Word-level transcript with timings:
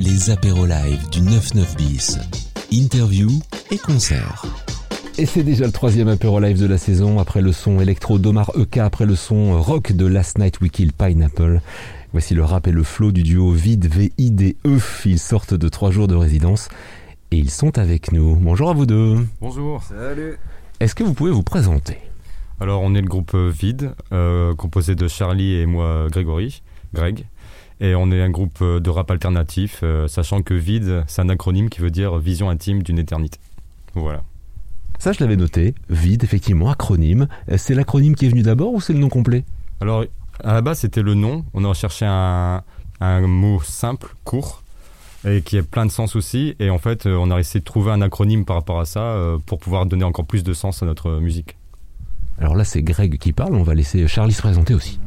les 0.00 0.30
apéros 0.30 0.64
live 0.64 1.10
du 1.10 1.20
99 1.20 1.76
bis. 1.76 2.18
Interview 2.72 3.28
et 3.70 3.76
concert. 3.76 4.46
Et 5.18 5.26
c'est 5.26 5.42
déjà 5.42 5.66
le 5.66 5.72
troisième 5.72 6.08
apéro 6.08 6.40
live 6.40 6.58
de 6.58 6.66
la 6.66 6.78
saison, 6.78 7.18
après 7.18 7.42
le 7.42 7.52
son 7.52 7.80
électro 7.80 8.18
d'Omar 8.18 8.50
EK, 8.58 8.78
après 8.78 9.04
le 9.04 9.14
son 9.14 9.60
rock 9.60 9.92
de 9.92 10.06
Last 10.06 10.38
Night 10.38 10.58
We 10.62 10.70
Kill 10.70 10.94
Pineapple. 10.94 11.60
Voici 12.12 12.34
le 12.34 12.42
rap 12.42 12.66
et 12.66 12.72
le 12.72 12.82
flow 12.82 13.12
du 13.12 13.22
duo 13.22 13.52
Vide 13.52 13.92
V-I-D-E. 13.92 14.78
Ils 15.04 15.18
sortent 15.18 15.52
de 15.52 15.68
trois 15.68 15.90
jours 15.90 16.08
de 16.08 16.14
résidence 16.14 16.70
et 17.30 17.36
ils 17.36 17.50
sont 17.50 17.76
avec 17.76 18.10
nous. 18.10 18.36
Bonjour 18.36 18.70
à 18.70 18.72
vous 18.72 18.86
deux. 18.86 19.18
Bonjour. 19.42 19.82
Salut. 19.82 20.38
Est-ce 20.80 20.94
que 20.94 21.04
vous 21.04 21.12
pouvez 21.12 21.30
vous 21.30 21.42
présenter? 21.42 21.98
Alors, 22.58 22.80
on 22.80 22.94
est 22.94 23.02
le 23.02 23.08
groupe 23.08 23.34
Vide, 23.36 23.92
euh, 24.12 24.54
composé 24.54 24.94
de 24.94 25.08
Charlie 25.08 25.56
et 25.56 25.66
moi, 25.66 26.06
Grégory, 26.10 26.62
Greg. 26.94 27.26
Et 27.80 27.94
on 27.94 28.10
est 28.10 28.20
un 28.20 28.30
groupe 28.30 28.62
de 28.62 28.90
rap 28.90 29.10
alternatif, 29.10 29.80
euh, 29.82 30.06
sachant 30.06 30.42
que 30.42 30.52
Vide, 30.52 31.04
c'est 31.06 31.22
un 31.22 31.30
acronyme 31.30 31.70
qui 31.70 31.80
veut 31.80 31.90
dire 31.90 32.18
vision 32.18 32.50
intime 32.50 32.82
d'une 32.82 32.98
éternité. 32.98 33.38
Voilà. 33.94 34.22
Ça, 34.98 35.12
je 35.12 35.20
l'avais 35.20 35.36
noté. 35.36 35.74
Vide, 35.88 36.22
effectivement, 36.22 36.70
acronyme. 36.70 37.26
C'est 37.56 37.74
l'acronyme 37.74 38.14
qui 38.14 38.26
est 38.26 38.28
venu 38.28 38.42
d'abord 38.42 38.74
ou 38.74 38.82
c'est 38.82 38.92
le 38.92 38.98
nom 38.98 39.08
complet? 39.08 39.44
Alors, 39.80 40.04
à 40.44 40.52
la 40.52 40.60
base, 40.60 40.80
c'était 40.80 41.00
le 41.00 41.14
nom. 41.14 41.44
On 41.54 41.64
a 41.64 41.68
recherché 41.68 42.04
un, 42.06 42.62
un 43.00 43.20
mot 43.22 43.62
simple, 43.62 44.14
court, 44.24 44.62
et 45.26 45.40
qui 45.40 45.56
ait 45.56 45.62
plein 45.62 45.86
de 45.86 45.90
sens 45.90 46.16
aussi. 46.16 46.54
Et 46.60 46.68
en 46.68 46.78
fait, 46.78 47.06
euh, 47.06 47.16
on 47.16 47.30
a 47.30 47.40
essayé 47.40 47.60
de 47.60 47.64
trouver 47.64 47.92
un 47.92 48.02
acronyme 48.02 48.44
par 48.44 48.56
rapport 48.56 48.78
à 48.78 48.84
ça 48.84 49.00
euh, 49.00 49.38
pour 49.46 49.58
pouvoir 49.58 49.86
donner 49.86 50.04
encore 50.04 50.26
plus 50.26 50.44
de 50.44 50.52
sens 50.52 50.82
à 50.82 50.86
notre 50.86 51.18
musique. 51.18 51.56
Alors 52.38 52.54
là, 52.54 52.64
c'est 52.64 52.82
Greg 52.82 53.16
qui 53.18 53.32
parle. 53.32 53.54
On 53.54 53.62
va 53.62 53.74
laisser 53.74 54.06
Charlie 54.06 54.34
se 54.34 54.42
présenter 54.42 54.74
aussi. 54.74 54.98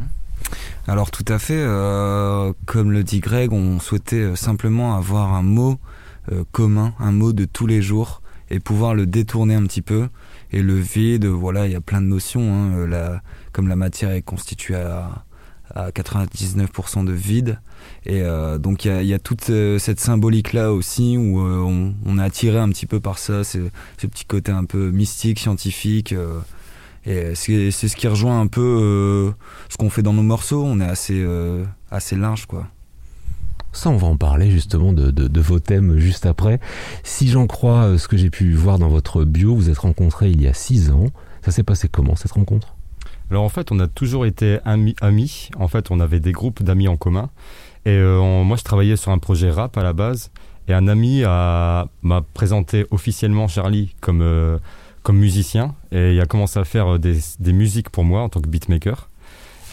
Alors 0.87 1.11
tout 1.11 1.25
à 1.27 1.39
fait, 1.39 1.61
euh, 1.61 2.51
comme 2.65 2.91
le 2.91 3.03
dit 3.03 3.19
Greg, 3.21 3.53
on 3.53 3.79
souhaitait 3.79 4.35
simplement 4.35 4.95
avoir 4.97 5.33
un 5.33 5.43
mot 5.43 5.77
euh, 6.31 6.43
commun, 6.51 6.93
un 6.99 7.11
mot 7.11 7.31
de 7.31 7.45
tous 7.45 7.67
les 7.67 7.81
jours 7.81 8.21
et 8.49 8.59
pouvoir 8.59 8.93
le 8.93 9.05
détourner 9.05 9.55
un 9.55 9.63
petit 9.63 9.81
peu. 9.81 10.09
Et 10.51 10.61
le 10.61 10.75
vide, 10.75 11.25
voilà, 11.25 11.67
il 11.67 11.71
y 11.71 11.75
a 11.75 11.81
plein 11.81 12.01
de 12.01 12.07
notions. 12.07 12.53
Hein, 12.53 12.73
euh, 12.75 12.87
la, 12.87 13.21
comme 13.53 13.67
la 13.67 13.75
matière 13.77 14.11
est 14.11 14.21
constituée 14.21 14.75
à, 14.75 15.23
à 15.73 15.89
99% 15.91 17.05
de 17.05 17.11
vide. 17.11 17.59
Et 18.05 18.21
euh, 18.21 18.57
donc 18.57 18.85
il 18.85 19.01
y 19.01 19.07
y 19.07 19.13
a 19.13 19.19
toute 19.19 19.49
euh, 19.49 19.79
cette 19.79 19.99
symbolique-là 19.99 20.71
aussi 20.71 21.17
où 21.17 21.39
euh, 21.39 21.59
on, 21.59 21.93
on 22.05 22.17
est 22.17 22.23
attiré 22.23 22.57
un 22.57 22.69
petit 22.69 22.85
peu 22.85 22.99
par 22.99 23.17
ça, 23.17 23.43
ce, 23.43 23.69
ce 23.97 24.07
petit 24.07 24.25
côté 24.25 24.51
un 24.51 24.65
peu 24.65 24.91
mystique, 24.91 25.39
scientifique. 25.39 26.13
Et 27.05 27.35
c'est 27.35 27.71
c'est 27.71 27.87
ce 27.87 27.95
qui 27.95 28.07
rejoint 28.07 28.39
un 28.39 28.47
peu 28.47 28.61
euh, 28.61 29.31
ce 29.69 29.77
qu'on 29.77 29.89
fait 29.89 30.01
dans 30.03 30.13
nos 30.13 30.23
morceaux. 30.23 30.63
On 30.63 30.79
est 30.79 30.85
assez, 30.85 31.21
euh, 31.21 31.63
assez 31.91 32.15
large, 32.15 32.45
quoi. 32.45 32.67
Ça, 33.71 33.89
on 33.89 33.97
va 33.97 34.05
en 34.07 34.17
parler 34.17 34.51
justement 34.51 34.93
de, 34.93 35.09
de- 35.09 35.27
de 35.27 35.41
vos 35.41 35.59
thèmes 35.59 35.97
juste 35.97 36.25
après. 36.27 36.59
Si 37.03 37.27
j'en 37.29 37.47
crois 37.47 37.83
euh, 37.85 37.97
ce 37.97 38.07
que 38.07 38.17
j'ai 38.17 38.29
pu 38.29 38.53
voir 38.53 38.77
dans 38.77 38.87
votre 38.89 39.23
bio, 39.23 39.55
vous 39.55 39.69
êtes 39.69 39.79
rencontrés 39.79 40.29
il 40.29 40.41
y 40.41 40.47
a 40.47 40.53
six 40.53 40.91
ans. 40.91 41.07
Ça 41.43 41.51
s'est 41.51 41.63
passé 41.63 41.87
comment 41.89 42.15
cette 42.15 42.33
rencontre? 42.33 42.75
Alors 43.31 43.43
en 43.43 43.49
fait, 43.49 43.71
on 43.71 43.79
a 43.79 43.87
toujours 43.87 44.27
été 44.27 44.59
ami- 44.63 44.95
amis. 45.01 45.49
En 45.57 45.67
fait, 45.67 45.89
on 45.89 45.99
avait 45.99 46.19
des 46.19 46.31
groupes 46.33 46.61
d'amis 46.61 46.87
en 46.87 46.97
commun. 46.97 47.29
Et 47.85 47.89
euh, 47.97 48.19
on- 48.19 48.43
moi, 48.43 48.57
je 48.57 48.63
travaillais 48.63 48.95
sur 48.95 49.11
un 49.11 49.17
projet 49.17 49.49
rap 49.49 49.75
à 49.75 49.81
la 49.83 49.93
base. 49.93 50.29
Et 50.67 50.73
un 50.73 50.87
ami 50.87 51.23
a- 51.25 51.87
m'a 52.03 52.21
présenté 52.21 52.85
officiellement 52.91 53.47
Charlie 53.47 53.95
comme, 54.01 54.21
euh, 54.21 54.59
comme 55.03 55.17
musicien. 55.17 55.75
Et 55.91 56.13
il 56.15 56.21
a 56.21 56.25
commencé 56.25 56.59
à 56.59 56.63
faire 56.63 56.95
euh, 56.95 56.97
des, 56.97 57.19
des 57.39 57.53
musiques 57.53 57.89
pour 57.89 58.03
moi 58.03 58.21
en 58.21 58.29
tant 58.29 58.41
que 58.41 58.47
beatmaker. 58.47 59.09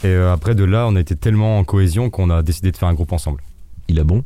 Et 0.02 0.08
euh, 0.08 0.32
après 0.32 0.54
de 0.54 0.64
là, 0.64 0.86
on 0.88 0.96
a 0.96 1.00
été 1.00 1.16
tellement 1.16 1.58
en 1.58 1.64
cohésion 1.64 2.10
qu'on 2.10 2.30
a 2.30 2.42
décidé 2.42 2.70
de 2.72 2.76
faire 2.76 2.88
un 2.88 2.94
groupe 2.94 3.12
ensemble. 3.12 3.42
Il 3.88 3.98
a 3.98 4.04
bon? 4.04 4.24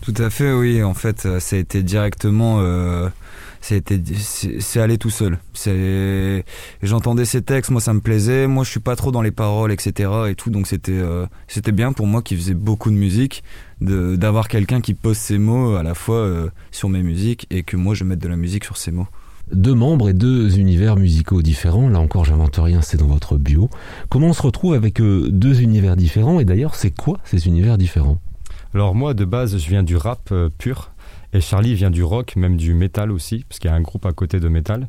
Tout 0.00 0.14
à 0.18 0.30
fait, 0.30 0.52
oui. 0.52 0.82
En 0.82 0.94
fait, 0.94 1.26
euh, 1.26 1.40
ça 1.40 1.56
a 1.56 1.58
été 1.58 1.82
directement. 1.82 2.58
Euh, 2.60 3.08
c'est 3.60 4.80
allé 4.80 4.98
tout 4.98 5.10
seul. 5.10 5.38
C'est, 5.52 6.44
j'entendais 6.82 7.24
ces 7.24 7.42
textes, 7.42 7.70
moi 7.70 7.80
ça 7.80 7.92
me 7.92 8.00
plaisait. 8.00 8.46
Moi, 8.46 8.64
je 8.64 8.70
suis 8.70 8.80
pas 8.80 8.96
trop 8.96 9.10
dans 9.10 9.22
les 9.22 9.30
paroles, 9.30 9.72
etc. 9.72 10.10
Et 10.28 10.34
tout, 10.34 10.50
donc 10.50 10.66
c'était, 10.66 10.92
euh, 10.92 11.26
c'était 11.48 11.72
bien 11.72 11.92
pour 11.92 12.06
moi 12.06 12.22
qui 12.22 12.36
faisait 12.36 12.54
beaucoup 12.54 12.90
de 12.90 12.96
musique, 12.96 13.42
de 13.80 14.16
d'avoir 14.16 14.48
quelqu'un 14.48 14.80
qui 14.80 14.94
pose 14.94 15.16
ses 15.16 15.38
mots 15.38 15.74
à 15.74 15.82
la 15.82 15.94
fois 15.94 16.16
euh, 16.16 16.48
sur 16.70 16.88
mes 16.88 17.02
musiques 17.02 17.46
et 17.50 17.62
que 17.62 17.76
moi 17.76 17.94
je 17.94 18.04
mette 18.04 18.20
de 18.20 18.28
la 18.28 18.36
musique 18.36 18.64
sur 18.64 18.76
ses 18.76 18.92
mots. 18.92 19.08
Deux 19.52 19.74
membres 19.74 20.10
et 20.10 20.12
deux 20.12 20.58
univers 20.58 20.96
musicaux 20.96 21.40
différents. 21.42 21.88
Là 21.88 22.00
encore, 22.00 22.24
j'invente 22.24 22.56
rien, 22.56 22.82
c'est 22.82 22.98
dans 22.98 23.06
votre 23.06 23.38
bio. 23.38 23.70
Comment 24.08 24.28
on 24.28 24.32
se 24.32 24.42
retrouve 24.42 24.74
avec 24.74 25.00
euh, 25.00 25.28
deux 25.30 25.62
univers 25.62 25.96
différents? 25.96 26.38
Et 26.38 26.44
d'ailleurs, 26.44 26.74
c'est 26.74 26.90
quoi 26.90 27.18
ces 27.24 27.46
univers 27.46 27.78
différents? 27.78 28.18
Alors 28.74 28.94
moi, 28.94 29.14
de 29.14 29.24
base, 29.24 29.56
je 29.56 29.68
viens 29.68 29.82
du 29.82 29.96
rap 29.96 30.28
euh, 30.32 30.50
pur. 30.58 30.90
Et 31.32 31.40
Charlie 31.40 31.74
vient 31.74 31.90
du 31.90 32.02
rock, 32.02 32.36
même 32.36 32.56
du 32.56 32.74
métal 32.74 33.10
aussi, 33.10 33.44
parce 33.48 33.58
qu'il 33.58 33.70
y 33.70 33.72
a 33.72 33.76
un 33.76 33.82
groupe 33.82 34.06
à 34.06 34.12
côté 34.12 34.40
de 34.40 34.48
métal. 34.48 34.88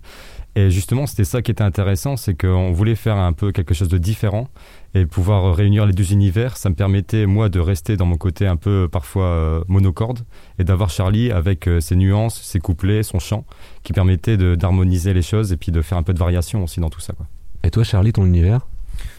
Et 0.55 0.71
justement, 0.71 1.05
c'était 1.05 1.25
ça 1.25 1.41
qui 1.41 1.51
était 1.51 1.63
intéressant, 1.63 2.17
c'est 2.17 2.33
qu'on 2.33 2.71
voulait 2.71 2.95
faire 2.95 3.17
un 3.17 3.33
peu 3.33 3.51
quelque 3.51 3.73
chose 3.73 3.89
de 3.89 3.97
différent 3.97 4.49
et 4.93 5.05
pouvoir 5.05 5.55
réunir 5.55 5.85
les 5.85 5.93
deux 5.93 6.11
univers. 6.13 6.57
Ça 6.57 6.69
me 6.69 6.75
permettait, 6.75 7.25
moi, 7.25 7.49
de 7.49 7.59
rester 7.59 7.97
dans 7.97 8.05
mon 8.05 8.17
côté 8.17 8.47
un 8.47 8.55
peu 8.55 8.87
parfois 8.91 9.25
euh, 9.25 9.63
monocorde 9.67 10.19
et 10.57 10.63
d'avoir 10.63 10.89
Charlie 10.89 11.31
avec 11.31 11.67
euh, 11.67 11.79
ses 11.79 11.95
nuances, 11.95 12.41
ses 12.41 12.59
couplets, 12.59 13.03
son 13.03 13.19
chant, 13.19 13.45
qui 13.83 13.93
permettait 13.93 14.37
de- 14.37 14.55
d'harmoniser 14.55 15.13
les 15.13 15.21
choses 15.21 15.51
et 15.51 15.57
puis 15.57 15.71
de 15.71 15.81
faire 15.81 15.97
un 15.97 16.03
peu 16.03 16.13
de 16.13 16.19
variation 16.19 16.63
aussi 16.63 16.79
dans 16.79 16.89
tout 16.89 17.01
ça. 17.01 17.13
Quoi. 17.13 17.27
Et 17.63 17.69
toi, 17.69 17.83
Charlie, 17.83 18.13
ton 18.13 18.25
univers? 18.25 18.67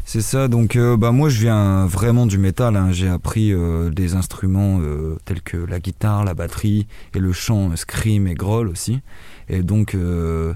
C'est 0.05 0.21
ça, 0.21 0.49
donc 0.49 0.77
euh, 0.77 0.97
bah 0.97 1.11
moi 1.11 1.29
je 1.31 1.41
viens 1.41 1.87
vraiment 1.87 2.27
du 2.27 2.37
métal, 2.37 2.77
hein. 2.77 2.91
j'ai 2.91 3.09
appris 3.09 3.53
euh, 3.53 3.89
des 3.91 4.15
instruments 4.15 4.79
euh, 4.81 5.17
tels 5.25 5.41
que 5.41 5.57
la 5.57 5.79
guitare, 5.79 6.25
la 6.25 6.35
batterie 6.35 6.87
et 7.15 7.19
le 7.19 7.33
chant 7.33 7.71
euh, 7.71 7.77
scream 7.77 8.27
et 8.27 8.35
growl 8.35 8.69
aussi. 8.69 9.01
Et 9.49 9.63
donc 9.63 9.95
euh, 9.95 10.53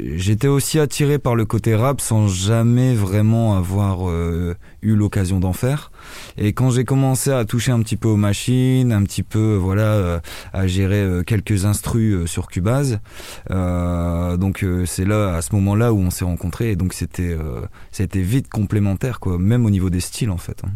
j'étais 0.00 0.48
aussi 0.48 0.78
attiré 0.80 1.18
par 1.18 1.36
le 1.36 1.44
côté 1.44 1.74
rap 1.74 2.00
sans 2.00 2.26
jamais 2.26 2.94
vraiment 2.94 3.56
avoir 3.56 4.08
euh, 4.08 4.54
eu 4.82 4.96
l'occasion 4.96 5.38
d'en 5.40 5.52
faire. 5.52 5.92
Et 6.36 6.52
quand 6.52 6.70
j'ai 6.70 6.84
commencé 6.84 7.30
à 7.30 7.44
toucher 7.44 7.70
un 7.72 7.80
petit 7.80 7.96
peu 7.96 8.08
aux 8.08 8.16
machines, 8.16 8.92
un 8.92 9.04
petit 9.04 9.22
peu 9.22 9.54
voilà 9.54 9.82
euh, 9.82 10.20
à 10.52 10.66
gérer 10.66 11.00
euh, 11.00 11.22
quelques 11.22 11.64
instrus 11.64 12.14
euh, 12.14 12.26
sur 12.26 12.48
Cubase, 12.48 12.98
euh, 13.50 14.36
donc 14.36 14.64
euh, 14.64 14.84
c'est 14.86 15.04
là 15.04 15.34
à 15.36 15.42
ce 15.42 15.54
moment-là 15.54 15.92
où 15.92 15.98
on 15.98 16.10
s'est 16.10 16.24
rencontrés 16.24 16.70
et 16.72 16.76
donc 16.76 16.92
c'était 16.92 17.36
euh, 17.38 17.62
été 17.98 18.22
vite 18.22 18.48
complémentaire, 18.48 19.20
quoi, 19.20 19.38
même 19.38 19.66
au 19.66 19.70
niveau 19.70 19.90
des 19.90 20.00
styles 20.00 20.30
en 20.30 20.38
fait. 20.38 20.62
hein. 20.64 20.70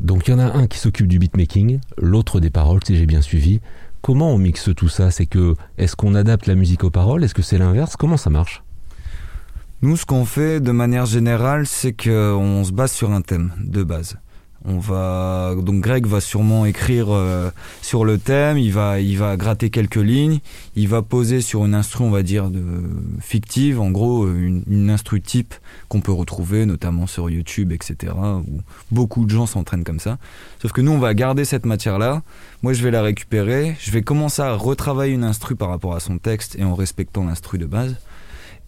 Donc 0.00 0.28
il 0.28 0.32
y 0.32 0.34
en 0.34 0.38
a 0.38 0.44
un 0.52 0.66
qui 0.66 0.78
s'occupe 0.78 1.06
du 1.08 1.18
beatmaking, 1.18 1.80
l'autre 1.96 2.38
des 2.38 2.50
paroles, 2.50 2.80
si 2.86 2.96
j'ai 2.96 3.06
bien 3.06 3.22
suivi. 3.22 3.60
Comment 4.06 4.30
on 4.30 4.38
mixe 4.38 4.70
tout 4.76 4.88
ça? 4.88 5.10
C'est 5.10 5.26
que 5.26 5.56
est-ce 5.78 5.96
qu'on 5.96 6.14
adapte 6.14 6.46
la 6.46 6.54
musique 6.54 6.84
aux 6.84 6.90
paroles? 6.90 7.24
Est-ce 7.24 7.34
que 7.34 7.42
c'est 7.42 7.58
l'inverse? 7.58 7.96
Comment 7.96 8.16
ça 8.16 8.30
marche? 8.30 8.62
Nous, 9.82 9.96
ce 9.96 10.06
qu'on 10.06 10.24
fait 10.24 10.60
de 10.60 10.70
manière 10.70 11.06
générale, 11.06 11.66
c'est 11.66 11.92
qu'on 11.92 12.62
se 12.62 12.70
base 12.70 12.92
sur 12.92 13.10
un 13.10 13.20
thème 13.20 13.50
de 13.58 13.82
base. 13.82 14.16
On 14.68 14.78
va 14.78 15.54
donc 15.56 15.80
Greg 15.80 16.06
va 16.06 16.20
sûrement 16.20 16.66
écrire 16.66 17.06
euh, 17.10 17.50
sur 17.82 18.04
le 18.04 18.18
thème, 18.18 18.58
il 18.58 18.72
va 18.72 19.00
il 19.00 19.16
va 19.16 19.36
gratter 19.36 19.70
quelques 19.70 19.94
lignes, 19.94 20.40
il 20.74 20.88
va 20.88 21.02
poser 21.02 21.40
sur 21.40 21.64
une 21.64 21.74
instru 21.74 22.04
on 22.04 22.10
va 22.10 22.22
dire 22.22 22.50
fictive, 23.20 23.80
en 23.80 23.90
gros 23.90 24.28
une, 24.28 24.64
une 24.68 24.90
instru 24.90 25.20
type 25.20 25.54
qu'on 25.88 26.00
peut 26.00 26.12
retrouver 26.12 26.66
notamment 26.66 27.06
sur 27.06 27.30
YouTube 27.30 27.72
etc. 27.72 28.12
où 28.16 28.60
beaucoup 28.90 29.24
de 29.24 29.30
gens 29.30 29.46
s'entraînent 29.46 29.84
comme 29.84 30.00
ça. 30.00 30.18
Sauf 30.60 30.72
que 30.72 30.80
nous 30.80 30.92
on 30.92 30.98
va 30.98 31.14
garder 31.14 31.44
cette 31.44 31.64
matière 31.64 31.98
là, 31.98 32.22
moi 32.62 32.72
je 32.72 32.82
vais 32.82 32.90
la 32.90 33.02
récupérer, 33.02 33.76
je 33.78 33.92
vais 33.92 34.02
commencer 34.02 34.42
à 34.42 34.54
retravailler 34.54 35.14
une 35.14 35.24
instru 35.24 35.54
par 35.54 35.68
rapport 35.68 35.94
à 35.94 36.00
son 36.00 36.18
texte 36.18 36.56
et 36.58 36.64
en 36.64 36.74
respectant 36.74 37.24
l'instru 37.24 37.58
de 37.58 37.66
base. 37.66 37.96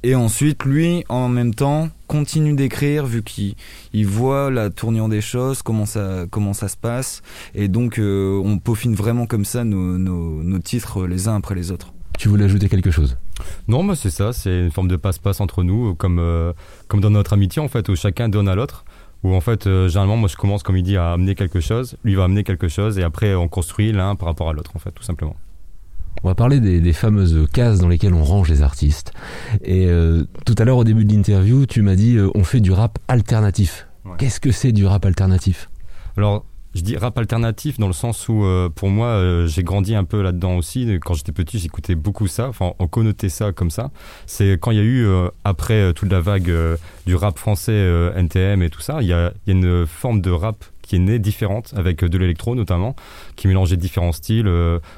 Et 0.04 0.14
ensuite, 0.14 0.64
lui, 0.64 1.04
en 1.08 1.28
même 1.28 1.54
temps, 1.54 1.88
continue 2.06 2.54
d'écrire 2.54 3.04
vu 3.04 3.22
qu'il 3.22 3.54
il 3.92 4.06
voit 4.06 4.50
la 4.50 4.70
tournure 4.70 5.08
des 5.08 5.20
choses, 5.20 5.62
comment 5.62 5.86
ça, 5.86 6.26
comment 6.30 6.52
ça 6.52 6.68
se 6.68 6.76
passe. 6.76 7.22
Et 7.54 7.66
donc, 7.66 7.98
euh, 7.98 8.40
on 8.44 8.58
peaufine 8.58 8.94
vraiment 8.94 9.26
comme 9.26 9.44
ça 9.44 9.64
nos, 9.64 9.98
nos, 9.98 10.42
nos 10.42 10.58
titres 10.60 11.06
les 11.06 11.26
uns 11.26 11.36
après 11.36 11.56
les 11.56 11.72
autres. 11.72 11.92
Tu 12.16 12.28
voulais 12.28 12.44
ajouter 12.44 12.68
quelque 12.68 12.90
chose? 12.90 13.16
Non, 13.68 13.82
moi 13.82 13.94
c'est 13.94 14.10
ça, 14.10 14.32
c'est 14.32 14.60
une 14.60 14.70
forme 14.70 14.88
de 14.88 14.96
passe-passe 14.96 15.40
entre 15.40 15.62
nous, 15.62 15.94
comme, 15.94 16.18
euh, 16.18 16.52
comme 16.88 17.00
dans 17.00 17.10
notre 17.10 17.32
amitié 17.32 17.62
en 17.62 17.68
fait, 17.68 17.88
où 17.88 17.96
chacun 17.96 18.28
donne 18.28 18.48
à 18.48 18.54
l'autre. 18.54 18.84
Où 19.24 19.34
en 19.34 19.40
fait, 19.40 19.66
euh, 19.66 19.88
généralement, 19.88 20.16
moi 20.16 20.28
je 20.28 20.36
commence, 20.36 20.62
comme 20.62 20.76
il 20.76 20.84
dit, 20.84 20.96
à 20.96 21.12
amener 21.12 21.34
quelque 21.34 21.60
chose, 21.60 21.96
lui 22.04 22.14
va 22.14 22.24
amener 22.24 22.44
quelque 22.44 22.68
chose, 22.68 22.98
et 22.98 23.02
après 23.02 23.34
on 23.34 23.48
construit 23.48 23.90
l'un 23.92 24.14
par 24.14 24.28
rapport 24.28 24.48
à 24.48 24.52
l'autre 24.52 24.72
en 24.74 24.78
fait, 24.78 24.92
tout 24.92 25.02
simplement. 25.02 25.36
On 26.24 26.28
va 26.28 26.34
parler 26.34 26.60
des, 26.60 26.80
des 26.80 26.92
fameuses 26.92 27.46
cases 27.52 27.78
dans 27.78 27.88
lesquelles 27.88 28.14
on 28.14 28.24
range 28.24 28.48
les 28.48 28.62
artistes. 28.62 29.12
Et 29.62 29.86
euh, 29.86 30.24
tout 30.44 30.54
à 30.58 30.64
l'heure, 30.64 30.78
au 30.78 30.84
début 30.84 31.04
de 31.04 31.12
l'interview, 31.12 31.66
tu 31.66 31.82
m'as 31.82 31.94
dit 31.94 32.16
euh, 32.16 32.30
on 32.34 32.44
fait 32.44 32.60
du 32.60 32.72
rap 32.72 32.98
alternatif. 33.08 33.86
Ouais. 34.04 34.12
Qu'est-ce 34.18 34.40
que 34.40 34.50
c'est 34.50 34.72
du 34.72 34.86
rap 34.86 35.06
alternatif? 35.06 35.70
Alors, 36.16 36.44
je 36.74 36.82
dis 36.82 36.96
rap 36.96 37.16
alternatif 37.18 37.78
dans 37.78 37.86
le 37.86 37.92
sens 37.92 38.28
où, 38.28 38.44
euh, 38.44 38.68
pour 38.68 38.88
moi, 38.88 39.46
j'ai 39.46 39.62
grandi 39.62 39.94
un 39.94 40.04
peu 40.04 40.20
là-dedans 40.20 40.56
aussi. 40.56 40.98
Quand 41.02 41.14
j'étais 41.14 41.32
petit, 41.32 41.58
j'écoutais 41.58 41.94
beaucoup 41.94 42.26
ça. 42.26 42.48
Enfin, 42.48 42.72
on 42.78 42.88
connotait 42.88 43.28
ça 43.28 43.52
comme 43.52 43.70
ça. 43.70 43.90
C'est 44.26 44.58
quand 44.60 44.72
il 44.72 44.76
y 44.76 44.80
a 44.80 44.84
eu, 44.84 45.06
après 45.44 45.92
toute 45.94 46.10
la 46.10 46.20
vague 46.20 46.52
du 47.06 47.14
rap 47.14 47.38
français, 47.38 48.12
NTM 48.16 48.62
et 48.62 48.70
tout 48.70 48.80
ça, 48.80 48.98
il 49.00 49.08
y 49.08 49.12
a, 49.12 49.32
il 49.46 49.54
y 49.54 49.56
a 49.56 49.58
une 49.58 49.86
forme 49.86 50.20
de 50.20 50.30
rap 50.30 50.64
qui 50.88 50.96
est 50.96 51.00
née 51.00 51.18
différente, 51.18 51.72
avec 51.76 52.04
de 52.04 52.18
l'électro 52.18 52.54
notamment, 52.54 52.96
qui 53.36 53.46
mélangeait 53.46 53.76
différents 53.76 54.12
styles, 54.12 54.50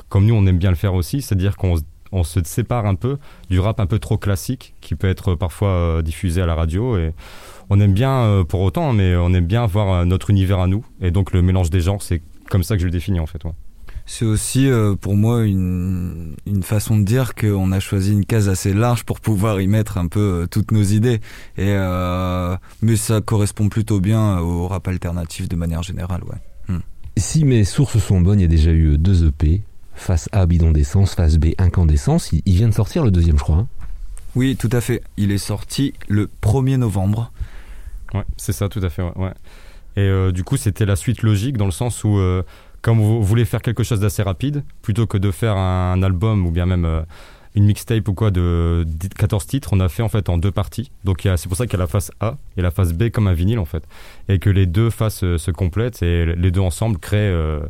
comme 0.09 0.25
nous 0.25 0.35
on 0.35 0.47
aime 0.47 0.59
bien 0.59 0.71
le 0.71 0.77
faire 0.77 0.95
aussi, 0.95 1.21
c'est-à-dire 1.21 1.57
qu'on 1.57 1.75
on 2.13 2.25
se 2.25 2.41
sépare 2.45 2.87
un 2.87 2.95
peu 2.95 3.19
du 3.51 3.61
rap 3.61 3.81
un 3.81 3.87
peu 3.87 3.99
trop 3.99 4.17
classique 4.17 4.75
qui 4.81 4.95
peut 4.95 5.09
être 5.09 5.35
parfois 5.35 6.03
diffusé 6.03 6.41
à 6.41 6.47
la 6.47 6.55
radio. 6.55 6.97
Et 6.97 7.13
on 7.69 7.81
aime 7.81 7.93
bien 7.93 8.45
pour 8.49 8.61
autant 8.61 8.93
mais 8.93 9.15
on 9.17 9.33
aime 9.35 9.47
bien 9.47 9.67
voir 9.67 10.07
notre 10.07 10.31
univers 10.31 10.61
à 10.61 10.67
nous. 10.67 10.85
Et 11.01 11.11
donc 11.11 11.33
le 11.33 11.43
mélange 11.43 11.71
des 11.71 11.81
genres 11.81 12.03
c'est 12.03 12.23
comme 12.49 12.63
ça 12.63 12.77
que 12.77 12.81
je 12.81 12.87
le 12.87 12.93
définis 12.93 13.21
en 13.21 13.27
fait 13.27 13.43
c'est 14.13 14.25
aussi 14.25 14.69
euh, 14.69 14.97
pour 14.97 15.15
moi 15.15 15.45
une, 15.45 16.35
une 16.45 16.65
façon 16.65 16.99
de 16.99 17.05
dire 17.05 17.37
qu'on 17.37 17.71
a 17.71 17.79
choisi 17.79 18.13
une 18.13 18.27
case 18.27 18.49
assez 18.49 18.75
large 18.75 19.05
pour 19.05 19.21
pouvoir 19.21 19.61
y 19.61 19.69
mettre 19.69 19.99
un 19.99 20.09
peu 20.09 20.43
euh, 20.43 20.47
toutes 20.49 20.73
nos 20.73 20.83
idées. 20.83 21.21
Et 21.57 21.69
euh, 21.69 22.57
mais 22.83 22.97
ça 22.97 23.21
correspond 23.21 23.69
plutôt 23.69 24.01
bien 24.01 24.41
au 24.41 24.67
rap 24.67 24.89
alternatif 24.89 25.49
de 25.49 25.55
manière 25.55 25.85
générale, 25.85 26.23
ouais. 26.25 26.39
Hmm. 26.75 26.81
Si 27.17 27.45
mes 27.45 27.63
sources 27.63 27.99
sont 28.01 28.21
bonnes, 28.21 28.41
il 28.41 28.43
y 28.43 28.47
a 28.47 28.49
déjà 28.49 28.73
eu 28.73 28.99
deux 28.99 29.29
EP. 29.29 29.63
Face 29.95 30.29
A, 30.33 30.45
bidon 30.45 30.73
d'essence, 30.73 31.15
face 31.15 31.37
B, 31.37 31.51
incandescence. 31.59 32.33
Il, 32.33 32.43
vient 32.53 32.69
de 32.69 32.75
sortir 32.75 33.05
le 33.05 33.13
deuxième, 33.13 33.39
je 33.39 33.45
crois. 33.45 33.59
Hein. 33.59 33.69
oui, 34.35 34.57
tout 34.57 34.71
à 34.73 34.81
fait. 34.81 35.03
Il 35.19 35.31
est 35.31 35.39
sorti 35.39 35.95
le 36.09 36.29
1er 36.43 36.79
novembre. 36.79 37.31
Ouais, 38.13 38.25
c'est 38.37 38.53
ça, 38.53 38.69
tout 38.69 38.81
à 38.83 38.91
fait. 38.91 39.03
Ouais. 39.03 39.35
Et 39.97 40.33
du 40.33 40.43
coup, 40.43 40.57
c'était 40.57 40.87
la 40.87 40.97
suite 40.97 41.23
logique 41.23 41.57
dans 41.57 41.67
le 41.67 41.71
sens 41.71 42.03
où 42.03 42.19
quand 42.83 42.95
vous 42.95 43.23
voulez 43.23 43.45
faire 43.45 43.63
quelque 43.63 43.83
chose 43.83 44.01
d'assez 44.01 44.23
rapide, 44.23 44.63
plutôt 44.83 45.07
que 45.07 45.19
de 45.19 45.31
faire 45.31 45.57
un, 45.57 46.03
album 46.03 46.47
ou 46.47 46.51
bien 46.51 46.67
même 46.67 46.85
euh, 46.85 47.03
une 47.55 47.65
mixtape 47.65 48.09
ou 48.09 48.15
quoi 48.15 48.31
de 48.31 48.87
14 49.19 49.47
titres, 49.47 49.71
on 49.73 49.81
a 49.81 49.89
fait 49.89 50.03
en 50.03 50.09
fait 50.09 50.29
en 50.29 50.39
deux 50.39 50.51
parties. 50.51 50.91
Donc 51.05 51.23
c'est 51.23 51.49
pour 51.49 51.57
ça 51.57 51.67
qu'il 51.67 51.75
y 51.75 51.77
a 51.77 51.81
la 51.81 51.87
face 51.87 52.11
A 52.21 52.37
et 52.57 52.63
la 52.63 52.71
face 52.71 52.93
B 52.93 53.11
comme 53.11 53.27
un 53.27 53.35
vinyle 53.35 53.59
en 53.59 53.65
fait. 53.65 53.83
Et 54.29 54.39
que 54.39 54.51
les 54.51 54.67
deux 54.67 54.91
faces 54.91 55.25
euh, 55.25 55.37
se 55.39 55.51
complètent 55.51 56.03
et 56.03 56.25
les 56.25 56.51
deux 56.51 56.61
ensemble 56.61 56.99
créent 56.99 57.19
euh, 57.19 57.61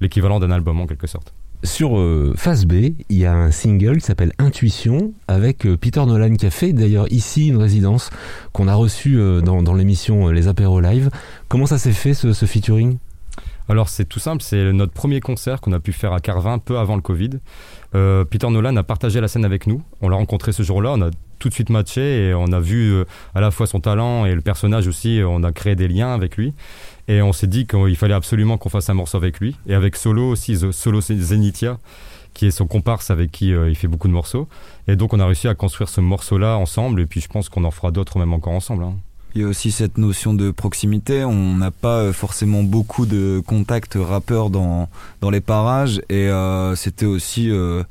l'équivalent 0.00 0.40
d'un 0.40 0.50
album 0.50 0.80
en 0.80 0.86
quelque 0.86 1.06
sorte. 1.06 1.32
Sur 1.62 1.98
face 2.36 2.64
B, 2.64 2.92
il 3.08 3.16
y 3.16 3.24
a 3.24 3.34
un 3.34 3.50
single 3.50 3.96
qui 3.96 4.04
s'appelle 4.04 4.32
Intuition 4.38 5.14
avec 5.26 5.66
Peter 5.80 6.04
Nolan 6.04 6.34
qui 6.34 6.46
a 6.46 6.50
fait 6.50 6.72
d'ailleurs 6.72 7.10
ici 7.10 7.48
une 7.48 7.56
résidence 7.56 8.10
qu'on 8.52 8.68
a 8.68 8.74
reçue 8.74 9.18
dans, 9.42 9.74
l'émission 9.74 10.28
Les 10.28 10.48
Apéros 10.48 10.80
Live. 10.80 11.08
Comment 11.48 11.66
ça 11.66 11.78
s'est 11.78 11.92
fait 11.92 12.12
ce 12.12 12.46
featuring? 12.46 12.98
Alors 13.68 13.88
c'est 13.88 14.04
tout 14.04 14.20
simple, 14.20 14.42
c'est 14.42 14.72
notre 14.72 14.92
premier 14.92 15.20
concert 15.20 15.60
qu'on 15.60 15.72
a 15.72 15.80
pu 15.80 15.92
faire 15.92 16.12
à 16.12 16.20
Carvin 16.20 16.58
peu 16.58 16.78
avant 16.78 16.94
le 16.94 17.02
Covid. 17.02 17.30
Euh, 17.94 18.24
Peter 18.24 18.48
Nolan 18.48 18.76
a 18.76 18.82
partagé 18.82 19.20
la 19.20 19.28
scène 19.28 19.44
avec 19.44 19.66
nous. 19.66 19.82
On 20.00 20.08
l'a 20.08 20.16
rencontré 20.16 20.52
ce 20.52 20.62
jour-là, 20.62 20.92
on 20.92 21.02
a 21.02 21.10
tout 21.38 21.48
de 21.48 21.54
suite 21.54 21.70
matché 21.70 22.28
et 22.28 22.34
on 22.34 22.46
a 22.52 22.60
vu 22.60 22.92
euh, 22.92 23.04
à 23.34 23.40
la 23.40 23.50
fois 23.50 23.66
son 23.66 23.80
talent 23.80 24.24
et 24.24 24.34
le 24.34 24.40
personnage 24.40 24.86
aussi. 24.86 25.20
On 25.26 25.42
a 25.42 25.52
créé 25.52 25.74
des 25.74 25.88
liens 25.88 26.14
avec 26.14 26.36
lui 26.36 26.54
et 27.08 27.22
on 27.22 27.32
s'est 27.32 27.46
dit 27.48 27.66
qu'il 27.66 27.96
fallait 27.96 28.14
absolument 28.14 28.56
qu'on 28.56 28.68
fasse 28.68 28.88
un 28.88 28.94
morceau 28.94 29.16
avec 29.16 29.40
lui 29.40 29.56
et 29.66 29.74
avec 29.74 29.96
Solo 29.96 30.30
aussi, 30.30 30.56
Solo 30.72 31.00
Zenitia 31.00 31.78
qui 32.34 32.46
est 32.46 32.50
son 32.50 32.66
comparse 32.66 33.10
avec 33.10 33.32
qui 33.32 33.54
euh, 33.54 33.70
il 33.70 33.74
fait 33.74 33.88
beaucoup 33.88 34.08
de 34.08 34.12
morceaux. 34.12 34.46
Et 34.88 34.96
donc 34.96 35.14
on 35.14 35.20
a 35.20 35.24
réussi 35.24 35.48
à 35.48 35.54
construire 35.54 35.88
ce 35.88 36.02
morceau-là 36.02 36.58
ensemble 36.58 37.00
et 37.00 37.06
puis 37.06 37.20
je 37.20 37.28
pense 37.28 37.48
qu'on 37.48 37.64
en 37.64 37.70
fera 37.70 37.90
d'autres 37.90 38.18
même 38.18 38.34
encore 38.34 38.52
ensemble. 38.52 38.84
Hein. 38.84 38.96
Il 39.36 39.42
y 39.42 39.44
a 39.44 39.48
aussi 39.48 39.70
cette 39.70 39.98
notion 39.98 40.32
de 40.32 40.50
proximité. 40.50 41.22
On 41.22 41.56
n'a 41.56 41.70
pas 41.70 41.98
euh, 41.98 42.12
forcément 42.14 42.62
beaucoup 42.62 43.04
de 43.04 43.42
contacts 43.46 43.98
rappeurs 44.00 44.48
dans, 44.48 44.88
dans 45.20 45.28
les 45.28 45.42
parages 45.42 46.00
et 46.08 46.30
euh, 46.30 46.74
c'était 46.74 47.04
aussi 47.04 47.50
euh, 47.50 47.82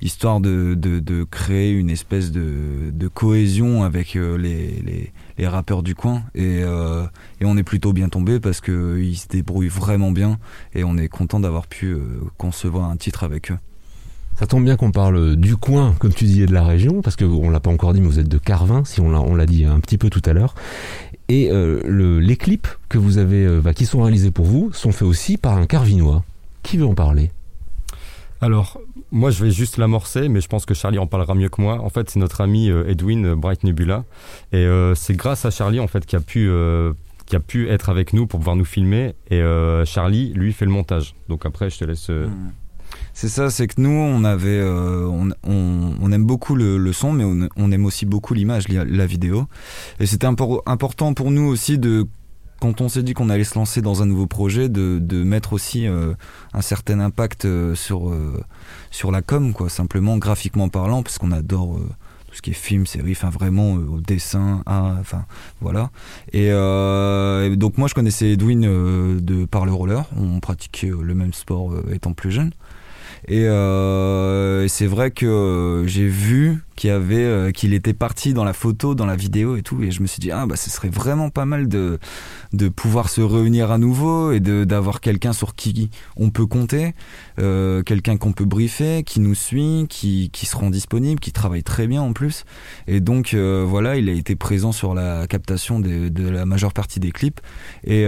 histoire 0.00 0.40
de, 0.40 0.74
de, 0.74 1.24
créer 1.24 1.72
une 1.72 1.90
espèce 1.90 2.32
de, 2.32 2.90
de 2.90 3.06
cohésion 3.06 3.82
avec 3.82 4.14
les, 4.14 5.12
les, 5.36 5.46
rappeurs 5.46 5.82
du 5.82 5.94
coin 5.94 6.22
et, 6.34 6.60
et 6.60 7.44
on 7.44 7.56
est 7.58 7.62
plutôt 7.62 7.92
bien 7.92 8.08
tombé 8.08 8.40
parce 8.40 8.60
qu'ils 8.60 9.18
se 9.18 9.28
débrouillent 9.28 9.68
vraiment 9.68 10.10
bien 10.10 10.38
et 10.74 10.84
on 10.84 10.96
est 10.96 11.08
content 11.08 11.38
d'avoir 11.38 11.66
pu 11.66 11.96
concevoir 12.38 12.88
un 12.88 12.96
titre 12.96 13.24
avec 13.24 13.50
eux. 13.50 13.58
Ça 14.38 14.46
tombe 14.46 14.62
bien 14.62 14.76
qu'on 14.76 14.92
parle 14.92 15.34
du 15.34 15.56
coin, 15.56 15.96
comme 15.98 16.14
tu 16.14 16.22
disais, 16.22 16.46
de 16.46 16.52
la 16.52 16.62
région, 16.62 17.02
parce 17.02 17.16
qu'on 17.16 17.50
l'a 17.50 17.58
pas 17.58 17.70
encore 17.70 17.92
dit, 17.92 18.00
mais 18.00 18.06
vous 18.06 18.20
êtes 18.20 18.28
de 18.28 18.38
Carvin, 18.38 18.84
si 18.84 19.00
on 19.00 19.10
l'a, 19.10 19.20
on 19.20 19.34
l'a 19.34 19.46
dit 19.46 19.64
un 19.64 19.80
petit 19.80 19.98
peu 19.98 20.10
tout 20.10 20.22
à 20.24 20.32
l'heure. 20.32 20.54
Et 21.28 21.50
euh, 21.50 21.80
le, 21.84 22.20
les 22.20 22.36
clips 22.36 22.68
que 22.88 22.98
vous 22.98 23.18
avez, 23.18 23.44
euh, 23.44 23.60
bah, 23.60 23.74
qui 23.74 23.84
sont 23.84 24.00
réalisés 24.00 24.30
pour 24.30 24.44
vous, 24.44 24.72
sont 24.72 24.92
faits 24.92 25.08
aussi 25.08 25.38
par 25.38 25.56
un 25.56 25.66
Carvinois. 25.66 26.22
Qui 26.62 26.76
veut 26.76 26.86
en 26.86 26.94
parler? 26.94 27.32
Alors, 28.40 28.80
moi, 29.10 29.32
je 29.32 29.42
vais 29.42 29.50
juste 29.50 29.76
l'amorcer, 29.76 30.28
mais 30.28 30.40
je 30.40 30.46
pense 30.46 30.66
que 30.66 30.74
Charlie 30.74 31.00
en 31.00 31.08
parlera 31.08 31.34
mieux 31.34 31.48
que 31.48 31.60
moi. 31.60 31.80
En 31.80 31.90
fait, 31.90 32.08
c'est 32.08 32.20
notre 32.20 32.40
ami 32.40 32.70
euh, 32.70 32.88
Edwin 32.88 33.34
Bright 33.34 33.64
Nebula, 33.64 34.04
et 34.52 34.68
c'est 34.94 35.16
grâce 35.16 35.46
à 35.46 35.50
Charlie 35.50 35.80
en 35.80 35.88
fait 35.88 36.06
qui 36.06 36.14
a 36.14 36.20
pu 36.20 36.48
qui 37.26 37.34
a 37.36 37.40
pu 37.40 37.68
être 37.68 37.88
avec 37.88 38.12
nous 38.12 38.28
pour 38.28 38.38
pouvoir 38.38 38.54
nous 38.54 38.64
filmer. 38.64 39.16
Et 39.32 39.42
Charlie, 39.84 40.32
lui, 40.32 40.52
fait 40.52 40.64
le 40.64 40.70
montage. 40.70 41.16
Donc 41.28 41.44
après, 41.44 41.70
je 41.70 41.78
te 41.78 41.84
laisse. 41.84 42.08
Mmh. 42.08 42.28
C'est 43.20 43.26
ça, 43.26 43.50
c'est 43.50 43.66
que 43.66 43.80
nous, 43.80 43.90
on 43.90 44.22
avait, 44.22 44.60
euh, 44.60 45.10
on, 45.42 46.12
aime 46.12 46.24
beaucoup 46.24 46.54
le, 46.54 46.92
son, 46.92 47.12
mais 47.12 47.24
on, 47.24 47.72
aime 47.72 47.84
aussi 47.84 48.06
beaucoup 48.06 48.32
l'image, 48.32 48.68
la, 48.68 49.06
vidéo. 49.06 49.48
Et 49.98 50.06
c'était 50.06 50.28
important 50.28 51.14
pour 51.14 51.32
nous 51.32 51.42
aussi 51.42 51.78
de, 51.78 52.06
quand 52.60 52.80
on 52.80 52.88
s'est 52.88 53.02
dit 53.02 53.14
qu'on 53.14 53.28
allait 53.28 53.42
se 53.42 53.56
lancer 53.56 53.82
dans 53.82 54.04
un 54.04 54.06
nouveau 54.06 54.28
projet, 54.28 54.68
de, 54.68 55.24
mettre 55.24 55.52
aussi 55.52 55.88
euh, 55.88 56.14
un 56.52 56.60
certain 56.60 57.00
impact 57.00 57.44
euh, 57.44 57.74
sur 57.74 58.14
sur 58.92 59.10
la 59.10 59.20
com, 59.20 59.52
quoi, 59.52 59.68
simplement 59.68 60.16
graphiquement 60.16 60.68
parlant, 60.68 61.02
parce 61.02 61.18
qu'on 61.18 61.32
adore 61.32 61.76
tout 62.28 62.36
ce 62.36 62.40
qui 62.40 62.50
est 62.50 62.54
film, 62.54 62.86
série, 62.86 63.16
enfin 63.18 63.30
vraiment 63.30 63.72
au 63.72 63.98
dessin, 64.00 64.62
enfin 64.64 65.24
voilà. 65.60 65.90
Et, 66.32 66.50
donc 67.56 67.78
moi 67.78 67.88
je 67.88 67.94
connaissais 67.94 68.30
Edwin 68.30 68.60
de 68.60 69.44
par 69.44 69.66
le 69.66 69.72
roller, 69.72 70.04
on 70.16 70.38
pratiquait 70.38 70.92
le 71.02 71.14
même 71.16 71.32
sport 71.32 71.74
étant 71.90 72.12
plus 72.12 72.30
jeune. 72.30 72.52
Euh, 73.30 74.64
et, 74.64 74.68
c'est 74.68 74.86
vrai 74.86 75.10
que 75.10 75.26
euh, 75.26 75.86
j'ai 75.86 76.06
vu 76.06 76.58
qu'il 76.78 76.90
avait 76.90 77.24
euh, 77.24 77.50
qu'il 77.50 77.74
était 77.74 77.92
parti 77.92 78.32
dans 78.32 78.44
la 78.44 78.52
photo, 78.52 78.94
dans 78.94 79.04
la 79.04 79.16
vidéo 79.16 79.56
et 79.56 79.62
tout, 79.62 79.82
et 79.82 79.90
je 79.90 80.00
me 80.00 80.06
suis 80.06 80.20
dit 80.20 80.30
ah 80.30 80.46
bah 80.46 80.54
ce 80.54 80.70
serait 80.70 80.88
vraiment 80.88 81.28
pas 81.28 81.44
mal 81.44 81.68
de 81.68 81.98
de 82.52 82.68
pouvoir 82.68 83.08
se 83.08 83.20
réunir 83.20 83.72
à 83.72 83.78
nouveau 83.78 84.30
et 84.30 84.38
de 84.38 84.62
d'avoir 84.64 85.00
quelqu'un 85.00 85.32
sur 85.32 85.56
qui 85.56 85.90
on 86.16 86.30
peut 86.30 86.46
compter, 86.46 86.94
euh, 87.40 87.82
quelqu'un 87.82 88.16
qu'on 88.16 88.32
peut 88.32 88.44
briefer, 88.44 89.02
qui 89.02 89.18
nous 89.18 89.34
suit, 89.34 89.86
qui 89.90 90.30
qui 90.32 90.46
se 90.46 90.56
rend 90.56 90.70
disponible, 90.70 91.20
qui 91.20 91.32
travaille 91.32 91.64
très 91.64 91.88
bien 91.88 92.00
en 92.00 92.12
plus, 92.12 92.44
et 92.86 93.00
donc 93.00 93.34
euh, 93.34 93.64
voilà 93.66 93.96
il 93.96 94.08
a 94.08 94.12
été 94.12 94.36
présent 94.36 94.70
sur 94.70 94.94
la 94.94 95.26
captation 95.26 95.80
de, 95.80 96.08
de 96.08 96.28
la 96.28 96.46
majeure 96.46 96.72
partie 96.72 97.00
des 97.00 97.10
clips. 97.10 97.40
Et 97.84 98.06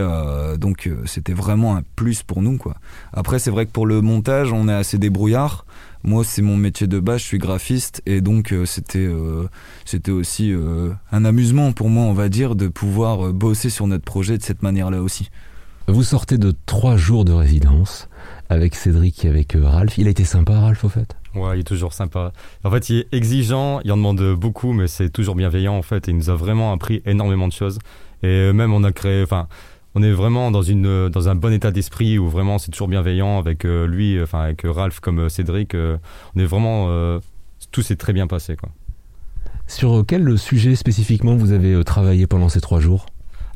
donc 0.58 0.88
c'était 1.06 1.32
vraiment 1.32 1.76
un 1.76 1.82
plus 1.96 2.22
pour 2.22 2.42
nous 2.42 2.56
quoi. 2.56 2.76
Après 3.12 3.38
c'est 3.38 3.50
vrai 3.50 3.66
que 3.66 3.72
pour 3.72 3.86
le 3.86 4.00
montage 4.00 4.52
on 4.52 4.68
est 4.68 4.72
assez 4.72 4.98
débrouillard 4.98 5.64
moi 6.02 6.24
c'est 6.24 6.42
mon 6.42 6.56
métier 6.56 6.86
de 6.86 6.98
base, 6.98 7.20
je 7.20 7.26
suis 7.26 7.38
graphiste 7.38 8.02
et 8.06 8.20
donc 8.20 8.52
euh, 8.52 8.64
c'était 8.64 8.98
euh, 8.98 9.48
c'était 9.84 10.10
aussi 10.10 10.52
euh, 10.52 10.92
un 11.12 11.24
amusement 11.24 11.72
pour 11.72 11.90
moi, 11.90 12.04
on 12.04 12.12
va 12.12 12.28
dire, 12.28 12.54
de 12.54 12.68
pouvoir 12.68 13.32
bosser 13.32 13.70
sur 13.70 13.86
notre 13.86 14.04
projet 14.04 14.38
de 14.38 14.42
cette 14.42 14.62
manière-là 14.62 15.02
aussi. 15.02 15.30
Vous 15.88 16.02
sortez 16.02 16.38
de 16.38 16.54
trois 16.66 16.96
jours 16.96 17.24
de 17.24 17.32
résidence 17.32 18.08
avec 18.48 18.74
Cédric 18.74 19.24
et 19.24 19.28
avec 19.28 19.56
Ralph. 19.60 19.98
Il 19.98 20.06
a 20.06 20.10
été 20.10 20.24
sympa, 20.24 20.58
Ralph, 20.58 20.84
au 20.84 20.88
fait? 20.88 21.16
Ouais, 21.34 21.56
il 21.56 21.60
est 21.60 21.64
toujours 21.64 21.92
sympa. 21.92 22.32
En 22.62 22.70
fait, 22.70 22.90
il 22.90 22.98
est 22.98 23.14
exigeant, 23.14 23.80
il 23.84 23.90
en 23.90 23.96
demande 23.96 24.34
beaucoup, 24.34 24.72
mais 24.72 24.86
c'est 24.86 25.10
toujours 25.10 25.34
bienveillant, 25.34 25.74
en 25.74 25.82
fait, 25.82 26.06
et 26.06 26.12
il 26.12 26.16
nous 26.16 26.30
a 26.30 26.36
vraiment 26.36 26.72
appris 26.72 27.02
énormément 27.06 27.48
de 27.48 27.52
choses. 27.52 27.78
Et 28.22 28.52
même, 28.52 28.72
on 28.72 28.84
a 28.84 28.92
créé, 28.92 29.22
enfin, 29.22 29.48
on 29.94 30.02
est 30.02 30.12
vraiment 30.12 30.50
dans 30.50 30.62
une 30.62 31.08
dans 31.08 31.28
un 31.28 31.34
bon 31.34 31.52
état 31.52 31.70
d'esprit 31.70 32.18
où 32.18 32.28
vraiment 32.28 32.58
c'est 32.58 32.70
toujours 32.70 32.88
bienveillant 32.88 33.38
avec 33.38 33.64
euh, 33.64 33.86
lui, 33.86 34.20
enfin 34.22 34.42
avec 34.42 34.62
Ralph 34.64 35.00
comme 35.00 35.20
euh, 35.20 35.28
Cédric. 35.28 35.74
Euh, 35.74 35.96
on 36.36 36.40
est 36.40 36.44
vraiment 36.44 37.20
tout 37.72 37.82
s'est 37.82 37.96
très 37.96 38.12
bien 38.12 38.26
passé 38.26 38.56
quoi. 38.56 38.70
Sur 39.66 40.04
quel 40.06 40.36
sujet 40.38 40.74
spécifiquement 40.74 41.36
vous 41.36 41.52
avez 41.52 41.82
travaillé 41.84 42.26
pendant 42.26 42.48
ces 42.48 42.60
trois 42.60 42.80
jours? 42.80 43.06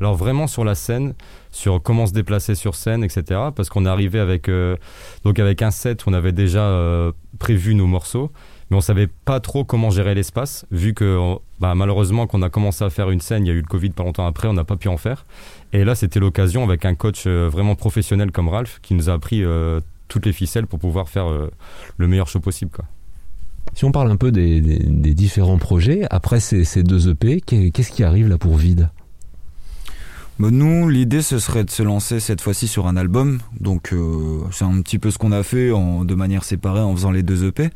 Alors 0.01 0.17
vraiment 0.17 0.47
sur 0.47 0.65
la 0.65 0.75
scène, 0.75 1.15
sur 1.51 1.83
comment 1.83 2.07
se 2.07 2.13
déplacer 2.13 2.55
sur 2.55 2.75
scène, 2.75 3.05
etc. 3.05 3.41
Parce 3.55 3.69
qu'on 3.69 3.87
est 3.87 3.89
arrivé 3.89 4.19
avec 4.19 4.51
donc 5.25 5.39
avec 5.39 5.63
un 5.63 5.71
set 5.71 6.05
où 6.05 6.11
on 6.11 6.13
avait 6.13 6.33
déjà 6.33 7.13
prévu 7.39 7.75
nos 7.75 7.87
morceaux 7.87 8.31
mais 8.71 8.77
on 8.77 8.81
savait 8.81 9.07
pas 9.07 9.41
trop 9.41 9.65
comment 9.65 9.91
gérer 9.91 10.15
l'espace, 10.15 10.67
vu 10.71 10.95
que 10.95 11.37
bah, 11.61 11.75
malheureusement, 11.75 12.27
quand 12.27 12.39
on 12.39 12.43
a 12.43 12.51
commencé 12.51 12.85
à 12.85 12.91
faire 12.91 13.11
une 13.11 13.21
scène, 13.21 13.45
il 13.45 13.49
y 13.49 13.51
a 13.51 13.55
eu 13.55 13.61
le 13.61 13.67
Covid 13.67 13.91
pas 13.91 14.05
longtemps 14.05 14.27
après, 14.27 14.49
on 14.49 14.55
n'a 14.55 14.65
pas 14.65 14.77
pu 14.77 14.89
en 14.89 14.97
faire. 14.97 15.27
Et 15.75 15.83
là, 15.83 15.97
c'était 15.97 16.21
l'occasion 16.21 16.63
avec 16.63 16.85
un 16.85 16.95
coach 16.95 17.25
euh, 17.27 17.49
vraiment 17.49 17.75
professionnel 17.75 18.31
comme 18.31 18.49
Ralph 18.49 18.79
qui 18.81 18.95
nous 18.95 19.11
a 19.11 19.13
appris 19.13 19.43
euh, 19.43 19.81
toutes 20.07 20.25
les 20.25 20.33
ficelles 20.33 20.69
pour 20.69 20.79
pouvoir 20.79 21.09
faire 21.09 21.29
euh, 21.29 21.51
le 21.97 22.07
meilleur 22.07 22.29
show 22.29 22.39
possible. 22.39 22.71
Si 23.75 23.85
on 23.85 23.91
parle 23.91 24.09
un 24.13 24.17
peu 24.17 24.31
des, 24.31 24.61
différents 24.61 25.59
projets, 25.59 26.07
après 26.11 26.39
ces 26.39 26.83
deux 26.85 27.09
EP, 27.09 27.41
qu'est-ce 27.41 27.91
qui 27.91 28.05
arrive 28.05 28.29
là 28.29 28.39
pour 28.39 28.57
Vide? 28.57 28.89
Bah, 30.41 30.49
nous, 30.51 30.89
l'idée, 30.89 31.23
ce 31.23 31.39
serait 31.39 31.63
de 31.63 31.71
se 31.71 31.85
lancer 31.85 32.19
cette 32.19 32.41
fois-ci 32.41 32.67
sur 32.67 32.89
un 32.89 32.97
album. 32.97 33.39
Donc, 33.61 33.93
euh, 33.93 34.41
c'est 34.51 34.65
un 34.65 34.83
petit 34.83 34.99
peu 34.99 35.13
ce 35.13 35.19
qu'on 35.19 35.31
a 35.31 35.45
fait 35.45 35.71
en, 35.71 36.05
de 36.05 36.15
manière 36.17 36.43
séparée 36.43 36.81
en 36.81 36.93
faisant 36.97 37.13
les 37.13 37.23
deux 37.23 37.47
EP. 37.47 37.71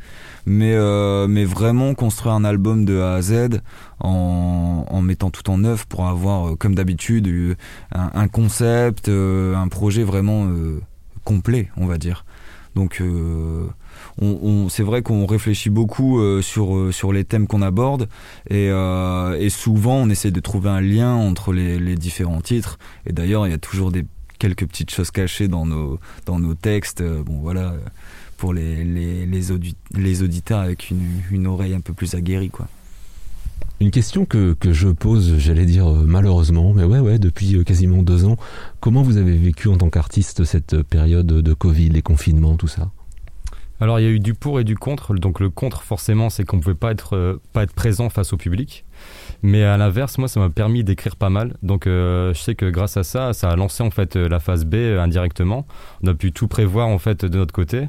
Mais, 0.45 0.73
euh, 0.73 1.27
mais 1.27 1.45
vraiment 1.45 1.93
construire 1.93 2.35
un 2.35 2.43
album 2.43 2.83
de 2.83 2.99
A 2.99 3.13
à 3.13 3.21
Z 3.21 3.61
en, 3.99 4.85
en 4.89 5.01
mettant 5.01 5.29
tout 5.29 5.49
en 5.49 5.59
neuf 5.59 5.85
pour 5.85 6.07
avoir, 6.07 6.49
euh, 6.49 6.55
comme 6.57 6.75
d'habitude, 6.75 7.55
un, 7.93 8.27
concept, 8.27 9.07
un 9.07 9.67
projet 9.69 10.03
vraiment 10.03 10.49
complet, 11.23 11.69
on 11.77 11.85
va 11.85 11.97
dire. 11.97 12.25
Donc, 12.75 13.01
c'est 14.69 14.83
vrai 14.83 15.01
qu'on 15.01 15.25
réfléchit 15.25 15.69
beaucoup 15.69 16.19
euh, 16.19 16.41
sur, 16.41 16.75
euh, 16.75 16.91
sur 16.91 17.13
les 17.13 17.23
thèmes 17.23 17.47
qu'on 17.47 17.61
aborde 17.61 18.09
et, 18.49 18.69
euh, 18.69 19.37
et, 19.39 19.49
souvent 19.49 19.95
on 19.95 20.09
essaie 20.09 20.31
de 20.31 20.39
trouver 20.39 20.69
un 20.69 20.81
lien 20.81 21.13
entre 21.13 21.53
les, 21.53 21.95
différents 21.95 22.41
titres. 22.41 22.79
Et 23.05 23.13
d'ailleurs, 23.13 23.47
il 23.47 23.51
y 23.51 23.53
a 23.53 23.57
toujours 23.57 23.91
quelques 24.37 24.65
petites 24.65 24.91
choses 24.91 25.11
cachées 25.11 25.47
dans 25.47 25.65
nos, 25.65 25.99
dans 26.25 26.39
nos 26.39 26.53
textes. 26.53 27.03
Bon, 27.03 27.39
voilà, 27.41 27.73
pour 28.37 28.53
les, 28.53 28.83
les, 28.83 29.25
les, 29.25 29.41
les 29.95 30.21
auditeurs 30.21 30.59
avec 30.59 30.89
une, 30.89 31.05
une, 31.31 31.47
oreille 31.47 31.73
un 31.73 31.81
peu 31.81 31.93
plus 31.93 32.13
aguerrie, 32.15 32.49
quoi. 32.49 32.67
Une 33.81 33.91
question 33.91 34.25
que, 34.25 34.53
que 34.53 34.73
je 34.73 34.89
pose, 34.89 35.37
j'allais 35.37 35.65
dire 35.65 35.89
malheureusement, 35.89 36.73
mais 36.73 36.83
ouais, 36.83 36.99
ouais, 36.99 37.17
depuis 37.17 37.63
quasiment 37.63 38.03
deux 38.03 38.25
ans, 38.25 38.35
comment 38.81 39.03
vous 39.03 39.15
avez 39.15 39.37
vécu 39.37 39.69
en 39.69 39.77
tant 39.77 39.89
qu'artiste 39.89 40.43
cette 40.43 40.83
période 40.83 41.27
de 41.27 41.53
Covid, 41.53 41.89
les 41.89 42.01
confinements, 42.01 42.57
tout 42.57 42.67
ça? 42.67 42.91
Alors 43.79 43.99
il 43.99 44.03
y 44.03 44.07
a 44.07 44.11
eu 44.11 44.19
du 44.19 44.33
pour 44.33 44.59
et 44.59 44.63
du 44.63 44.75
contre. 44.75 45.13
Donc 45.13 45.39
le 45.39 45.49
contre 45.49 45.83
forcément 45.83 46.29
c'est 46.29 46.43
qu'on 46.43 46.57
ne 46.57 46.61
pouvait 46.61 46.75
pas 46.75 46.91
être, 46.91 47.15
euh, 47.15 47.41
pas 47.53 47.63
être 47.63 47.73
présent 47.73 48.09
face 48.09 48.33
au 48.33 48.37
public. 48.37 48.85
Mais 49.41 49.63
à 49.63 49.77
l'inverse, 49.77 50.17
moi 50.17 50.27
ça 50.27 50.39
m'a 50.39 50.49
permis 50.49 50.83
d'écrire 50.83 51.15
pas 51.15 51.29
mal. 51.29 51.55
Donc 51.63 51.87
euh, 51.87 52.33
je 52.33 52.39
sais 52.39 52.55
que 52.55 52.69
grâce 52.69 52.97
à 52.97 53.03
ça, 53.03 53.33
ça 53.33 53.49
a 53.49 53.55
lancé 53.55 53.83
en 53.83 53.91
fait 53.91 54.15
la 54.15 54.39
phase 54.39 54.65
B 54.65 54.75
euh, 54.75 55.01
indirectement. 55.01 55.65
On 56.03 56.07
a 56.07 56.13
pu 56.13 56.31
tout 56.31 56.47
prévoir 56.47 56.87
en 56.87 56.97
fait 56.97 57.25
de 57.25 57.37
notre 57.37 57.53
côté. 57.53 57.87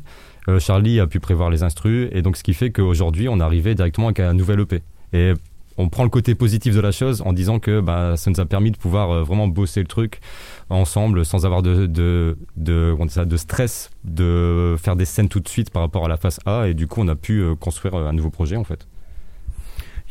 Charlie 0.59 0.99
a 0.99 1.07
pu 1.07 1.21
prévoir 1.21 1.49
les 1.49 1.63
instrus 1.63 2.09
et 2.11 2.23
donc 2.23 2.37
ce 2.37 2.43
qui 2.43 2.55
fait 2.55 2.73
qu'aujourd'hui 2.73 3.29
on 3.29 3.39
arrivé 3.39 3.77
directement 3.77 4.09
avec 4.09 4.19
un 4.19 4.35
nouvel 4.35 4.59
EP. 4.61 4.83
Et 5.13 5.35
on 5.81 5.89
prend 5.89 6.05
le 6.05 6.11
côté 6.11 6.35
positif 6.35 6.75
de 6.75 6.81
la 6.81 6.93
chose 6.93 7.23
en 7.25 7.33
disant 7.33 7.59
que 7.59 7.81
bah, 7.81 8.17
ça 8.17 8.31
nous 8.31 8.41
a 8.41 8.47
permis 8.47 8.71
de 8.71 8.77
pouvoir 8.77 9.25
vraiment 9.25 9.49
bosser 9.49 9.81
le 9.81 9.87
truc 9.87 10.21
ensemble 10.69 11.25
sans 11.25 11.47
avoir 11.47 11.63
de, 11.63 11.87
de 11.87 13.37
stress 13.37 13.91
de 14.05 14.77
faire 14.79 14.97
des 14.97 15.05
scènes 15.05 15.29
tout 15.29 15.41
de 15.41 15.49
suite 15.49 15.71
par 15.71 15.83
rapport 15.83 16.05
à 16.05 16.09
la 16.09 16.17
phase 16.17 16.39
A 16.47 16.69
et 16.69 16.75
du 16.75 16.87
coup 16.87 17.01
on 17.01 17.09
a 17.09 17.17
pu 17.17 17.41
euh, 17.41 17.55
construire 17.55 17.95
euh, 17.95 18.09
un 18.09 18.13
nouveau 18.13 18.31
projet 18.31 18.57
en 18.57 18.65
fait. 18.65 18.87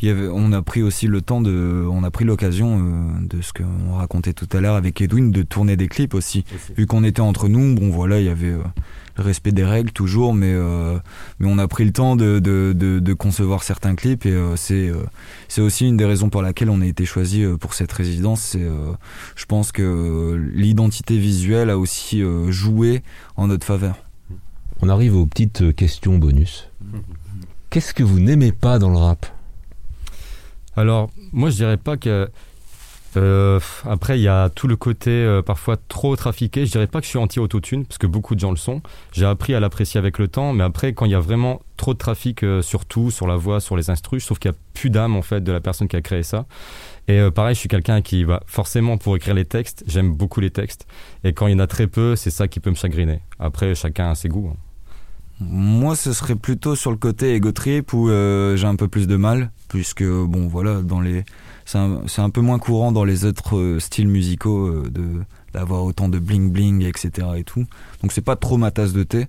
Il 0.02 0.08
y 0.08 0.12
avait, 0.12 0.28
on 0.28 0.52
a 0.52 0.62
pris 0.62 0.82
aussi 0.82 1.08
le 1.08 1.22
temps 1.22 1.42
de, 1.42 1.86
on 1.92 2.04
a 2.04 2.12
pris 2.12 2.26
l'occasion 2.26 2.80
euh, 2.80 3.28
de 3.28 3.42
ce 3.42 3.54
qu'on 3.54 3.96
racontait 3.96 4.34
tout 4.34 4.48
à 4.54 4.62
l'heure 4.62 4.76
avec 4.76 5.02
Edwin 5.02 5.32
de 5.32 5.42
tourner 5.44 5.76
des 5.76 5.88
clips 5.88 6.14
aussi. 6.14 6.46
Vu 6.78 6.86
qu'on 6.86 7.04
était 7.04 7.22
entre 7.22 7.48
nous, 7.48 7.76
bon 7.76 7.90
voilà, 7.90 8.20
il 8.20 8.26
y 8.26 8.30
avait 8.30 8.56
respect 9.22 9.52
des 9.52 9.64
règles 9.64 9.92
toujours, 9.92 10.34
mais 10.34 10.54
euh, 10.54 10.98
mais 11.40 11.48
on 11.50 11.58
a 11.58 11.68
pris 11.68 11.86
le 11.86 11.92
temps 11.92 12.16
de, 12.16 12.40
de, 12.40 12.74
de, 12.74 13.14
concevoir 13.14 13.64
certains 13.64 13.96
clips 13.96 14.26
et 14.26 14.32
euh, 14.32 14.56
c'est 14.56 14.90
euh, 14.90 15.04
c'est 15.48 15.62
aussi 15.62 15.88
une 15.88 15.98
des 15.98 16.06
raisons 16.06 16.30
pour 16.30 16.42
laquelle 16.42 16.70
on 16.70 16.82
a 16.82 16.86
été 16.86 17.06
choisi 17.06 17.46
pour 17.60 17.74
cette 17.74 17.92
résidence. 17.92 18.42
C'est 18.42 18.68
je 19.36 19.46
pense 19.46 19.72
que 19.72 20.36
l'identité 20.54 21.18
visuelle 21.18 21.70
a 21.70 21.78
aussi 21.78 22.24
joué 22.50 23.04
en 23.36 23.48
notre 23.48 23.66
faveur. 23.66 23.96
On 24.82 24.90
arrive 24.90 25.16
aux 25.16 25.26
petites 25.26 25.76
questions 25.76 26.18
bonus. 26.18 26.70
Qu'est-ce 27.70 27.94
que 27.94 28.04
vous 28.04 28.20
n'aimez 28.20 28.52
pas 28.52 28.80
dans 28.80 28.90
le 28.90 28.98
rap? 28.98 29.26
Alors, 30.80 31.10
moi 31.34 31.50
je 31.50 31.58
dirais 31.58 31.76
pas 31.76 31.98
que 31.98 32.30
euh, 33.18 33.60
après, 33.86 34.18
il 34.18 34.22
y 34.22 34.30
a 34.30 34.48
tout 34.50 34.68
le 34.68 34.78
côté 34.78 35.10
euh, 35.10 35.42
parfois 35.42 35.76
trop 35.76 36.16
trafiqué. 36.16 36.66
Je 36.66 36.72
dirais 36.72 36.88
pas 36.88 37.00
que 37.00 37.06
je 37.06 37.10
suis 37.10 37.18
anti-autotune, 37.18 37.86
parce 37.86 37.98
que 37.98 38.08
beaucoup 38.08 38.34
de 38.34 38.40
gens 38.40 38.52
le 38.52 38.56
sont. 38.56 38.82
J'ai 39.12 39.26
appris 39.26 39.54
à 39.54 39.60
l'apprécier 39.60 39.98
avec 39.98 40.20
le 40.20 40.30
temps, 40.30 40.54
mais 40.54 40.64
après, 40.64 40.94
quand 40.94 41.04
il 41.04 41.12
y 41.12 41.16
a 41.16 41.20
vraiment 41.20 41.60
trop 41.76 41.94
de 41.94 41.98
trafic 41.98 42.44
euh, 42.44 42.62
sur 42.62 42.86
tout, 42.86 43.12
sur 43.12 43.28
la 43.28 43.36
voix, 43.36 43.60
sur 43.60 43.76
les 43.76 43.90
instrus, 43.90 44.22
je 44.22 44.28
trouve 44.28 44.40
qu'il 44.40 44.52
y 44.52 44.54
a 44.54 44.58
plus 44.74 44.90
d'âme 44.90 45.18
en 45.18 45.22
fait 45.22 45.44
de 45.44 45.52
la 45.52 45.60
personne 45.60 45.90
qui 45.90 45.98
a 45.98 46.02
créé 46.02 46.24
ça. 46.24 46.46
Et 47.10 47.20
pareil, 47.32 47.56
je 47.56 47.60
suis 47.60 47.70
quelqu'un 47.70 48.02
qui 48.02 48.24
va 48.24 48.42
forcément 48.46 48.98
pour 48.98 49.18
écrire 49.18 49.34
les 49.34 49.46
textes, 49.46 49.84
j'aime 49.86 50.14
beaucoup 50.14 50.40
les 50.40 50.52
textes. 50.52 50.88
Et 51.26 51.34
quand 51.34 51.48
il 51.48 51.54
y 51.54 51.56
en 51.56 51.60
a 51.60 51.68
très 51.68 51.88
peu, 51.88 52.16
c'est 52.16 52.30
ça 52.30 52.48
qui 52.48 52.62
peut 52.62 52.70
me 52.70 52.76
chagriner. 52.76 53.20
Après, 53.40 53.76
chacun 53.76 54.12
a 54.12 54.16
ses 54.16 54.30
goûts. 54.30 54.52
Hein. 54.54 54.69
Moi, 55.40 55.96
ce 55.96 56.14
serait 56.14 56.36
plutôt 56.36 56.76
sur 56.76 56.92
le 56.92 56.98
côté 56.98 57.34
ego 57.34 57.52
trip 57.52 57.94
où 57.94 58.10
j'ai 58.10 58.66
un 58.66 58.76
peu 58.76 58.88
plus 58.88 59.08
de 59.08 59.16
mal, 59.16 59.52
puisque 59.68 60.04
bon, 60.04 60.48
voilà, 60.48 60.82
dans 60.82 61.02
les 61.02 61.24
c'est 61.70 62.22
un, 62.22 62.30
peu 62.32 62.42
moins 62.42 62.58
courant 62.58 62.92
dans 62.92 63.04
les 63.04 63.26
autres 63.26 63.56
euh, 63.56 63.80
styles 63.80 64.08
musicaux 64.08 64.68
euh, 64.68 64.90
de 64.90 65.04
d'avoir 65.54 65.84
autant 65.84 66.10
de 66.10 66.18
bling 66.18 66.52
bling 66.52 66.84
etc 66.84 67.28
et 67.38 67.44
tout. 67.44 67.66
Donc 68.02 68.12
c'est 68.12 68.22
pas 68.24 68.36
trop 68.36 68.58
ma 68.58 68.72
tasse 68.72 68.92
de 68.94 69.04
thé. 69.04 69.28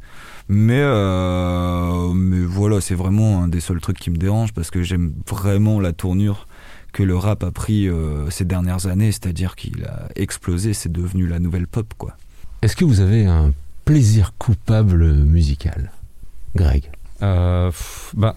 Mais 0.48 0.80
euh, 0.80 2.12
mais 2.14 2.40
voilà 2.40 2.80
c'est 2.80 2.94
vraiment 2.94 3.42
un 3.42 3.48
des 3.48 3.60
seuls 3.60 3.80
trucs 3.80 3.98
qui 3.98 4.10
me 4.10 4.16
dérange 4.16 4.54
parce 4.54 4.70
que 4.70 4.82
j'aime 4.82 5.12
vraiment 5.28 5.80
la 5.80 5.92
tournure 5.92 6.46
que 6.92 7.02
le 7.02 7.16
rap 7.16 7.44
a 7.44 7.50
pris 7.50 7.88
ces 8.30 8.44
dernières 8.44 8.86
années. 8.86 9.12
C'est-à-dire 9.12 9.54
qu'il 9.54 9.84
a 9.84 10.08
explosé 10.16 10.72
c'est 10.72 10.92
devenu 10.92 11.26
la 11.26 11.40
nouvelle 11.40 11.66
pop 11.66 11.92
quoi. 11.96 12.16
Est-ce 12.62 12.76
que 12.76 12.84
vous 12.84 13.00
avez 13.00 13.26
un 13.26 13.52
plaisir 13.84 14.32
coupable 14.38 15.12
musical? 15.14 15.90
Greg 16.54 16.90
euh, 17.22 17.70
bah 18.14 18.36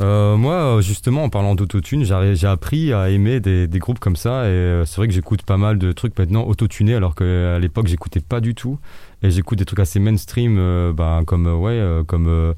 euh, 0.00 0.36
moi, 0.36 0.80
justement, 0.80 1.24
en 1.24 1.28
parlant 1.28 1.54
d'autotune, 1.54 2.04
j'ai 2.04 2.46
appris 2.46 2.92
à 2.92 3.10
aimer 3.10 3.40
des, 3.40 3.68
groupes 3.78 3.98
comme 3.98 4.16
ça. 4.16 4.44
Et 4.44 4.48
euh, 4.48 4.84
c'est 4.84 4.96
vrai 4.96 5.08
que 5.08 5.14
j'écoute 5.14 5.42
pas 5.42 5.56
mal 5.56 5.78
de 5.78 5.92
trucs 5.92 6.16
maintenant 6.18 6.44
autotunés, 6.44 6.94
alors 6.94 7.14
qu'à 7.14 7.58
l'époque, 7.58 7.88
j'écoutais 7.88 8.20
pas 8.20 8.40
du 8.40 8.54
tout. 8.54 8.78
Et 9.22 9.30
j'écoute 9.32 9.58
des 9.58 9.64
trucs 9.64 9.80
assez 9.80 9.98
mainstream, 9.98 10.56
euh, 10.58 10.92
bah, 10.92 11.22
comme 11.26 11.46
ouais, 11.46 11.82
comme 12.06 12.54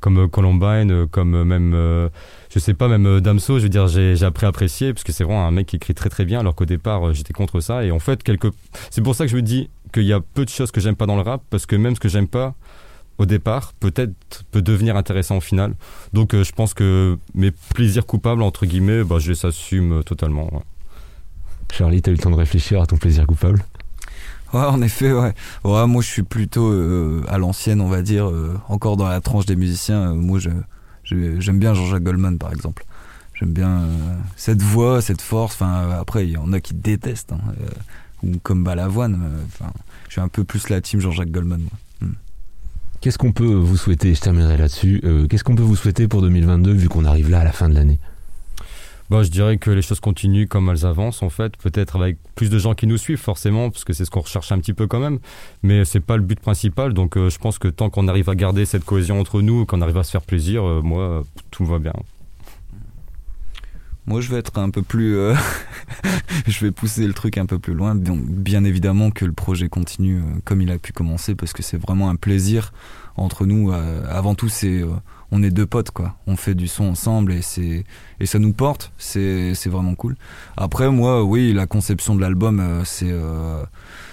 comme 0.00 0.28
Columbine, 0.30 1.06
comme 1.08 1.44
même, 1.44 2.08
je 2.50 2.58
sais 2.58 2.74
pas, 2.74 2.88
même 2.88 3.20
Damso. 3.20 3.58
Je 3.58 3.64
veux 3.64 3.68
dire, 3.68 3.88
j'ai 3.88 4.22
appris 4.24 4.46
à 4.46 4.48
apprécier 4.48 4.92
parce 4.94 5.04
que 5.04 5.12
c'est 5.12 5.24
vraiment 5.24 5.46
un 5.46 5.50
mec 5.50 5.66
qui 5.66 5.76
écrit 5.76 5.94
très 5.94 6.08
très 6.08 6.24
bien, 6.24 6.40
alors 6.40 6.54
qu'au 6.54 6.64
départ, 6.66 7.12
j'étais 7.12 7.34
contre 7.34 7.60
ça. 7.60 7.84
Et 7.84 7.90
en 7.90 7.98
fait, 7.98 8.20
c'est 8.90 9.02
pour 9.02 9.14
ça 9.14 9.24
que 9.24 9.30
je 9.30 9.36
me 9.36 9.42
dis 9.42 9.68
qu'il 9.92 10.04
y 10.04 10.12
a 10.12 10.20
peu 10.20 10.44
de 10.44 10.50
choses 10.50 10.70
que 10.70 10.80
j'aime 10.80 10.96
pas 10.96 11.06
dans 11.06 11.16
le 11.16 11.22
rap, 11.22 11.42
parce 11.50 11.66
que 11.66 11.76
même 11.76 11.94
ce 11.94 12.00
que 12.00 12.08
j'aime 12.08 12.28
pas 12.28 12.54
au 13.18 13.26
départ, 13.26 13.72
peut-être 13.80 14.14
peut 14.52 14.62
devenir 14.62 14.96
intéressant 14.96 15.36
au 15.36 15.40
final. 15.40 15.74
Donc 16.12 16.34
euh, 16.34 16.44
je 16.44 16.52
pense 16.52 16.72
que 16.72 17.18
mes 17.34 17.50
plaisirs 17.50 18.06
coupables, 18.06 18.42
entre 18.42 18.64
guillemets, 18.64 19.04
bah, 19.04 19.18
je 19.18 19.32
les 19.32 19.44
assume 19.44 20.02
totalement. 20.04 20.62
Charlie, 21.72 22.00
t'as 22.00 22.12
eu 22.12 22.14
le 22.14 22.20
temps 22.20 22.30
de 22.30 22.36
réfléchir 22.36 22.80
à 22.80 22.86
ton 22.86 22.96
plaisir 22.96 23.26
coupable? 23.26 23.62
Ouais, 24.54 24.60
en 24.60 24.80
effet, 24.80 25.12
ouais. 25.12 25.34
ouais 25.64 25.86
moi, 25.86 26.00
je 26.00 26.06
suis 26.06 26.22
plutôt 26.22 26.70
euh, 26.70 27.22
à 27.28 27.36
l'ancienne, 27.36 27.82
on 27.82 27.88
va 27.88 28.00
dire, 28.00 28.30
euh, 28.30 28.58
encore 28.68 28.96
dans 28.96 29.08
la 29.08 29.20
tranche 29.20 29.44
des 29.44 29.56
musiciens. 29.56 30.14
moi, 30.14 30.38
j'aime 30.38 30.64
je, 31.04 31.52
bien 31.52 31.74
Jean-Jacques 31.74 32.04
Goldman, 32.04 32.38
par 32.38 32.52
exemple. 32.52 32.86
J'aime 33.34 33.52
bien 33.52 33.82
cette 34.36 34.62
voix, 34.62 35.02
cette 35.02 35.20
force. 35.20 35.54
Enfin, 35.54 35.90
après, 35.90 36.24
il 36.26 36.30
y 36.30 36.36
en 36.36 36.52
a 36.52 36.60
qui 36.60 36.74
détestent, 36.74 37.32
hein, 37.32 37.40
ou 38.22 38.38
comme 38.42 38.64
Balavoine. 38.64 39.20
Enfin, 39.46 39.70
je 40.08 40.12
suis 40.12 40.20
un 40.20 40.28
peu 40.28 40.44
plus 40.44 40.70
la 40.70 40.80
team 40.80 41.00
Jean-Jacques 41.00 41.30
Goldman. 41.30 41.60
Moi. 41.60 41.70
Qu'est-ce 43.00 43.16
qu'on 43.18 43.32
peut 43.32 43.44
vous 43.44 43.76
souhaiter 43.76 44.12
Je 44.12 44.20
terminerai 44.20 44.56
là-dessus. 44.56 45.00
Euh, 45.04 45.28
qu'est-ce 45.28 45.44
qu'on 45.44 45.54
peut 45.54 45.62
vous 45.62 45.76
souhaiter 45.76 46.08
pour 46.08 46.20
2022 46.20 46.72
vu 46.72 46.88
qu'on 46.88 47.04
arrive 47.04 47.30
là 47.30 47.40
à 47.40 47.44
la 47.44 47.52
fin 47.52 47.68
de 47.68 47.74
l'année? 47.74 48.00
Bah, 49.08 49.22
je 49.22 49.28
dirais 49.28 49.56
que 49.56 49.70
les 49.70 49.82
choses 49.82 50.00
continuent 50.00 50.48
comme 50.48 50.68
elles 50.68 50.84
avancent 50.84 51.22
en 51.22 51.30
fait, 51.30 51.56
peut-être 51.56 51.96
avec 51.96 52.18
plus 52.34 52.50
de 52.50 52.58
gens 52.58 52.74
qui 52.74 52.86
nous 52.86 52.98
suivent 52.98 53.20
forcément, 53.20 53.70
parce 53.70 53.84
que 53.84 53.92
c'est 53.92 54.04
ce 54.04 54.10
qu'on 54.10 54.20
recherche 54.20 54.52
un 54.52 54.58
petit 54.58 54.74
peu 54.74 54.86
quand 54.86 54.98
même, 54.98 55.18
mais 55.62 55.84
c'est 55.84 56.00
pas 56.00 56.16
le 56.16 56.22
but 56.22 56.40
principal. 56.40 56.92
Donc 56.92 57.16
euh, 57.16 57.30
je 57.30 57.38
pense 57.38 57.58
que 57.58 57.68
tant 57.68 57.88
qu'on 57.88 58.08
arrive 58.08 58.28
à 58.28 58.34
garder 58.34 58.66
cette 58.66 58.84
cohésion 58.84 59.20
entre 59.20 59.40
nous, 59.42 59.64
qu'on 59.64 59.80
arrive 59.80 59.96
à 59.96 60.02
se 60.02 60.10
faire 60.10 60.22
plaisir, 60.22 60.66
euh, 60.66 60.82
moi 60.82 61.22
tout 61.52 61.64
va 61.64 61.78
bien. 61.78 61.94
Moi, 64.08 64.22
je 64.22 64.30
vais 64.30 64.38
être 64.38 64.58
un 64.58 64.70
peu 64.70 64.80
plus. 64.80 65.18
Euh, 65.18 65.34
je 66.46 66.64
vais 66.64 66.70
pousser 66.70 67.06
le 67.06 67.12
truc 67.12 67.36
un 67.36 67.44
peu 67.44 67.58
plus 67.58 67.74
loin. 67.74 67.94
Donc, 67.94 68.22
bien 68.22 68.64
évidemment 68.64 69.10
que 69.10 69.26
le 69.26 69.32
projet 69.32 69.68
continue 69.68 70.20
euh, 70.20 70.40
comme 70.46 70.62
il 70.62 70.70
a 70.70 70.78
pu 70.78 70.94
commencer 70.94 71.34
parce 71.34 71.52
que 71.52 71.62
c'est 71.62 71.76
vraiment 71.76 72.08
un 72.08 72.16
plaisir 72.16 72.72
entre 73.16 73.44
nous. 73.44 73.70
Euh, 73.70 74.02
avant 74.08 74.34
tout, 74.34 74.48
c'est. 74.48 74.82
on 75.30 75.42
est 75.42 75.50
deux 75.50 75.66
potes, 75.66 75.90
quoi. 75.90 76.16
On 76.26 76.36
fait 76.36 76.54
du 76.54 76.68
son 76.68 76.84
ensemble 76.84 77.34
et 77.34 77.42
c'est. 77.42 77.84
Et 78.18 78.24
ça 78.24 78.38
nous 78.38 78.54
porte. 78.54 78.92
C'est, 78.96 79.54
c'est 79.54 79.68
vraiment 79.68 79.94
cool. 79.94 80.16
Après, 80.56 80.90
moi, 80.90 81.22
oui, 81.22 81.52
la 81.52 81.66
conception 81.66 82.16
de 82.16 82.22
l'album, 82.22 82.80
c'est. 82.86 83.14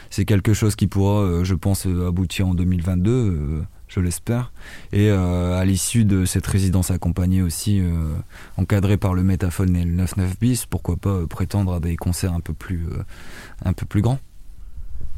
c'est 0.10 0.26
quelque 0.26 0.54
chose 0.54 0.76
qui 0.76 0.88
pourra, 0.88 1.46
je 1.46 1.54
pense, 1.54 1.86
aboutir 1.86 2.50
en 2.50 2.54
2022 2.54 3.64
je 3.96 4.00
l'espère. 4.02 4.52
Et 4.92 5.10
euh, 5.10 5.58
à 5.58 5.66
l'issue 5.66 6.06
de 6.06 6.26
cette 6.26 6.46
résidence 6.46 6.92
accompagnée 6.92 7.42
aussi, 7.42 7.80
euh, 7.80 8.14
encadrée 8.58 8.98
par 8.98 9.14
le 9.14 9.24
Métaphone 9.24 9.76
et 9.76 9.84
le 9.84 9.96
99 9.96 10.40
bis, 10.40 10.66
pourquoi 10.66 10.98
pas 10.98 11.10
euh, 11.10 11.28
prétendre 11.28 11.74
à 11.74 11.80
des 11.80 11.96
concerts 11.96 12.34
un 12.34 12.42
peu 12.42 12.54
plus, 12.54 12.88
un 13.64 13.74
peu 13.74 13.86
plus 13.86 14.02
grands 14.02 14.20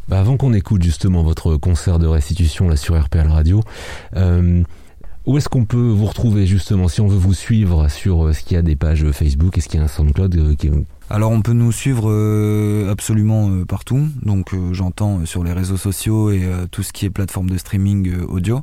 bah 0.07 0.19
Avant 0.19 0.38
qu'on 0.38 0.53
écoute 0.53 0.84
justement 0.84 1.24
votre 1.24 1.57
concert 1.57 2.00
de 2.00 2.07
restitution 2.07 2.69
là 2.69 2.77
sur 2.77 3.00
RPL 3.00 3.27
Radio, 3.27 3.62
où 5.25 5.38
est-ce 5.38 5.50
qu'on 5.50 5.65
peut 5.65 5.89
vous 5.89 6.05
retrouver 6.05 6.46
justement 6.46 6.88
si 6.88 7.01
on 7.01 7.07
veut 7.07 7.17
vous 7.17 7.34
suivre 7.34 7.89
sur 7.89 8.34
ce 8.34 8.41
qu'il 8.41 8.55
y 8.55 8.57
a 8.57 8.62
des 8.62 8.77
pages 8.77 9.10
Facebook 9.12 9.57
Est-ce 9.57 9.67
qu'il 9.67 9.79
y 9.79 9.81
a 9.81 9.86
un 9.86 9.89
SoundCloud 9.89 10.55
alors 11.10 11.32
on 11.32 11.42
peut 11.42 11.54
nous 11.54 11.72
suivre 11.72 12.10
euh, 12.12 12.92
absolument 12.92 13.50
euh, 13.50 13.64
partout, 13.64 14.10
donc 14.24 14.54
euh, 14.54 14.74
j'entends 14.74 15.26
sur 15.26 15.42
les 15.42 15.54
réseaux 15.54 15.78
sociaux 15.78 16.32
et 16.32 16.46
tout 16.70 16.84
ce 16.84 16.92
qui 16.92 17.06
est 17.06 17.10
plateforme 17.10 17.50
de 17.50 17.58
streaming 17.58 18.24
audio, 18.24 18.62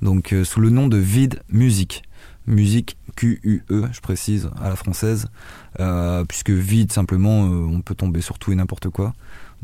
donc 0.00 0.34
sous 0.44 0.60
le 0.60 0.70
nom 0.70 0.86
de 0.86 0.96
Vid 0.96 1.42
Music, 1.48 2.04
musique 2.46 2.96
Q-U-E, 3.16 3.88
je 3.92 4.00
précise, 4.00 4.48
à 4.60 4.68
la 4.68 4.76
française, 4.76 5.26
puisque 6.28 6.50
Vid 6.50 6.92
simplement 6.92 7.40
on 7.40 7.80
peut 7.80 7.94
tomber 7.94 8.20
sur 8.20 8.38
tout 8.38 8.52
et 8.52 8.54
n'importe 8.54 8.88
quoi. 8.88 9.12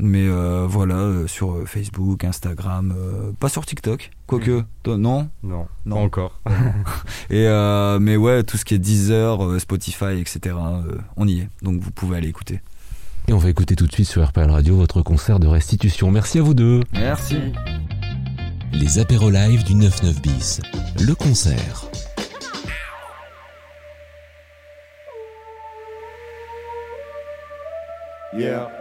Mais 0.01 0.27
euh, 0.27 0.65
voilà, 0.65 0.95
euh, 0.95 1.27
sur 1.27 1.51
euh, 1.51 1.65
Facebook, 1.65 2.23
Instagram, 2.23 2.93
pas 3.39 3.49
sur 3.49 3.65
TikTok, 3.65 4.11
quoique, 4.27 4.63
mm. 4.87 4.95
non? 4.95 5.29
Non, 5.43 5.67
non. 5.85 5.95
Pas 5.95 6.01
encore. 6.01 6.41
Et 7.29 7.47
mais 7.99 8.15
ouais, 8.15 8.43
tout 8.43 8.57
ce 8.57 8.63
qui 8.63 8.75
est 8.75 8.79
Deezer, 8.79 9.59
Spotify, 9.59 10.19
etc., 10.19 10.55
on 11.17 11.27
y 11.27 11.41
est. 11.41 11.49
Donc 11.61 11.81
vous 11.81 11.91
pouvez 11.91 12.17
aller 12.17 12.29
écouter. 12.29 12.61
Et 13.27 13.33
on 13.33 13.37
va 13.37 13.49
écouter 13.49 13.75
tout 13.75 13.87
de 13.87 13.91
suite 13.91 14.07
sur 14.07 14.25
RPL 14.25 14.49
Radio 14.49 14.75
votre 14.75 15.01
concert 15.01 15.39
de 15.39 15.47
restitution. 15.47 16.11
Merci 16.11 16.39
à 16.39 16.41
vous 16.41 16.53
deux. 16.53 16.81
Merci. 16.93 17.37
Les 18.71 18.99
apéros 18.99 19.29
live 19.29 19.63
du 19.63 19.77
99 19.77 20.21
bis. 20.21 20.61
Le 20.99 21.13
concert. 21.13 21.85
Yeah. 28.31 28.78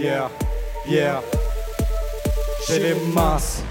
Yeah, 0.00 0.30
yeah. 0.88 1.20
J'ai 2.68 2.78
les 2.78 2.94
masses. 3.12 3.64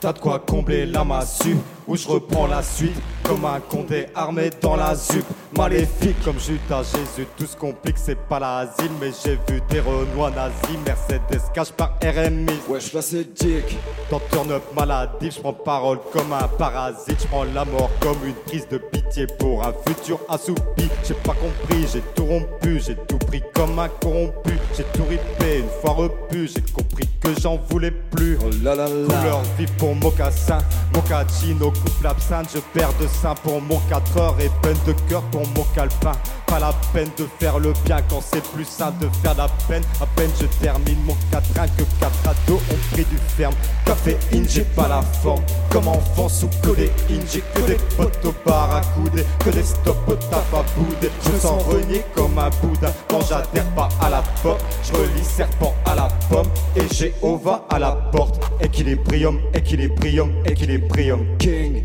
T'as 0.00 0.14
de 0.14 0.18
quoi 0.18 0.38
combler 0.38 0.86
la 0.86 1.04
massue. 1.04 1.58
Où 1.86 1.96
je 1.96 2.08
reprends 2.08 2.46
la 2.46 2.62
suite. 2.62 2.96
Comme 3.24 3.44
un 3.44 3.60
condé 3.60 4.06
armé 4.14 4.50
dans 4.60 4.76
la 4.76 4.94
zup. 4.94 5.24
Maléfique 5.56 6.16
comme 6.24 6.38
Judas 6.38 6.82
Jésus. 6.82 7.26
Tout 7.36 7.46
se 7.46 7.56
complique, 7.56 7.96
c'est 7.96 8.18
pas 8.28 8.38
l'asile. 8.38 8.90
Mais 9.00 9.10
j'ai 9.24 9.38
vu 9.48 9.62
des 9.70 9.80
renois 9.80 10.30
nazis. 10.30 10.78
Mercedes 10.84 11.42
cache 11.54 11.72
par 11.72 11.96
RMI. 12.02 12.52
Wesh, 12.68 12.92
là 12.92 13.02
c'est 13.02 13.24
Dick. 13.34 13.76
Dans 14.10 14.20
turn-up 14.30 14.62
maladif, 14.76 15.36
je 15.36 15.40
prends 15.40 15.52
parole 15.52 15.98
comme 16.12 16.32
un 16.32 16.48
parasite. 16.58 17.22
Je 17.22 17.26
prends 17.28 17.44
la 17.44 17.64
mort 17.64 17.90
comme 18.00 18.18
une 18.26 18.34
prise 18.34 18.68
de 18.68 18.78
pitié 18.78 19.26
pour 19.38 19.64
un 19.66 19.72
futur 19.86 20.18
assoupi. 20.28 20.88
J'ai 21.06 21.14
pas 21.14 21.34
compris, 21.34 21.86
j'ai 21.92 22.02
tout 22.14 22.26
rompu. 22.26 22.80
J'ai 22.84 22.96
tout 23.08 23.18
pris 23.18 23.42
comme 23.54 23.78
un 23.78 23.88
corrompu. 23.88 24.58
J'ai 24.76 24.84
tout 24.92 25.04
ripé 25.08 25.60
une 25.60 25.80
fois 25.80 25.92
repu. 25.92 26.48
J'ai 26.48 26.62
compris 26.72 27.08
que 27.22 27.40
j'en 27.40 27.56
voulais 27.70 27.92
plus. 27.92 28.38
Oh 28.44 28.50
là 28.62 28.74
là 28.74 28.88
là. 28.88 29.06
Couleur 29.06 29.42
vive 29.56 29.72
pour 29.78 29.94
mocassin. 29.94 30.58
Mocaccino, 30.94 31.72
coupe 31.80 32.02
l'absinthe. 32.02 32.48
Je 32.54 32.60
perds 32.72 32.94
de 33.00 33.06
sein 33.06 33.34
pour 33.34 33.60
mon 33.60 33.78
4 33.88 34.16
heures 34.18 34.40
et 34.40 34.50
peine 34.62 34.78
de 34.86 34.92
cœur 35.08 35.22
pour 35.30 35.46
mon 35.48 35.64
calepin. 35.74 36.12
Pas 36.46 36.58
la 36.58 36.72
peine 36.92 37.08
de 37.16 37.26
faire 37.38 37.58
le 37.58 37.72
bien 37.84 38.00
quand 38.08 38.20
c'est 38.20 38.42
plus 38.52 38.64
sain 38.64 38.92
de 39.00 39.08
faire 39.22 39.34
la 39.36 39.48
peine. 39.68 39.82
À 40.00 40.06
peine 40.06 40.30
je 40.40 40.46
termine 40.62 40.98
mon 41.04 41.16
quatrain 41.30 41.66
que 41.76 41.82
quatre 42.00 42.28
ados 42.28 42.60
ont 42.70 42.94
pris 42.94 43.04
du 43.04 43.16
ferme. 43.36 43.54
Caféine, 43.84 44.46
j'ai 44.48 44.62
pas 44.62 44.88
la 44.88 45.02
forme. 45.22 45.42
Comme 45.70 45.88
enfant 45.88 46.28
sous 46.28 46.48
codéine, 46.62 47.24
j'ai 47.32 47.40
que 47.40 47.60
des 47.66 47.78
potes 47.96 48.24
au 48.24 48.34
bar 48.46 48.76
à 48.76 48.80
couder, 48.80 49.24
que 49.44 49.50
des 49.50 49.62
stops 49.62 49.96
au 50.06 50.14
taf 50.14 50.54
à 50.54 50.64
bouder. 50.76 51.10
Je 51.24 51.30
me 51.30 51.38
sens 51.38 51.62
renier 51.64 52.02
comme 52.14 52.38
un 52.38 52.50
bouddha 52.62 52.92
quand 53.08 53.20
j'adhère 53.28 53.68
pas 53.74 53.88
à 54.00 54.10
la 54.10 54.22
porte. 54.42 54.64
Je 54.84 54.92
relis 54.92 55.24
serpent 55.24 55.74
à 55.86 55.94
la 55.94 56.08
pomme 56.30 56.48
et 56.76 56.94
Jéhovah 56.94 57.66
à 57.70 57.78
la 57.78 57.92
porte. 58.12 58.40
Équilibrium, 58.60 59.40
équilibrium, 59.54 60.32
équilibrium. 60.44 61.26
King. 61.38 61.82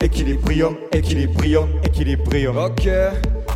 Équilibrium, 0.00 0.76
équilibrium, 0.92 1.68
équilibrium. 1.84 2.56
Ok. 2.56 2.88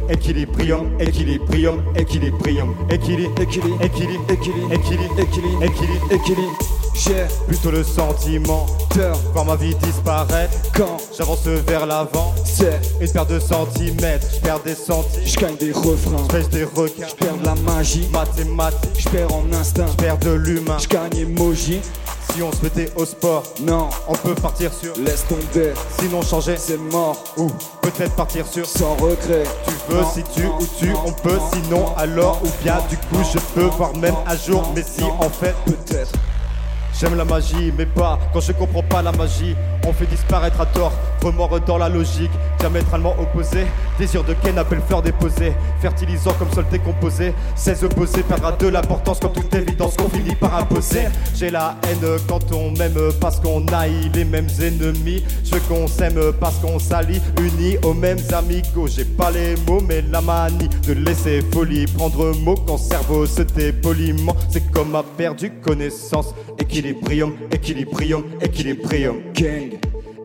Équilibrium, 0.09 0.91
équilibrium, 1.01 1.83
équilibrium. 1.97 2.75
Équilibre, 2.91 3.41
équilibre, 3.41 3.83
équilibre, 3.83 4.25
équilibre, 4.31 4.73
équilibre, 4.73 5.21
équilibre, 5.21 5.63
équilibre, 5.63 6.13
équilibre. 6.13 6.59
J'ai 6.95 7.27
plutôt 7.47 7.71
le 7.71 7.85
sentiment 7.85 8.67
de 8.95 9.13
voir 9.33 9.45
ma 9.45 9.57
vie 9.57 9.75
disparaître 9.75 10.57
quand 10.75 10.97
j'avance 11.17 11.47
vers 11.47 11.87
l'avant. 11.87 12.35
C'est 12.45 12.81
une 13.01 13.13
paire 13.13 13.27
de 13.27 13.39
centimètres, 13.39 14.27
je 14.35 14.41
perds 14.41 14.61
des 14.61 14.75
centimes, 14.75 15.21
je 15.25 15.37
gagne 15.39 15.57
des 15.57 15.73
refrains, 15.73 16.27
je 16.33 16.49
des 16.49 16.65
requins, 16.65 17.07
je 17.07 17.15
perds 17.15 17.37
de 17.37 17.45
la 17.45 17.55
magie, 17.57 18.09
mathématiques, 18.11 18.99
je 18.99 19.09
perds 19.11 19.35
en 19.35 19.45
instinct, 19.53 19.87
je 19.91 20.05
perds 20.05 20.19
de 20.19 20.31
l'humain, 20.31 20.79
je 20.79 20.89
gagne 20.89 21.17
emoji. 21.17 21.81
Si 22.37 22.43
on 22.43 22.53
se 22.53 22.63
mettait 22.63 22.93
au 22.97 23.07
sport, 23.07 23.45
non, 23.63 23.89
on 24.07 24.13
peut 24.13 24.35
partir 24.35 24.71
sur 24.71 24.95
laisse 24.99 25.25
tomber. 25.27 25.73
Sinon 25.99 26.21
changer, 26.21 26.59
c'est 26.59 26.77
mort. 26.77 27.17
Ou 27.39 27.51
peut-être 27.81 28.15
partir 28.15 28.47
sur 28.47 28.67
sans 28.67 28.95
regret. 28.97 29.45
Tu 29.65 29.73
veux 29.89 30.03
si 30.13 30.23
tu 30.35 30.45
ou 30.47 30.67
tu, 30.79 30.93
on 31.07 31.13
peut. 31.13 31.39
Sinon 31.55 31.95
alors 31.97 32.39
ou 32.45 32.49
bien 32.63 32.77
du 32.91 32.99
coup 32.99 33.25
je 33.33 33.39
peux 33.55 33.69
voir 33.79 33.97
même 33.97 34.15
un 34.27 34.37
jour. 34.37 34.71
Mais 34.75 34.83
si 34.83 35.03
en 35.03 35.31
fait 35.31 35.55
peut-être. 35.65 36.13
J'aime 36.99 37.15
la 37.15 37.27
magie, 37.27 37.75
mais 37.77 37.85
pas 37.85 38.19
quand 38.33 38.41
je 38.41 38.53
comprends 38.53 38.83
pas 38.83 39.03
la 39.03 39.13
magie. 39.13 39.55
On 39.87 39.93
fait 39.93 40.07
disparaître 40.07 40.61
à 40.61 40.67
tort, 40.67 40.93
remords 41.23 41.61
dans 41.61 41.77
la 41.77 41.91
logique, 41.91 42.31
diamétralement 42.59 43.15
opposé. 43.21 43.67
Désir 43.99 44.25
de 44.25 44.33
Ken 44.33 44.57
appelle 44.59 44.81
fleur 44.81 45.03
déposée, 45.03 45.53
fertilisant 45.81 46.33
comme 46.39 46.51
sol 46.53 46.65
décomposé. 46.71 47.35
16 47.55 47.85
opposés 47.85 48.23
perdra 48.23 48.53
de 48.53 48.69
l'importance 48.69 49.21
comme 49.21 49.33
toute 49.33 49.55
évidence 49.55 49.95
qu'on 49.97 50.09
finit 50.09 50.35
par 50.35 50.57
imposer. 50.57 51.05
J'ai 51.35 51.51
la 51.51 51.77
haine 51.83 52.19
quand 52.27 52.53
on 52.53 52.71
m'aime 52.73 52.99
parce 53.21 53.41
qu'on 53.41 53.67
haït 53.69 54.11
les 54.15 54.25
mêmes 54.25 54.49
ennemis. 54.61 55.23
Je 55.45 55.59
qu'on 55.69 55.87
s'aime 55.87 56.33
parce 56.41 56.57
qu'on 56.57 56.79
s'allie, 56.79 57.21
unis 57.39 57.77
aux 57.85 57.95
mêmes 57.95 58.19
amigos. 58.33 58.89
J'ai 58.89 59.05
pas 59.05 59.31
les 59.31 59.55
mots, 59.69 59.83
mais 59.87 60.03
la 60.11 60.23
manie 60.23 60.71
de 60.87 60.95
laisser 60.95 61.43
folie 61.53 61.87
prendre 61.87 62.35
mot 62.39 62.55
quand 62.67 62.79
cerveau 62.79 63.27
se 63.27 63.43
tait 63.43 63.73
poliment. 63.73 64.35
C'est 64.49 64.71
comme 64.73 64.93
ma 64.93 65.03
perdu 65.03 65.53
connaissance. 65.63 66.35
Équilibrium, 66.87 67.35
équilibrium, 67.51 68.25
équilibrium. 68.41 69.17
Gang. 69.35 69.73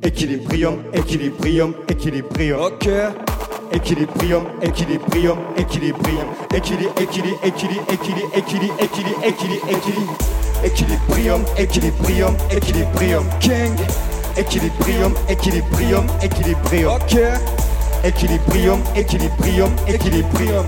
Équilibrium, 0.04 0.84
équilibrium, 0.94 1.74
équilibrium. 1.90 2.60
Ok. 2.62 2.88
Équilibrium, 3.74 4.44
équilibrium, 4.62 5.38
équilibrium. 5.58 6.28
Équilibre, 6.54 6.94
équilibre, 7.02 7.40
équilibre, 7.44 7.88
équilibre, 7.88 8.30
équilibre, 8.38 8.76
équilibre, 8.80 9.24
équilibre, 9.26 9.70
équilibre. 9.70 10.18
Équilibrium, 10.64 11.42
équilibrium, 11.58 12.36
équilibrium. 12.52 13.24
King. 13.40 13.76
Équilibrium, 14.38 15.14
équilibrium, 15.30 16.06
équilibrium. 16.22 16.94
Ok. 16.94 17.18
Équilibrium, 18.04 18.80
équilibrium, 18.96 19.72
équilibrium. 19.88 20.66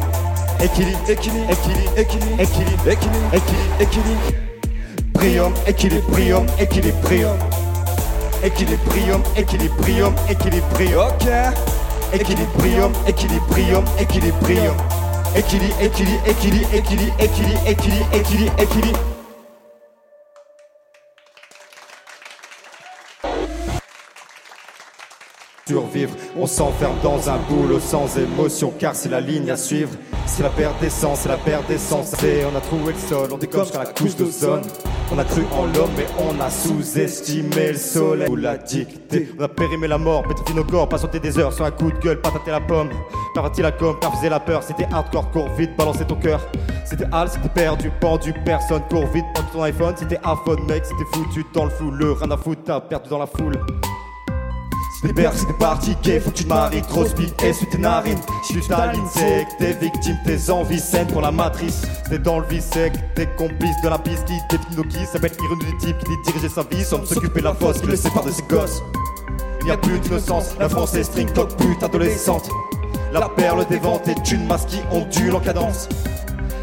Équilibre, 0.60 0.98
équilibre, 1.08 1.52
équilibre, 1.52 2.40
équilibre, 2.40 2.90
équilibre, 2.90 3.80
équilibre. 3.80 4.53
Brium, 5.24 5.54
équilibrium, 5.66 6.46
équilibrium. 6.60 7.38
Équilibrium, 8.44 9.24
équilibrium, 9.38 10.14
équilibrium. 10.30 11.08
Ok. 11.08 11.30
Équilibrium, 12.12 12.92
équilibrium, 13.08 13.86
équilibrium. 13.98 14.76
Équilibre, 15.34 15.76
équilibre, 15.80 16.28
équilibre, 16.28 16.68
équilibre, 16.74 17.16
équilibre, 17.20 17.62
équilibre, 17.70 18.14
équilibre, 18.14 18.54
équilibre. 18.60 19.13
Survivre, 25.66 26.14
on 26.38 26.46
s'enferme 26.46 26.98
dans 27.02 27.30
un 27.30 27.38
boulot 27.50 27.80
sans 27.80 28.18
émotion 28.18 28.74
car 28.78 28.94
c'est 28.94 29.08
la 29.08 29.22
ligne 29.22 29.50
à 29.50 29.56
suivre. 29.56 29.92
C'est 30.26 30.44
la 30.44 30.50
perte 30.50 30.78
d'essence, 30.82 31.20
c'est 31.22 31.30
la 31.30 31.38
perte 31.38 31.66
d'essence. 31.70 32.12
Et 32.22 32.44
on 32.44 32.54
a 32.58 32.60
trouvé 32.60 32.92
le 32.92 33.00
sol, 33.00 33.30
on 33.32 33.38
décolle 33.38 33.64
jusqu'à 33.64 33.80
la 33.80 33.86
couche 33.86 34.18
d'ozone. 34.18 34.64
On 35.14 35.18
a 35.18 35.24
cru 35.24 35.44
en 35.54 35.66
l'homme, 35.68 35.92
mais 35.96 36.06
on 36.20 36.38
a 36.42 36.50
sous-estimé 36.50 37.72
le 37.72 37.78
soleil. 37.78 38.30
Ou 38.30 38.36
l'a 38.36 38.58
dicté. 38.58 39.30
On 39.40 39.44
a 39.44 39.48
périmé 39.48 39.88
la 39.88 39.98
mort, 39.98 40.24
pétrifié 40.24 40.54
nos 40.54 40.66
corps, 40.66 40.90
patienté 40.90 41.22
des 41.22 41.40
heures 41.40 41.54
sur 41.54 41.64
un 41.64 41.72
coup 41.72 41.92
de 41.92 42.00
gueule, 42.00 42.20
patater 42.20 42.52
la 42.52 42.60
pomme. 42.60 42.90
Perverti 43.34 43.62
la 43.62 43.72
com, 43.72 43.96
perfuser 44.02 44.28
la 44.28 44.42
peur. 44.42 44.64
C'était 44.64 44.88
hardcore, 44.92 45.32
cours 45.32 45.50
vite, 45.58 45.78
balancer 45.78 46.04
ton 46.04 46.16
cœur. 46.16 46.42
C'était 46.84 47.08
hal, 47.10 47.30
c'était 47.30 47.48
perdu, 47.48 47.90
pendu, 48.02 48.34
personne, 48.44 48.82
cours 48.90 49.08
vite, 49.08 49.26
prends 49.34 49.44
ton 49.54 49.64
iPhone. 49.64 49.94
C'était 49.96 50.20
iPhone, 50.26 50.60
mec, 50.68 50.84
c'était 50.84 51.10
foutu 51.14 51.46
dans 51.54 51.64
le 51.64 51.72
flou. 51.72 51.90
Le 51.90 52.12
rien 52.12 52.32
à 52.32 52.38
foutre, 52.38 52.64
t'as 52.66 52.82
perdu 52.82 53.10
dans 53.10 53.20
la 53.20 53.28
foule. 53.28 53.58
Libère, 55.04 55.34
c'est 55.36 55.58
parti 55.58 55.98
gay, 56.02 56.20
faut 56.22 56.32
que 56.32 56.38
tu 56.38 56.46
te 56.46 56.50
maries, 56.50 56.82
trop 56.82 57.06
speed 57.06 57.34
et 57.44 57.52
sur 57.52 57.68
tes 57.70 57.78
narines. 57.78 58.20
Si 58.44 58.54
tu 58.54 58.62
t'alignes, 58.62 59.04
c'est 59.14 59.46
que 59.46 59.58
t'es 59.60 59.74
victime, 59.74 60.18
tes 60.26 60.50
envies 60.50 60.80
saines 60.80 61.08
pour 61.08 61.20
la 61.20 61.32
matrice. 61.32 61.82
T'es 62.10 62.20
dans 62.20 62.40
le 62.40 62.48
vice, 62.48 62.70
c'est 62.72 62.92
que 62.92 62.98
t'es 63.14 63.28
complice 63.36 63.76
de 63.84 63.90
la 63.90 63.98
piste 63.98 64.24
qui 64.26 64.34
définit 64.50 64.88
qui 64.88 65.06
s'appelle 65.06 65.34
ironie 65.44 65.66
du 65.66 65.78
type 65.78 65.98
qui 65.98 66.06
dit 66.06 66.18
diriger 66.26 66.48
sa 66.48 66.64
vie, 66.64 66.84
sans 66.86 67.06
s'occuper 67.06 67.42
de 67.42 67.46
la 67.46 67.54
fosse 67.54 67.82
qui 67.82 67.88
le 67.88 67.98
sépare 67.98 68.24
de 68.24 68.32
ses 68.32 68.44
gosses. 68.44 68.82
Il 69.60 69.66
n'y 69.66 69.72
a 69.72 69.78
plus 69.78 70.00
d'innocence, 70.00 70.56
la 70.58 70.70
France 70.70 70.94
est 70.96 71.04
string, 71.04 71.30
top 71.34 71.54
pute 71.58 71.84
adolescente. 71.84 72.50
La 73.12 73.28
perle 73.28 73.66
des 73.68 73.80
ventes 73.80 74.08
est 74.08 74.32
une 74.32 74.48
masse 74.48 74.66
qui 74.66 74.80
ondule 74.90 75.36
en 75.36 75.42
cadence. 75.42 75.90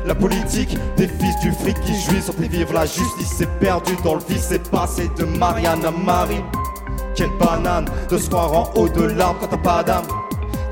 La 0.07 0.15
politique 0.15 0.79
des 0.97 1.09
fils 1.09 1.39
du 1.43 1.53
fric 1.53 1.79
qui 1.83 1.93
jouissent 2.01 2.25
sur 2.25 2.35
tes 2.35 2.49
vivres. 2.49 2.73
La 2.73 2.87
justice 2.87 3.37
s'est 3.37 3.49
perdue 3.61 3.97
dans 4.03 4.15
le 4.15 4.23
vice, 4.27 4.47
c'est 4.49 4.71
passé 4.71 5.11
de 5.19 5.25
Marianne 5.25 5.85
à 5.85 5.91
Marie. 5.91 6.43
Quelle 7.15 7.31
banane 7.39 7.87
de 8.09 8.19
se 8.19 8.29
croire 8.29 8.53
en 8.53 8.71
haut 8.75 8.89
de 8.89 9.03
l'arbre 9.03 9.41
quand 9.41 9.49
t'as 9.49 9.57
pas 9.57 9.83
d'âme. 9.83 10.05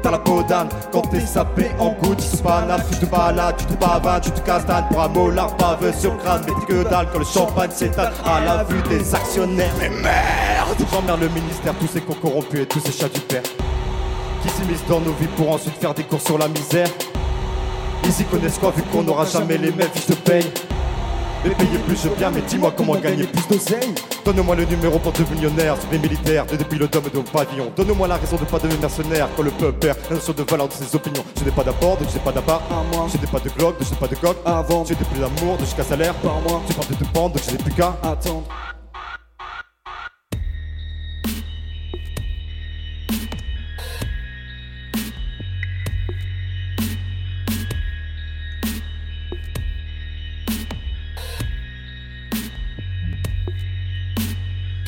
T'as 0.03 0.13
la 0.13 0.19
peau 0.19 0.43
d'âne 0.45 0.69
quand 0.93 1.03
t'es 1.03 1.21
sapé 1.21 1.71
en 1.79 1.91
goutte, 2.01 2.19
tu 2.19 2.43
banane, 2.43 2.83
tu 2.91 2.99
te 2.99 3.07
balades, 3.07 3.57
tu 3.57 3.65
te 3.67 3.75
bavades, 3.75 4.23
tu 4.23 4.31
te 4.31 4.41
castanes 4.41 4.87
pour 4.91 5.03
un 5.03 5.09
baveux 5.09 5.93
sur 5.93 6.17
crâne, 6.19 6.43
mais 6.47 6.53
t'es 6.55 6.73
que 6.73 6.89
dalle 6.89 7.09
quand 7.13 7.19
le 7.19 7.25
champagne 7.25 7.71
s'étale 7.71 8.13
à 8.25 8.41
la 8.41 8.65
vue 8.65 8.83
des 8.89 9.15
actionnaires. 9.15 9.75
Mais 9.81 9.89
merde! 9.89 10.79
J'emmerde 10.93 11.21
le 11.21 11.29
ministère, 11.29 11.75
tous 11.81 11.89
ces 11.89 12.01
cons 12.01 12.15
corrompus 12.15 12.61
et 12.61 12.67
tous 12.67 12.81
ces 12.81 12.93
chats 12.93 13.09
du 13.09 13.21
père 13.21 13.43
qui 14.43 14.49
s'immiscent 14.51 14.87
dans 14.89 15.01
nos 15.01 15.13
vies 15.15 15.27
pour 15.37 15.51
ensuite 15.51 15.75
faire 15.75 15.95
des 15.95 16.05
cours 16.05 16.21
sur 16.21 16.39
la 16.39 16.49
misère. 16.49 16.89
Ils 18.05 18.21
y 18.21 18.25
connaissent 18.25 18.59
quoi 18.59 18.73
vu 18.75 18.83
qu'on 18.85 19.03
n'aura 19.03 19.25
jamais 19.25 19.59
les 19.59 19.73
mêmes 19.73 19.91
fiches 19.93 20.07
de 20.07 20.15
paye? 20.15 20.45
Mais 21.45 21.51
payer 21.51 21.79
plus 21.87 22.03
je 22.03 22.09
viens, 22.19 22.31
mais 22.31 22.41
dis-moi 22.43 22.73
comment 22.77 22.97
gagner 22.97 23.25
plus 23.25 23.47
d'oseille 23.49 23.95
Donne-moi 24.25 24.57
le 24.57 24.65
numéro 24.65 24.99
pour 24.99 25.13
devenir 25.13 25.51
millionnaire 25.51 25.77
sur 25.81 25.91
les 25.93 25.99
militaires, 25.99 26.45
de 26.47 26.57
depuis 26.57 26.79
le 26.79 26.89
dôme 26.89 27.05
de 27.05 27.17
mon 27.17 27.23
pavillon 27.23 27.73
Donne-moi 27.77 28.09
la 28.09 28.17
raison 28.17 28.37
de 28.37 28.45
pas 28.45 28.59
devenir 28.59 28.81
mercenaire 28.81 29.29
quand 29.37 29.43
le 29.43 29.51
peuple 29.51 29.79
perd 29.79 29.99
la 30.11 30.17
notion 30.17 30.33
de 30.33 30.43
valeur 30.43 30.69
de 30.69 30.73
ses 30.73 30.95
opinions 30.97 31.25
Je 31.39 31.45
n'ai 31.45 31.51
pas 31.51 31.65
d'apport, 31.65 31.97
donc 31.97 32.09
je 32.09 32.15
n'ai 32.15 32.25
pas 32.25 32.33
d'appart 32.33 32.63
À 32.71 32.83
moi. 32.95 33.07
Je 33.13 33.19
n'ai 33.19 33.27
pas 33.27 33.39
de 33.39 33.49
glock, 33.51 33.79
donc 33.79 33.87
je 33.87 33.95
n'ai 33.95 34.01
pas 34.01 34.09
de 34.09 34.17
coq 34.17 34.37
Avant. 34.45 34.85
Je 34.85 34.93
n'ai 34.93 34.97
plus 34.97 35.21
d'amour, 35.21 35.57
donc 35.57 35.61
jusqu'à 35.61 35.85
salaire 35.85 36.15
Par 36.15 36.41
moi. 36.41 36.61
Tu 36.67 36.75
parles 36.75 36.89
de 36.89 36.95
te 36.95 37.05
pendre, 37.13 37.35
donc 37.35 37.43
je 37.47 37.53
n'ai 37.53 37.59
plus 37.59 37.73
qu'à 37.73 37.97
Attendre. 38.03 38.45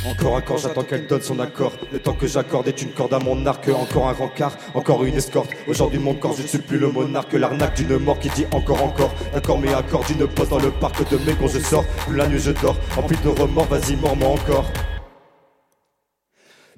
Encore 0.07 0.37
un 0.37 0.41
corps, 0.41 0.57
j'attends 0.57 0.83
qu'elle 0.83 1.07
donne 1.07 1.21
son 1.21 1.39
accord. 1.41 1.73
Le 1.93 1.99
temps 1.99 2.15
que 2.15 2.27
j'accorde 2.27 2.67
est 2.69 2.81
une 2.81 2.91
corde 2.91 3.13
à 3.13 3.19
mon 3.19 3.45
arc. 3.45 3.69
Encore 3.69 4.09
un 4.09 4.13
rencard, 4.13 4.57
encore 4.73 5.05
une 5.05 5.17
escorte. 5.17 5.51
Aujourd'hui, 5.69 5.99
mon 5.99 6.15
corps, 6.15 6.35
je 6.35 6.43
ne 6.43 6.47
suis 6.47 6.59
plus 6.59 6.79
le 6.79 6.91
monarque. 6.91 7.35
L'arnaque 7.35 7.77
d'une 7.77 7.99
mort 7.99 8.19
qui 8.19 8.31
dit 8.31 8.47
encore, 8.53 8.83
encore. 8.83 9.13
D'accord, 9.35 9.59
mais 9.59 9.75
accord 9.75 10.05
d'une 10.05 10.27
pause 10.27 10.49
dans 10.49 10.59
le 10.59 10.71
parc 10.71 11.07
de 11.11 11.19
mes 11.19 11.37
je 11.49 11.59
sors. 11.59 11.85
Plus 12.07 12.17
la 12.17 12.27
nuit, 12.27 12.39
je 12.39 12.53
dors. 12.53 12.77
Rempli 12.97 13.19
de 13.23 13.29
remords, 13.29 13.67
vas-y, 13.67 13.97
mords-moi 13.97 14.31
encore. 14.31 14.65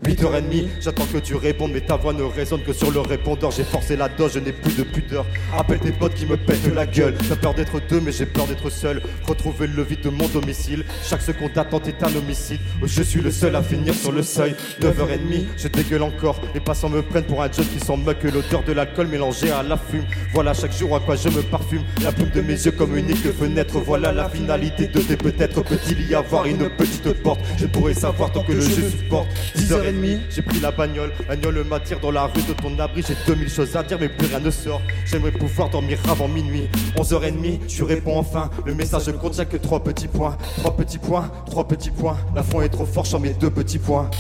8h30, 0.04 0.66
j'attends 0.80 1.06
que 1.06 1.18
tu 1.18 1.36
répondes, 1.36 1.70
mais 1.72 1.80
ta 1.80 1.96
voix 1.96 2.12
ne 2.12 2.24
résonne 2.24 2.62
que 2.62 2.72
sur 2.72 2.90
le 2.90 2.98
répondeur. 3.00 3.52
J'ai 3.52 3.62
forcé 3.62 3.94
la 3.94 4.08
dose, 4.08 4.32
je 4.34 4.40
n'ai 4.40 4.50
plus 4.50 4.76
de 4.76 4.82
pudeur. 4.82 5.24
Appelle 5.56 5.78
tes 5.78 5.92
potes 5.92 6.14
qui 6.14 6.26
me 6.26 6.36
pètent 6.36 6.74
la 6.74 6.86
gueule. 6.86 7.14
T'as 7.28 7.36
peur 7.36 7.54
d'être 7.54 7.80
deux, 7.88 8.00
mais 8.00 8.10
j'ai 8.10 8.26
peur 8.26 8.48
d'être 8.48 8.68
seul. 8.68 9.00
Retrouver 9.28 9.68
le 9.68 9.82
vide 9.84 10.00
de 10.00 10.10
mon 10.10 10.26
domicile. 10.26 10.84
Chaque 11.04 11.22
seconde 11.22 11.52
d'attente 11.52 11.86
est 11.86 12.02
un 12.02 12.14
homicide. 12.16 12.58
Je 12.82 13.02
suis 13.02 13.20
le 13.20 13.30
seul 13.30 13.54
à 13.54 13.62
finir 13.62 13.94
sur 13.94 14.10
le 14.10 14.22
seuil. 14.22 14.56
9h30, 14.80 15.44
je 15.56 15.68
dégueule 15.68 16.02
encore. 16.02 16.40
Les 16.52 16.60
passants 16.60 16.88
me 16.88 17.02
prennent 17.02 17.24
pour 17.24 17.40
un 17.40 17.50
job 17.52 17.66
qui 17.72 17.84
s'en 17.84 17.96
moque. 17.96 18.24
L'odeur 18.24 18.64
de 18.64 18.72
l'alcool 18.72 19.06
mélangée 19.06 19.52
à 19.52 19.62
la 19.62 19.76
fume. 19.76 20.04
Voilà 20.34 20.52
chaque 20.52 20.76
jour 20.76 20.96
à 20.96 21.00
quoi 21.00 21.14
je 21.14 21.28
me 21.28 21.42
parfume. 21.42 21.82
La 22.02 22.10
plume 22.10 22.30
de 22.30 22.40
mes 22.40 22.54
yeux 22.54 22.72
comme 22.72 22.96
unique 22.96 23.30
fenêtre. 23.38 23.78
Voilà 23.78 24.10
la 24.10 24.28
finalité 24.28 24.88
de 24.88 24.98
tes 24.98 25.16
peut-être 25.16 25.62
peut-il 25.62 26.10
y 26.10 26.14
avoir 26.16 26.46
une 26.46 26.68
petite 26.70 27.12
porte? 27.22 27.40
Je 27.56 27.66
pourrais 27.66 27.94
savoir 27.94 28.32
tant 28.32 28.42
que 28.42 28.52
le 28.52 28.60
jeu 28.60 28.90
supporte. 28.90 29.28
10h30, 29.56 29.91
j'ai 30.30 30.42
pris 30.42 30.60
la 30.60 30.70
bagnole. 30.70 31.12
Agnole 31.28 31.64
m'attire 31.64 32.00
dans 32.00 32.10
la 32.10 32.24
rue 32.24 32.42
de 32.42 32.52
ton 32.52 32.78
abri. 32.78 33.02
J'ai 33.06 33.16
2000 33.26 33.48
choses 33.48 33.76
à 33.76 33.82
dire, 33.82 33.98
mais 34.00 34.08
plus 34.08 34.26
rien 34.26 34.40
ne 34.40 34.50
sort. 34.50 34.80
J'aimerais 35.04 35.32
pouvoir 35.32 35.70
dormir 35.70 35.98
avant 36.08 36.28
minuit. 36.28 36.68
11h30, 36.96 37.66
tu 37.66 37.82
réponds 37.82 38.18
enfin. 38.18 38.50
Le 38.64 38.74
message 38.74 39.08
ne 39.08 39.12
contient 39.12 39.44
que 39.44 39.56
trois 39.56 39.82
petits 39.82 40.08
points. 40.08 40.36
Trois 40.58 40.76
petits 40.76 40.98
points, 40.98 41.30
trois 41.46 41.66
petits 41.66 41.90
points. 41.90 42.16
La 42.34 42.42
fond 42.42 42.62
est 42.62 42.68
trop 42.68 42.86
fort, 42.86 43.04
j'en 43.04 43.20
mets 43.20 43.34
deux 43.34 43.50
petits 43.50 43.78
points. 43.78 44.10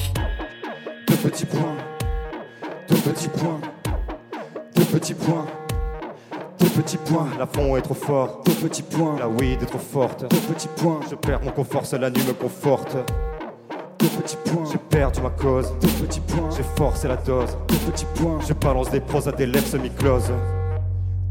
Deux 1.08 1.16
petits 1.16 1.46
points. 1.46 1.76
Deux 2.88 2.96
petits 2.96 3.28
points. 3.28 3.60
Deux 4.74 4.84
petits 4.84 5.14
points. 5.14 5.46
Deux 6.58 6.68
petits 6.68 6.98
points. 6.98 7.28
La 7.38 7.46
fond 7.46 7.76
est 7.76 7.82
trop 7.82 7.94
fort. 7.94 8.42
Deux 8.44 8.52
petits 8.52 8.82
points. 8.82 9.16
La 9.18 9.28
weed 9.28 9.62
est 9.62 9.66
trop 9.66 9.78
forte. 9.78 10.22
Deux 10.30 10.54
petits 10.54 10.68
points. 10.76 11.00
Je 11.10 11.14
perds 11.14 11.42
mon 11.42 11.50
confort, 11.50 11.86
seule 11.86 12.02
la 12.02 12.10
nuit 12.10 12.22
me 12.26 12.32
conforte. 12.32 12.96
Deux 14.02 14.08
petits 14.08 14.36
points. 14.44 14.64
J'ai 14.72 14.78
perdu 14.78 15.20
ma 15.20 15.30
cause. 15.30 15.72
Deux 15.80 15.86
petits 15.86 16.18
points. 16.18 16.50
J'ai 16.56 16.64
forcé 16.76 17.06
la 17.06 17.16
dose. 17.16 17.56
Deux 17.68 17.76
petits 17.76 18.06
points. 18.16 18.40
Je 18.40 18.52
balance 18.52 18.90
des 18.90 18.98
pros 18.98 19.28
à 19.28 19.30
des 19.30 19.46
lèvres 19.46 19.64
semi-closes. 19.64 20.32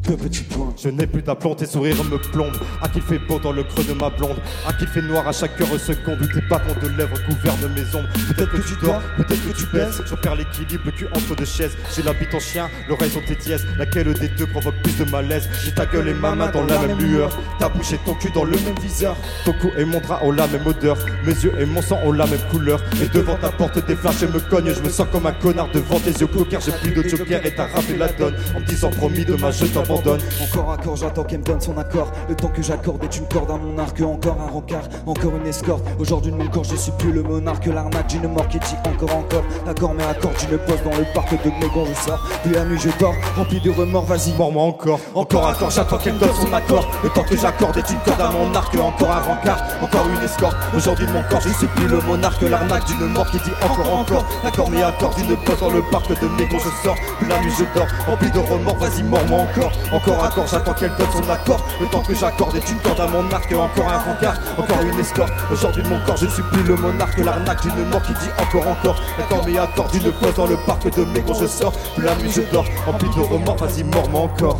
Deux 0.07 0.17
petits 0.17 0.43
points. 0.43 0.73
Je 0.81 0.89
n'ai 0.89 1.05
plus 1.05 1.21
d'aplomb, 1.21 1.53
tes 1.53 1.65
sourires 1.65 2.03
me 2.03 2.17
plombent. 2.17 2.57
À 2.81 2.89
qu'il 2.89 3.01
fait 3.01 3.19
beau 3.19 3.39
dans 3.39 3.51
le 3.51 3.63
creux 3.63 3.83
de 3.83 3.93
ma 3.93 4.09
blonde? 4.09 4.37
À 4.67 4.73
qu'il 4.73 4.87
fait 4.87 5.01
noir 5.01 5.27
à 5.27 5.31
chaque 5.31 5.59
heure 5.61 5.79
seconde? 5.79 6.21
Où 6.21 6.25
tes 6.25 6.41
bâtons 6.49 6.75
de 6.81 6.87
lèvres 6.97 7.17
gouvernent 7.29 7.71
mes 7.75 7.81
ombres? 7.95 8.09
Peut-être 8.35 8.51
que 8.51 8.57
tu 8.57 8.75
dors, 8.83 8.99
peut-être 9.17 9.47
que 9.47 9.55
tu 9.55 9.65
baisses. 9.67 10.01
Je 10.05 10.15
perds 10.15 10.35
l'équilibre, 10.35 10.83
le 10.85 10.91
cul 10.91 11.07
entre 11.13 11.35
deux 11.35 11.45
chaises. 11.45 11.77
J'ai 11.95 12.01
l'habit 12.01 12.25
en 12.33 12.39
chien, 12.39 12.67
l'oreille 12.89 13.11
sur 13.11 13.23
tes 13.25 13.35
dièses. 13.35 13.65
Laquelle 13.77 14.11
des 14.13 14.29
deux 14.29 14.47
provoque 14.47 14.75
plus 14.81 14.97
de 14.97 15.09
malaise? 15.11 15.47
J'ai 15.63 15.71
ta 15.71 15.85
gueule 15.85 16.07
et 16.07 16.13
ma 16.13 16.33
main 16.33 16.49
dans 16.49 16.65
la 16.65 16.79
même 16.79 16.97
lueur. 16.97 17.37
Ta 17.59 17.69
bouche 17.69 17.93
et 17.93 17.99
ton 17.99 18.15
cul 18.15 18.31
dans 18.31 18.43
le 18.43 18.57
même 18.57 18.79
viseur. 18.81 19.15
Ton 19.45 19.53
cou 19.53 19.69
et 19.77 19.85
mon 19.85 19.99
drap 19.99 20.23
ont 20.23 20.31
la 20.31 20.47
même 20.47 20.65
odeur. 20.65 20.97
Mes 21.25 21.33
yeux 21.33 21.53
et 21.59 21.65
mon 21.65 21.81
sang 21.81 21.99
ont 22.03 22.11
la 22.11 22.25
même 22.25 22.41
couleur. 22.49 22.81
Et 23.03 23.07
devant 23.07 23.35
ta 23.35 23.49
porte, 23.49 23.85
des 23.85 23.95
flashs 23.95 24.23
et 24.23 24.27
me 24.27 24.39
cognent. 24.39 24.73
Je 24.73 24.81
me 24.81 24.89
sens 24.89 25.07
comme 25.11 25.27
un 25.27 25.33
connard 25.33 25.69
devant 25.71 25.99
tes 25.99 26.11
yeux 26.11 26.27
coquins. 26.27 26.59
J'ai 26.59 26.71
plus 26.71 26.91
de 26.91 27.07
joker 27.07 27.45
et 27.45 27.53
t'as 27.53 27.67
rappelé 27.67 27.97
la 27.97 28.07
donne. 28.07 28.33
En 28.55 28.61
me 28.61 28.65
disant 28.65 28.89
promis, 28.89 29.25
demain 29.25 29.51
je 29.51 29.65
t'abandonne. 29.91 30.21
Encore 30.41 30.71
un 30.71 30.77
corps, 30.77 30.95
j'attends 30.95 31.23
qu'elle 31.23 31.39
me 31.39 31.43
donne 31.43 31.61
son 31.61 31.77
accord. 31.77 32.11
Le 32.29 32.35
temps 32.35 32.49
que 32.49 32.61
j'accorde 32.61 33.03
est 33.03 33.17
une 33.17 33.27
corde 33.27 33.51
à 33.51 33.57
mon 33.57 33.77
arc. 33.77 34.01
Encore 34.01 34.37
un 34.39 34.51
rencard, 34.51 34.83
encore 35.05 35.35
une 35.35 35.47
escorte. 35.47 35.83
Aujourd'hui 35.99 36.31
de 36.31 36.37
mon 36.37 36.47
corps, 36.47 36.63
je 36.63 36.75
suis 36.75 36.91
plus 36.93 37.11
le 37.11 37.23
monarque. 37.23 37.65
L'arnaque 37.65 38.07
d'une 38.07 38.27
mort 38.27 38.47
qui 38.47 38.59
dit 38.59 38.75
encore, 38.85 39.15
encore. 39.15 39.43
D'accord, 39.65 39.93
mais 39.93 40.03
accord, 40.03 40.31
tu 40.37 40.47
le 40.47 40.57
poses 40.57 40.81
dans 40.83 40.97
le 40.97 41.05
parc 41.13 41.31
de 41.31 41.49
mes 41.49 41.73
gants, 41.73 41.85
je 41.85 42.09
sors. 42.09 42.19
Puis 42.43 42.53
la 42.53 42.65
nuit, 42.65 42.79
je 42.79 42.89
dors, 42.99 43.13
rempli 43.37 43.59
de 43.59 43.71
remords, 43.71 44.05
vas-y. 44.05 44.33
Mords-moi 44.37 44.63
encore, 44.63 44.99
encore 45.13 45.47
un 45.47 45.53
corps, 45.53 45.69
j'attends 45.69 45.97
qu'elle 45.97 46.13
me 46.13 46.19
donne 46.19 46.33
son 46.33 46.53
accord. 46.53 46.87
Le 47.03 47.09
temps 47.09 47.23
que 47.23 47.37
j'accorde 47.37 47.77
est 47.77 47.89
une 47.89 47.99
corde 47.99 48.21
à 48.21 48.31
mon 48.31 48.53
arc, 48.55 48.75
encore 48.75 49.11
un 49.11 49.21
rencard, 49.21 49.59
encore 49.81 50.05
une 50.07 50.23
escorte. 50.23 50.55
Aujourd'hui 50.75 51.05
de 51.05 51.11
mon 51.11 51.23
corps, 51.23 51.41
je 51.41 51.49
suis 51.49 51.67
plus 51.67 51.87
le 51.87 52.01
monarque, 52.01 52.41
l'arnaque 52.41 52.85
d'une 52.85 53.07
mort 53.07 53.29
qui 53.29 53.37
dit 53.37 53.51
encore, 53.61 53.93
encore. 53.93 54.25
D'accord, 54.43 54.69
mais 54.69 54.81
accord, 54.81 55.13
d'une 55.15 55.35
pose 55.37 55.59
dans 55.59 55.69
le 55.69 55.81
parc 55.91 56.09
de 56.09 56.27
mes 56.37 56.47
gants, 56.47 56.59
je 56.59 56.87
sors. 56.87 56.95
Puis 57.19 57.27
la 57.27 57.39
nuit, 57.41 57.51
je 57.57 57.65
dors, 57.77 57.87
rempli 58.07 58.31
de 58.31 58.39
remords, 58.39 58.77
vas-y, 58.77 59.03
mords-moi 59.03 59.39
encore. 59.41 59.71
Encore 59.91 60.23
un 60.23 60.29
corps, 60.29 60.47
j'attends 60.47 60.73
qu'elle 60.73 60.95
donne 60.95 61.11
son 61.11 61.29
accord. 61.29 61.65
Le 61.79 61.87
temps 61.87 62.01
que 62.01 62.15
j'accorde 62.15 62.55
est 62.55 62.69
une 62.69 62.79
corde 62.79 62.99
à 62.99 63.07
mon 63.07 63.29
arc, 63.31 63.51
encore 63.51 63.89
un 63.89 63.97
rencard, 63.97 64.37
encore 64.57 64.81
une 64.81 64.99
escorte. 64.99 65.33
Aujourd'hui 65.51 65.83
mon 65.83 65.99
corps, 66.05 66.17
je 66.17 66.27
suis 66.27 66.43
plus 66.43 66.63
le 66.63 66.75
monarque, 66.75 67.17
l'arnaque 67.17 67.61
d'une 67.61 67.85
mort 67.89 68.01
qui 68.03 68.13
dit 68.13 68.29
encore, 68.39 68.67
encore. 68.67 69.01
D'accord, 69.17 69.43
mais 69.45 69.57
accord, 69.57 69.89
d'une 69.89 70.11
pose 70.11 70.35
dans 70.35 70.47
le 70.47 70.57
parc 70.65 70.93
de 70.95 71.03
mes 71.05 71.21
gants, 71.21 71.33
je 71.33 71.47
sors. 71.47 71.73
Puis 71.95 72.03
la 72.03 72.15
nuit, 72.15 72.31
je 72.31 72.41
dors, 72.51 72.65
rempli 72.85 73.09
de 73.09 73.21
remords, 73.21 73.57
vas-y, 73.57 73.83
mords-moi 73.83 74.21
encore. 74.21 74.59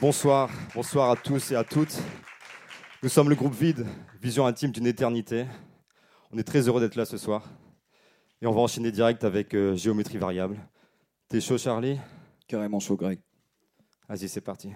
Bonsoir, 0.00 0.50
bonsoir 0.74 1.10
à 1.10 1.16
tous 1.16 1.52
et 1.52 1.56
à 1.56 1.64
toutes. 1.64 1.96
Nous 3.02 3.08
sommes 3.08 3.30
le 3.30 3.34
groupe 3.34 3.54
Vide, 3.54 3.86
vision 4.20 4.46
intime 4.46 4.70
d'une 4.70 4.86
éternité. 4.86 5.46
On 6.32 6.38
est 6.38 6.42
très 6.42 6.68
heureux 6.68 6.80
d'être 6.80 6.96
là 6.96 7.04
ce 7.04 7.16
soir. 7.16 7.42
Et 8.44 8.46
on 8.46 8.52
va 8.52 8.60
enchaîner 8.60 8.92
direct 8.92 9.24
avec 9.24 9.54
euh, 9.54 9.74
géométrie 9.74 10.18
variable. 10.18 10.58
T'es 11.28 11.40
chaud, 11.40 11.56
Charlie? 11.56 11.98
Carrément 12.46 12.78
chaud, 12.78 12.94
Greg. 12.94 13.18
Vas-y, 14.06 14.28
c'est 14.28 14.42
parti. 14.42 14.68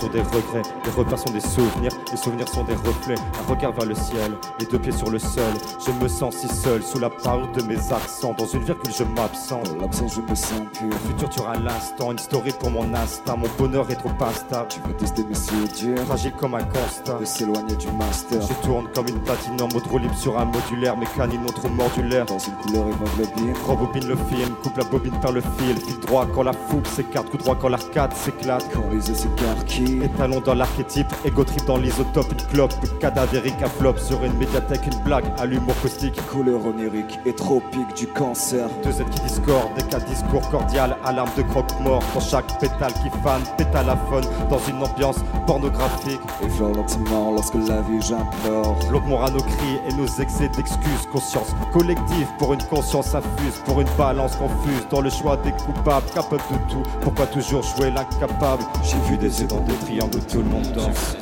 Sur 0.00 0.08
des 0.08 0.22
regrets, 0.22 0.62
des 0.82 0.90
repères 0.96 1.18
sont 1.18 1.30
des 1.30 1.40
souvenirs, 1.40 1.92
les 2.10 2.16
souvenirs 2.16 2.48
sont 2.48 2.64
des 2.64 2.74
reflets, 2.74 3.16
un 3.18 3.50
regard 3.50 3.72
vers 3.72 3.84
le 3.84 3.94
ciel, 3.94 4.32
les 4.58 4.64
deux 4.64 4.78
pieds 4.78 4.92
sur 4.92 5.10
le 5.10 5.18
sol. 5.18 5.52
Je 5.86 5.92
me 6.02 6.08
sens 6.08 6.36
si 6.36 6.48
seul 6.48 6.82
sous 6.82 6.98
la 6.98 7.10
parure 7.10 7.52
de 7.52 7.62
mes 7.62 7.76
accents, 7.92 8.34
dans 8.38 8.46
une 8.46 8.64
virgule 8.64 8.92
je 8.96 9.04
m'absente. 9.04 9.68
Dans 9.74 9.82
l'absence, 9.82 10.14
je 10.14 10.22
me 10.22 10.34
sens 10.34 10.62
pur. 10.72 10.88
Le 10.88 11.08
futur 11.08 11.28
tu 11.28 11.40
auras 11.40 11.58
l'instant, 11.58 12.12
une 12.12 12.18
story 12.18 12.52
pour 12.58 12.70
mon 12.70 12.94
instinct, 12.94 13.36
mon 13.36 13.48
bonheur 13.58 13.90
est 13.90 13.96
trop 13.96 14.10
instable. 14.24 14.68
Tu 14.68 14.80
veux 14.80 14.94
tester 14.94 15.22
mes 15.22 15.34
yeux 15.34 15.68
durs. 15.94 16.04
Fragile 16.06 16.32
comme 16.32 16.54
un 16.54 16.64
constat. 16.64 17.18
De 17.20 17.24
s'éloigner 17.26 17.76
du 17.76 17.88
master. 17.92 18.40
Je 18.40 18.66
tourne 18.66 18.88
comme 18.94 19.08
une 19.08 19.20
platine 19.20 19.60
en 19.60 19.68
mode 19.68 19.86
roue 19.86 19.98
libre 19.98 20.16
sur 20.16 20.38
un 20.38 20.46
modulaire, 20.46 20.96
mes 20.96 21.06
canines 21.16 21.42
ont 21.42 21.52
trop 21.52 21.68
mordulaire. 21.68 22.24
Dans 22.24 22.38
une 22.38 22.54
couleur 22.54 22.86
hémoglobine. 22.88 23.54
Rebobine 23.66 24.08
le 24.08 24.16
film, 24.16 24.54
coupe 24.62 24.78
la 24.78 24.84
bobine 24.84 25.20
par 25.20 25.32
le 25.32 25.42
fil, 25.42 25.76
fil 25.76 26.00
droit 26.00 26.26
quand 26.34 26.42
la 26.42 26.54
fougue 26.54 26.86
s'écarte, 26.86 27.28
coup 27.28 27.36
droit 27.36 27.56
quand 27.60 27.68
l'arcade 27.68 28.14
s'éclate. 28.14 28.66
Quand 28.72 28.88
les 28.90 29.00
s'écarquillent. 29.00 29.89
Étalons 30.02 30.40
dans 30.40 30.54
l'archétype, 30.54 31.08
égo 31.24 31.44
trip 31.44 31.64
dans 31.66 31.76
l'isotope, 31.76 32.32
une 32.32 32.46
clope, 32.46 32.74
cadavérique 33.00 33.60
à 33.62 33.68
flop 33.68 33.96
sur 33.96 34.22
une 34.24 34.34
médiathèque, 34.34 34.86
une 34.86 34.98
blague 35.00 35.24
à 35.38 35.46
l'humour 35.46 35.74
caustique. 35.82 36.14
Couleur 36.30 36.64
onirique 36.64 37.18
et 37.26 37.34
tropique 37.34 37.94
du 37.96 38.06
cancer. 38.06 38.68
Deux 38.84 39.00
êtres 39.00 39.10
qui 39.10 39.20
discordent, 39.20 39.74
des 39.76 39.82
cas 39.84 40.00
discours 40.00 40.48
cordial, 40.50 40.96
alarme 41.04 41.30
de 41.36 41.42
croque-mort 41.42 42.02
dans 42.14 42.20
chaque 42.20 42.58
pétale 42.60 42.92
qui 43.02 43.10
fane, 43.22 43.42
pétalaphone 43.58 44.24
dans 44.48 44.60
une 44.68 44.82
ambiance 44.82 45.18
pornographique. 45.46 46.20
Et 46.42 46.46
l'oxymore 46.74 47.32
lorsque 47.32 47.54
la 47.54 47.82
vie 47.82 48.00
j'implore. 48.00 48.78
L'augment 48.90 49.24
à 49.24 49.30
nos 49.30 49.42
cris 49.42 49.80
et 49.88 49.92
nos 49.94 50.06
excès 50.06 50.48
d'excuses, 50.48 51.06
conscience 51.12 51.54
collective 51.72 52.28
pour 52.38 52.52
une 52.52 52.62
conscience 52.64 53.14
infuse, 53.14 53.60
pour 53.64 53.80
une 53.80 53.88
balance 53.98 54.36
confuse 54.36 54.86
dans 54.90 55.00
le 55.00 55.10
choix 55.10 55.36
des 55.38 55.52
coupables, 55.52 56.06
capable 56.14 56.42
de 56.50 56.72
tout. 56.72 56.82
Pourquoi 57.00 57.26
toujours 57.26 57.62
jouer 57.62 57.90
l'incapable? 57.90 58.62
J'ai 58.84 58.98
vu 59.08 59.16
des 59.16 59.30
des 59.30 59.79
triangles 59.80 60.20
tout 60.30 60.38
le 60.38 60.44
monde 60.44 60.72
danse. 60.72 61.16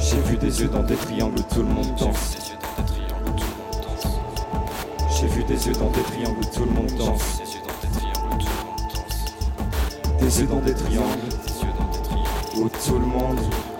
J'ai 0.00 0.20
vu 0.20 0.36
des 0.36 0.60
yeux 0.60 0.68
dans 0.68 0.82
des 0.82 0.96
triangles 0.96 1.42
tout 1.52 1.62
le 1.62 1.68
monde 1.68 1.94
danse. 1.98 2.36
J'ai 5.18 5.26
vu 5.28 5.44
des 5.44 5.66
yeux 5.66 5.72
dans 5.74 5.90
des 5.90 6.02
triangles 6.02 6.46
tout 6.52 6.64
le 6.64 6.70
monde 6.70 6.92
danse. 6.98 7.40
Des 10.20 10.40
yeux 10.40 10.46
dans 10.46 10.60
des 10.60 10.74
triangles 10.74 11.20
tout 12.86 12.98
le 12.98 13.06
monde 13.06 13.36
danse. 13.36 13.73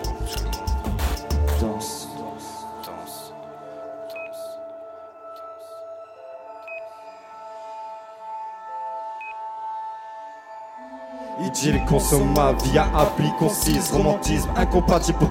Idylle 11.65 11.83
consommable 11.85 12.59
via 12.63 12.87
appli 12.95 13.31
concise. 13.39 13.91
Romantisme 13.91 14.49
incompatible 14.55 15.17
pour 15.17 15.29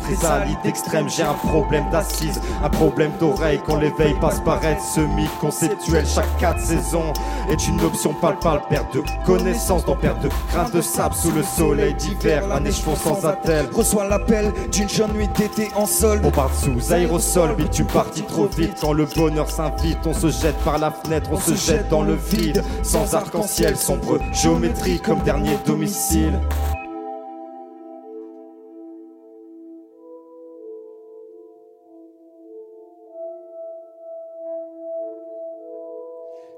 extrême 0.65 1.09
J'ai 1.09 1.23
un 1.23 1.35
problème 1.35 1.89
d'assise, 1.91 2.41
un 2.63 2.71
problème 2.71 3.13
d'oreille 3.21 3.61
Quand 3.65 3.77
l'éveil 3.77 4.15
passe 4.21 4.41
par 4.41 4.65
être 4.65 4.83
semi-conceptuel. 4.83 6.05
Chaque 6.07 6.37
quatre 6.39 6.61
saisons 6.61 7.13
est 7.49 7.69
une 7.69 7.81
option 7.83 8.15
palpable. 8.15 8.63
Perte 8.69 8.95
de 8.95 9.03
connaissance 9.25 9.85
dans 9.85 9.95
perte 9.95 10.23
de 10.23 10.29
grains 10.51 10.69
de 10.71 10.81
sable 10.81 11.15
Sous 11.15 11.31
le 11.31 11.43
soleil 11.45 11.95
d'hiver, 11.95 12.43
un 12.53 12.65
écheveau 12.65 12.97
sans 12.97 13.25
attelle. 13.25 13.69
Reçois 13.73 14.09
l'appel 14.09 14.53
d'une 14.73 14.89
jeune 14.89 15.13
nuit 15.13 15.29
d'été 15.37 15.71
en 15.77 15.87
sol. 15.87 16.21
on 16.25 16.31
part 16.31 16.51
sous 16.53 16.93
aérosol, 16.93 17.55
mais 17.59 17.69
tu 17.69 17.85
partis 17.85 18.23
trop 18.23 18.47
vite. 18.47 18.79
Quand 18.81 18.93
le 18.93 19.05
bonheur 19.05 19.49
s'invite, 19.49 19.99
on 20.05 20.15
se 20.15 20.31
jette 20.31 20.59
par 20.65 20.79
la 20.79 20.91
fenêtre. 20.91 21.31
On 21.33 21.39
se 21.39 21.55
jette 21.55 21.89
dans 21.91 22.03
le 22.03 22.15
vide, 22.15 22.65
sans 22.83 23.15
arc-en-ciel 23.15 23.77
Sombre 23.77 24.19
géométrie 24.33 24.99
comme 24.99 25.21
dernier 25.21 25.57
domicile 25.65 26.24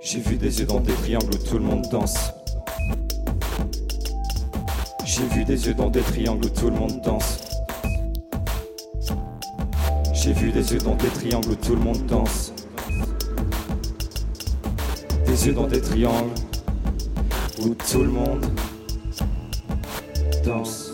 J'ai 0.08 0.20
vu 0.20 0.36
des 0.36 0.60
yeux 0.60 0.66
dans 0.66 0.78
des 0.78 0.92
triangles 0.92 1.34
où 1.34 1.48
tout 1.48 1.58
le 1.58 1.64
monde 1.64 1.84
danse. 1.90 2.32
J'ai 5.04 5.26
vu 5.26 5.44
des 5.44 5.66
yeux 5.66 5.74
dans 5.74 5.90
des 5.90 6.00
triangles 6.00 6.44
où 6.44 6.48
tout 6.48 6.70
le 6.70 6.76
monde 6.76 7.00
danse. 7.02 7.40
J'ai 10.12 10.32
vu 10.32 10.52
des 10.52 10.72
yeux 10.72 10.78
dans 10.78 10.94
des 10.94 11.08
triangles 11.08 11.50
où 11.50 11.54
tout 11.56 11.74
le 11.74 11.80
monde 11.80 12.06
danse. 12.06 12.52
Des 15.26 15.46
yeux 15.48 15.54
dans 15.54 15.66
des 15.66 15.80
triangles 15.80 16.30
où 17.58 17.74
tout 17.74 18.04
le 18.04 18.10
monde 18.10 18.40
danse. 18.40 18.65
14. 20.46 20.85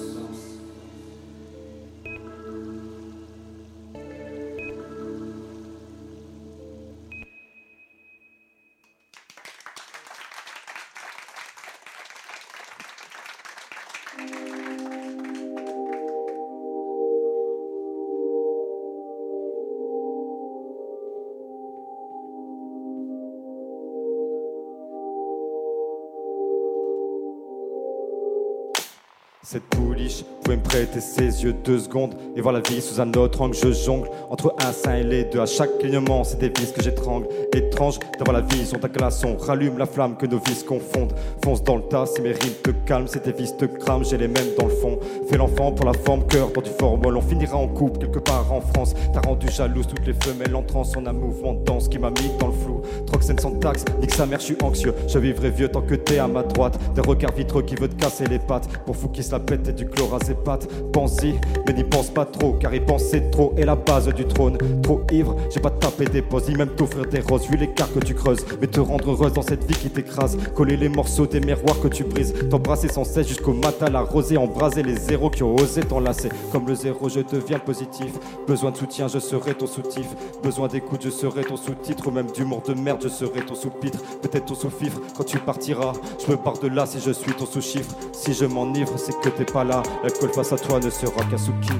Cette 29.53 29.69
pouliche 30.13 30.33
pouvait 30.43 30.57
me 30.57 30.63
prêter 30.63 31.01
ses 31.01 31.45
yeux 31.45 31.53
deux 31.53 31.79
secondes 31.79 32.15
et 32.37 32.41
voir 32.41 32.53
la 32.53 32.61
vie 32.61 32.81
sous 32.81 33.01
un 33.01 33.13
autre 33.15 33.41
angle. 33.41 33.55
Je 33.55 33.73
jongle 33.73 34.09
entre 34.31 34.55
un 34.59 34.73
sein 34.73 34.97
et 34.97 35.05
les 35.05 35.25
deux. 35.25 35.41
À 35.41 35.47
chaque 35.47 35.79
clignement, 35.79 36.25
c'est 36.25 36.39
des 36.39 36.49
vis 36.49 36.73
que 36.73 36.83
j'étrangle. 36.83 37.29
Étrange 37.55 37.99
d'avoir 38.19 38.35
la 38.35 38.41
vision 38.41 38.79
d'un 38.79 38.89
glaçon. 38.89 39.37
Rallume 39.37 39.79
la 39.79 39.87
flamme 39.87 40.17
que 40.17 40.27
nos 40.27 40.39
vis 40.39 40.65
confondent. 40.65 41.15
Fonce 41.45 41.63
dans 41.63 41.77
le 41.77 41.83
tas 41.83 42.07
si 42.07 42.21
mes 42.23 42.33
rimes 42.33 42.55
te 42.63 42.71
calment. 42.87 43.07
C'est 43.07 43.21
tes 43.21 43.33
vis 43.33 43.57
te 43.57 43.65
crament, 43.65 44.05
j'ai 44.05 44.19
les 44.19 44.29
mêmes 44.29 44.55
dans 44.59 44.67
le 44.67 44.75
fond. 44.75 44.99
Fais 45.29 45.37
l'enfant 45.37 45.73
pour 45.73 45.87
la 45.87 45.93
forme, 45.93 46.27
cœur 46.27 46.51
dans 46.51 46.63
du 46.63 46.71
formol. 46.71 47.17
On 47.17 47.23
finira 47.23 47.57
en 47.57 47.69
couple 47.69 48.01
quelque 48.01 48.19
part 48.19 48.53
en 48.53 48.61
France. 48.61 48.95
T'as 49.13 49.21
rendu 49.21 49.49
jalouse 49.49 49.87
toutes 49.87 50.07
les 50.07 50.15
femelles 50.15 50.57
en 50.57 50.63
transe. 50.63 50.93
On 50.97 51.07
a 51.07 51.13
mouvement 51.13 51.55
de 51.55 51.65
danse 51.65 51.89
qui 51.89 51.99
m'a 51.99 52.11
mis 52.11 52.31
dans 52.39 52.49
le 52.49 52.53
flou. 52.53 52.83
Troxène 53.07 53.39
sans 53.39 53.53
taxe, 53.53 53.85
nique 54.01 54.15
sa 54.15 54.27
mère, 54.27 54.41
je 54.41 54.47
suis 54.47 54.57
anxieux. 54.63 54.95
Je 55.07 55.19
vivrai 55.19 55.51
vieux 55.51 55.69
tant 55.69 55.83
que 55.83 55.95
t'es 55.95 56.19
à 56.19 56.27
ma 56.27 56.43
droite. 56.43 56.79
Des 56.95 57.01
regards 57.01 57.33
vitreux 57.33 57.63
qui 57.63 57.77
veulent 57.77 57.91
te 57.91 58.03
casser 58.03 58.27
les 58.27 58.39
pattes. 58.39 58.69
Pour 58.85 58.97
fou 58.97 59.09
qui 59.09 59.23
se 59.23 59.31
la 59.31 59.41
pète 59.41 59.69
et 59.69 59.73
du 59.73 59.87
chlorazépate. 60.03 60.69
Pense-y, 60.93 61.35
mais 61.67 61.73
n'y 61.73 61.85
pense 61.85 62.11
pas 62.11 62.25
trop, 62.25 62.53
car 62.53 62.75
y 62.75 62.81
penser 62.81 63.23
trop 63.31 63.55
est 63.57 63.65
la 63.65 63.77
base 63.77 64.09
du 64.09 64.25
trône. 64.25 64.59
Trop 64.83 65.01
ivre, 65.13 65.37
j'ai 65.51 65.61
pas 65.61 65.71
tapé 65.71 66.05
des 66.05 66.23
poses, 66.23 66.49
ni 66.49 66.57
même 66.57 66.71
t'offrir 66.71 67.07
des 67.07 67.21
roses, 67.21 67.49
vu 67.49 67.57
l'écart 67.57 67.93
que 67.93 68.01
tu 68.01 68.15
creuses. 68.15 68.45
Mais 68.61 68.67
te 68.67 68.81
rendre 68.81 69.11
heureuse 69.11 69.33
dans 69.33 69.43
cette 69.43 69.65
vie 69.65 69.75
qui 69.75 69.91
t'écrase. 69.91 70.37
Coller 70.55 70.77
les 70.77 70.89
morceaux 70.89 71.27
des 71.27 71.41
miroirs 71.41 71.81
que 71.81 71.89
tu 71.89 72.05
brises. 72.05 72.35
T'embrasser 72.51 72.89
sans 72.89 73.05
cesse 73.05 73.29
jusqu'au 73.29 73.53
matin, 73.53 73.89
la 73.91 74.01
rosée, 74.01 74.37
embraser 74.37 74.83
les 74.83 74.97
zéros 74.97 75.31
qui 75.31 75.43
ont 75.43 75.55
osé 75.55 75.83
t'enlacer. 75.83 76.29
Comme 76.51 76.67
le 76.67 76.75
zéro, 76.75 77.09
je 77.09 77.21
deviens 77.21 77.59
positif. 77.59 78.13
Besoin 78.47 78.71
de 78.71 78.77
soutien, 78.77 79.09
je 79.09 79.19
serai 79.19 79.55
ton 79.55 79.67
soutif. 79.67 80.09
Besoin 80.43 80.69
d'écoute, 80.69 81.01
je 81.05 81.11
serai 81.11 81.43
ton 81.45 81.57
sous-titre. 81.57 82.09
Ou 82.09 82.11
même 82.11 82.31
d'humour 82.31 82.63
de 82.67 82.75
merde, 82.75 83.01
je 83.03 83.09
serai 83.09 83.41
ton 83.41 83.55
sous-pitre. 83.55 83.99
Peut-être 84.23 84.47
ton 84.47 84.55
sous-fifre 84.55 85.01
quand 85.17 85.25
tu 85.25 85.39
partiras. 85.39 85.93
Je 86.25 86.33
me 86.33 86.37
pars 86.37 86.59
de 86.59 86.69
là 86.69 86.87
si 86.87 87.01
je 87.01 87.11
suis 87.13 87.33
ton 87.33 87.47
sous-chiffre. 87.47 87.95
Si 88.13 88.33
je 88.33 88.45
m'enivre, 88.45 88.93
c'est 88.97 89.19
que 89.21 89.29
t'es 89.29 89.45
pas 89.45 89.65
là. 89.65 89.82
L'alcool 90.03 90.31
face 90.33 90.53
à 90.53 90.59
toi 90.59 90.81
ne 90.81 90.91
sera 90.91 91.23
qu'un 91.25 91.39
sous-kiff. 91.39 91.73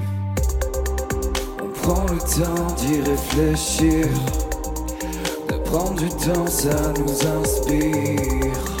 On 1.61 1.69
prend 1.81 2.05
le 2.05 2.19
temps 2.19 2.73
d'y 2.77 3.01
réfléchir. 3.01 4.07
De 5.49 5.57
prendre 5.69 5.95
du 5.95 6.09
temps, 6.09 6.47
ça 6.47 6.93
nous 6.97 7.27
inspire. 7.27 8.72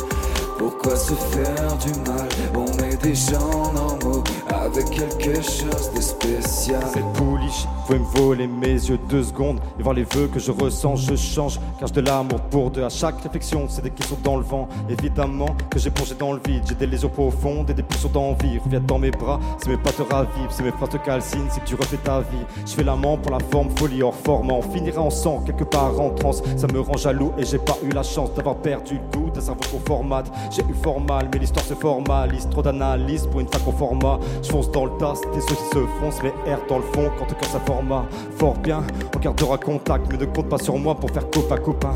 Pourquoi 0.63 0.95
se 0.95 1.13
faire 1.13 1.77
du 1.77 1.91
mal 2.09 2.29
On 2.55 2.83
est 2.85 2.95
des 3.03 3.13
gens 3.13 3.73
normaux 3.73 4.23
avec 4.47 4.89
quelque 4.91 5.35
chose 5.35 5.91
de 5.93 5.99
spécial. 5.99 6.81
Cette 6.93 7.13
pouliche 7.13 7.67
pouvait 7.85 7.99
me 7.99 8.05
voler 8.05 8.47
mes 8.47 8.67
yeux 8.71 8.97
deux 9.09 9.23
secondes 9.23 9.59
et 9.77 9.83
voir 9.83 9.93
les 9.93 10.05
vœux 10.05 10.27
que 10.27 10.39
je 10.39 10.51
ressens, 10.51 10.95
je 10.95 11.15
change. 11.17 11.59
Car 11.79 11.89
j'ai 11.89 12.01
de 12.01 12.07
l'amour 12.07 12.39
pour 12.49 12.71
deux. 12.71 12.81
À 12.81 12.87
chaque 12.87 13.21
réflexion, 13.21 13.65
c'est 13.67 13.81
des 13.81 13.89
questions 13.89 14.17
dans 14.23 14.37
le 14.37 14.43
vent. 14.43 14.69
Évidemment 14.87 15.53
que 15.69 15.79
j'ai 15.79 15.89
plongé 15.89 16.15
dans 16.15 16.31
le 16.31 16.39
vide. 16.47 16.63
J'ai 16.65 16.75
des 16.75 16.87
lésions 16.87 17.09
profondes 17.09 17.69
et 17.69 17.73
des 17.73 17.83
pulsions 17.83 18.07
d'envie. 18.07 18.57
Reviens 18.59 18.79
dans 18.79 18.99
mes 18.99 19.11
bras, 19.11 19.41
si 19.61 19.67
mes 19.67 19.75
pas 19.75 19.91
te 19.91 20.01
ravivent, 20.01 20.49
si 20.49 20.63
mes 20.63 20.71
phrases 20.71 20.91
te 20.91 20.97
calcinent, 20.97 21.49
c'est 21.49 21.59
que 21.59 21.67
tu 21.67 21.75
refais 21.75 21.97
ta 21.97 22.21
vie. 22.21 22.45
Je 22.65 22.71
fais 22.71 22.83
l'amant 22.83 23.17
pour 23.17 23.33
la 23.33 23.39
forme, 23.51 23.69
folie 23.75 24.01
hors 24.01 24.15
forme. 24.15 24.49
On 24.49 24.61
finira 24.61 25.01
en 25.01 25.09
sang, 25.09 25.43
quelque 25.45 25.65
part 25.65 25.99
en 25.99 26.11
transe. 26.11 26.41
Ça 26.55 26.67
me 26.67 26.79
rend 26.79 26.95
jaloux 26.95 27.33
et 27.37 27.43
j'ai 27.43 27.59
pas 27.59 27.77
eu 27.83 27.89
la 27.89 28.03
chance 28.03 28.33
d'avoir 28.33 28.55
perdu 28.55 28.93
le 28.93 29.19
goût 29.19 29.29
d'un 29.29 29.41
cerveau 29.41 29.59
qu'on 29.69 29.79
formate. 29.85 30.31
J'ai 30.55 30.61
eu 30.61 30.75
fort 30.83 31.01
mal, 31.01 31.29
mais 31.33 31.39
l'histoire 31.39 31.65
se 31.65 31.73
formalise. 31.73 32.47
Trop 32.47 32.61
d'analyse 32.61 33.25
pour 33.25 33.39
une 33.39 33.47
fac 33.47 33.67
au 33.67 33.71
format. 33.71 34.19
Je 34.43 34.49
fonce 34.49 34.69
dans 34.69 34.85
le 34.85 34.91
tas, 34.99 35.13
des 35.33 35.41
ceux 35.41 35.55
se 35.55 35.87
foncent, 35.99 36.21
les 36.21 36.33
airs 36.45 36.61
dans 36.69 36.77
le 36.77 36.83
fond 36.83 37.09
quand 37.17 37.25
quand 37.25 37.47
ça 37.47 37.59
format. 37.61 38.05
Fort 38.37 38.57
bien, 38.59 38.83
on 39.15 39.19
gardera 39.19 39.57
contact, 39.57 40.05
mais 40.11 40.17
ne 40.17 40.25
compte 40.25 40.49
pas 40.49 40.59
sur 40.59 40.77
moi 40.77 40.93
pour 40.93 41.09
faire 41.09 41.27
copain 41.31 41.57
copain. 41.57 41.95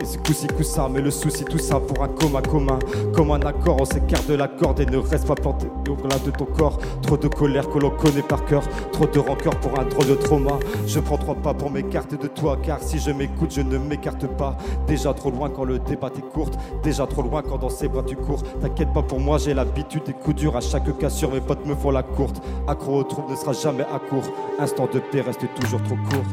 Et 0.00 0.04
c'est 0.04 0.22
coussi 0.22 0.46
ça, 0.62 0.88
mais 0.90 1.00
le 1.00 1.10
souci 1.10 1.44
tout 1.44 1.58
ça 1.58 1.80
pour 1.80 2.02
un 2.02 2.08
coma 2.08 2.40
commun. 2.42 2.78
Comme 3.14 3.30
un 3.32 3.40
accord, 3.40 3.78
on 3.80 3.84
s'écarte 3.84 4.28
de 4.28 4.34
la 4.34 4.48
corde 4.48 4.80
et 4.80 4.86
ne 4.86 4.98
reste 4.98 5.26
pas 5.26 5.34
planté 5.34 5.66
au-delà 5.88 6.18
de 6.18 6.30
ton 6.30 6.44
corps. 6.44 6.78
Trop 7.02 7.16
de 7.16 7.28
colère 7.28 7.68
que 7.68 7.78
l'on 7.78 7.90
connaît 7.90 8.22
par 8.22 8.44
cœur, 8.44 8.62
trop 8.92 9.06
de 9.06 9.18
rancœur 9.18 9.54
pour 9.60 9.78
un 9.78 9.84
drôle 9.84 10.06
de 10.06 10.14
trauma. 10.14 10.58
Je 10.86 11.00
prends 11.00 11.18
trois 11.18 11.34
pas 11.34 11.54
pour 11.54 11.70
m'écarter 11.70 12.16
de 12.16 12.26
toi, 12.28 12.56
car 12.62 12.80
si 12.80 12.98
je 12.98 13.10
m'écoute, 13.10 13.52
je 13.54 13.60
ne 13.60 13.78
m'écarte 13.78 14.26
pas. 14.26 14.56
Déjà 14.86 15.12
trop 15.12 15.30
loin 15.30 15.50
quand 15.50 15.64
le 15.64 15.78
débat 15.78 16.10
est 16.16 16.32
courte, 16.32 16.58
déjà 16.82 17.06
trop 17.06 17.22
loin 17.22 17.42
quand 17.42 17.58
dans 17.58 17.70
ses 17.70 17.88
bras 17.88 18.02
tu 18.06 18.16
cours. 18.16 18.42
T'inquiète 18.60 18.92
pas 18.92 19.02
pour 19.02 19.20
moi, 19.20 19.38
j'ai 19.38 19.54
l'habitude 19.54 20.04
des 20.04 20.12
coups 20.12 20.36
durs 20.36 20.56
à 20.56 20.60
chaque 20.60 20.96
cassure. 20.98 21.32
Mes 21.32 21.40
potes 21.40 21.66
me 21.66 21.74
font 21.74 21.90
la 21.90 22.02
courte. 22.02 22.40
Accro 22.66 23.00
au 23.00 23.04
trouble 23.04 23.30
ne 23.30 23.36
sera 23.36 23.52
jamais 23.52 23.84
à 23.84 23.98
court. 23.98 24.24
Instant 24.58 24.88
de 24.92 24.98
paix 24.98 25.20
reste 25.20 25.46
toujours 25.60 25.82
trop 25.82 25.96
court. 25.96 26.24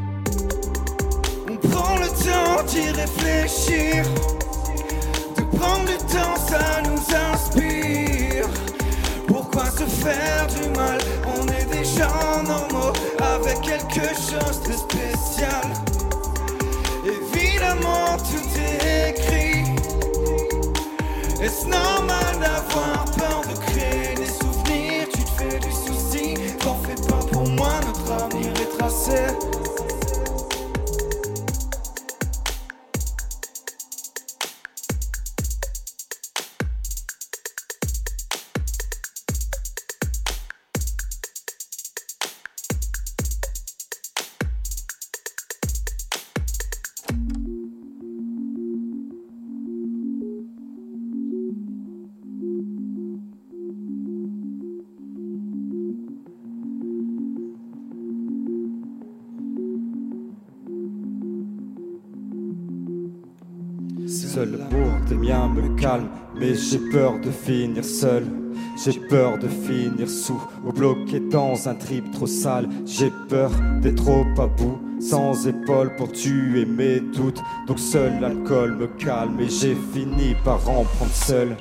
D'y 2.63 2.89
réfléchir. 2.91 4.04
De 5.36 5.43
prendre 5.58 5.86
le 5.86 5.98
temps, 5.98 6.36
ça 6.48 6.82
nous 6.84 7.02
inspire 7.34 8.48
Pourquoi 9.28 9.65
se 9.65 9.84
faire 9.84 10.48
du 10.48 10.70
mal? 10.70 11.00
On 11.26 11.46
est 11.48 11.65
des 11.65 11.86
gens 11.86 12.43
normaux 12.43 12.93
avec 13.20 13.62
quelque 13.62 14.08
chose 14.15 14.62
de 14.67 14.74
spécial. 14.74 15.67
Évidemment, 17.06 18.17
tout 18.17 18.48
est 18.60 19.10
écrit. 19.12 19.63
Est-ce 21.41 21.65
normal 21.65 22.39
d'avoir 22.41 23.06
peur 23.17 23.41
de 23.50 23.58
créer 23.72 24.15
des 24.15 24.26
souvenirs? 24.26 25.08
Tu 25.13 25.24
te 25.24 25.30
fais 25.38 25.60
du 25.60 25.72
souci, 25.72 26.34
t'en 26.60 26.76
fais 26.76 27.02
pas 27.08 27.24
pour 27.32 27.48
moi, 27.50 27.74
notre 27.86 28.24
avenir 28.24 28.52
est 28.62 28.78
tracé. 28.78 29.28
Mais 66.39 66.56
j'ai 66.56 66.80
peur 66.80 67.19
de 67.19 67.32
finir 67.32 67.84
seul. 67.84 68.26
J'ai 68.84 69.00
peur 69.00 69.38
de 69.39 69.47
finir 69.47 70.08
sous 70.08 70.41
ou 70.65 70.71
bloqué 70.71 71.19
dans 71.19 71.67
un 71.67 71.73
trip 71.73 72.12
trop 72.12 72.28
sale. 72.28 72.69
J'ai 72.86 73.12
peur 73.28 73.52
d'être 73.82 74.04
trop 74.04 74.26
à 74.38 74.47
bout, 74.47 74.80
sans 75.00 75.47
épaules 75.47 75.95
pour 75.95 76.12
tuer 76.12 76.65
mes 76.65 77.00
doutes. 77.00 77.41
Donc 77.67 77.80
seul 77.80 78.19
l'alcool 78.21 78.76
me 78.76 78.88
calme 78.88 79.39
et 79.39 79.50
j'ai 79.50 79.76
fini 79.93 80.36
par 80.45 80.69
en 80.69 80.84
prendre 80.84 81.12
seul. 81.12 81.58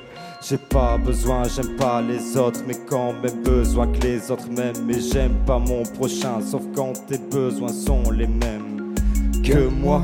J'ai 0.49 0.59
pas 0.59 0.99
besoin, 0.99 1.45
j'aime 1.45 1.75
pas 1.77 2.03
les 2.03 2.37
autres, 2.37 2.61
mais 2.69 2.77
quand 2.87 3.15
même 3.15 3.43
besoin 3.43 3.87
que 3.89 4.01
les 4.03 4.31
autres 4.31 4.49
m'aiment. 4.51 4.85
Mais 4.87 5.01
j'aime 5.01 5.35
pas 5.47 5.59
mon 5.59 5.83
prochain, 5.83 6.41
sauf 6.41 6.63
quand 6.75 6.93
tes 7.07 7.19
besoins 7.19 7.73
sont 7.73 8.11
les 8.11 8.27
mêmes 8.27 8.95
que 9.43 9.69
moi. 9.69 10.03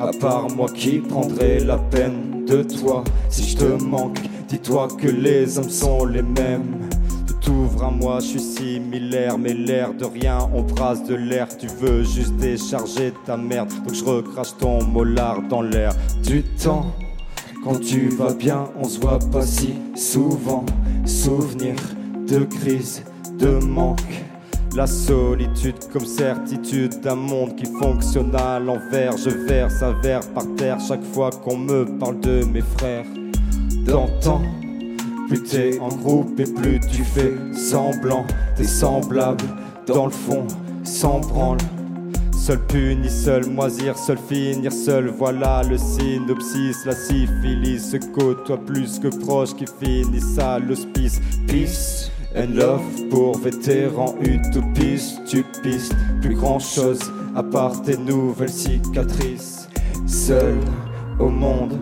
À 0.00 0.10
part 0.18 0.48
moi 0.56 0.66
qui 0.74 0.98
prendrai 0.98 1.60
la 1.60 1.76
peine 1.76 2.46
de 2.46 2.62
toi 2.62 3.04
Si 3.28 3.50
je 3.50 3.56
te 3.58 3.84
manque, 3.84 4.18
dis-toi 4.48 4.88
que 4.98 5.08
les 5.08 5.58
hommes 5.58 5.68
sont 5.68 6.06
les 6.06 6.22
mêmes 6.22 6.88
Tu 7.26 7.34
t'ouvres 7.34 7.84
à 7.84 7.90
moi, 7.90 8.18
je 8.20 8.26
suis 8.26 8.40
similaire 8.40 9.36
Mais 9.36 9.52
l'air 9.52 9.92
de 9.92 10.06
rien, 10.06 10.38
on 10.54 10.62
brasse 10.62 11.04
de 11.04 11.14
l'air 11.14 11.48
Tu 11.58 11.66
veux 11.66 12.02
juste 12.02 12.34
décharger 12.36 13.12
ta 13.26 13.36
merde 13.36 13.68
Donc 13.84 13.92
je 13.92 14.02
recrache 14.02 14.56
ton 14.58 14.82
molar 14.82 15.42
dans 15.42 15.60
l'air 15.60 15.92
du 16.22 16.42
temps 16.42 16.86
quand 17.62 17.78
tu 17.78 18.08
vas 18.08 18.32
bien, 18.32 18.70
on 18.78 18.84
se 18.84 18.98
voit 18.98 19.18
pas 19.18 19.44
si 19.44 19.74
souvent. 19.94 20.64
Souvenir 21.04 21.74
de 22.26 22.44
crise, 22.44 23.02
de 23.38 23.58
manque. 23.58 24.24
La 24.76 24.86
solitude 24.86 25.74
comme 25.92 26.06
certitude 26.06 27.00
d'un 27.00 27.16
monde 27.16 27.56
qui 27.56 27.66
fonctionne 27.66 28.34
à 28.36 28.60
l'envers. 28.60 29.16
Je 29.16 29.30
verse 29.30 29.82
un 29.82 29.92
verre 30.00 30.20
par 30.32 30.44
terre 30.56 30.78
chaque 30.80 31.02
fois 31.12 31.30
qu'on 31.30 31.56
me 31.56 31.84
parle 31.98 32.20
de 32.20 32.44
mes 32.44 32.62
frères. 32.62 33.04
D'antan, 33.84 34.40
plus 35.28 35.42
t'es 35.42 35.78
en 35.80 35.88
groupe 35.88 36.38
et 36.38 36.44
plus 36.44 36.78
tu 36.80 37.02
fais 37.02 37.34
semblant. 37.52 38.24
T'es 38.56 38.64
semblable 38.64 39.44
dans 39.86 40.06
le 40.06 40.12
fond, 40.12 40.46
sans 40.84 41.18
branle. 41.18 41.58
Seul 42.32 42.64
puni, 42.66 43.10
seul 43.10 43.46
moisir, 43.46 43.98
seul 43.98 44.18
finir, 44.18 44.72
seul, 44.72 45.08
voilà 45.08 45.62
le 45.68 45.76
synopsis, 45.76 46.86
la 46.86 46.94
syphilis 46.94 47.90
se 47.90 47.98
côtoie 47.98 48.56
plus 48.56 48.98
que 48.98 49.08
proche 49.08 49.54
qui 49.54 49.66
finissent 49.80 50.38
à 50.38 50.58
l'hospice. 50.58 51.20
Peace 51.46 52.10
and 52.34 52.54
love 52.54 52.82
pour 53.10 53.38
vétérans 53.38 54.14
utopistes, 54.22 55.20
tu 55.26 55.44
pistes 55.62 55.94
plus 56.20 56.34
grand 56.34 56.58
chose 56.58 57.00
à 57.34 57.42
part 57.42 57.82
tes 57.82 57.96
nouvelles 57.96 58.48
cicatrices. 58.48 59.68
Seul 60.06 60.58
au 61.18 61.28
monde, 61.28 61.78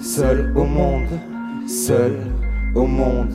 seul 0.00 0.52
au 0.56 0.64
monde, 0.64 1.20
seul 1.66 2.16
au 2.74 2.86
monde, 2.86 3.34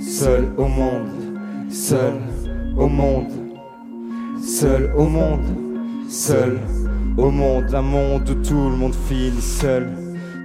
seul 0.00 0.48
au 0.56 0.66
monde, 0.66 1.70
seul 1.70 2.14
au 2.76 2.88
monde. 2.88 3.48
Seul 4.40 4.90
au 4.96 5.04
monde, 5.04 5.44
seul 6.08 6.58
au 7.16 7.30
monde, 7.30 7.74
un 7.74 7.82
monde 7.82 8.28
où 8.30 8.34
tout 8.34 8.70
le 8.70 8.76
monde 8.76 8.94
finit 9.08 9.42
seul. 9.42 9.88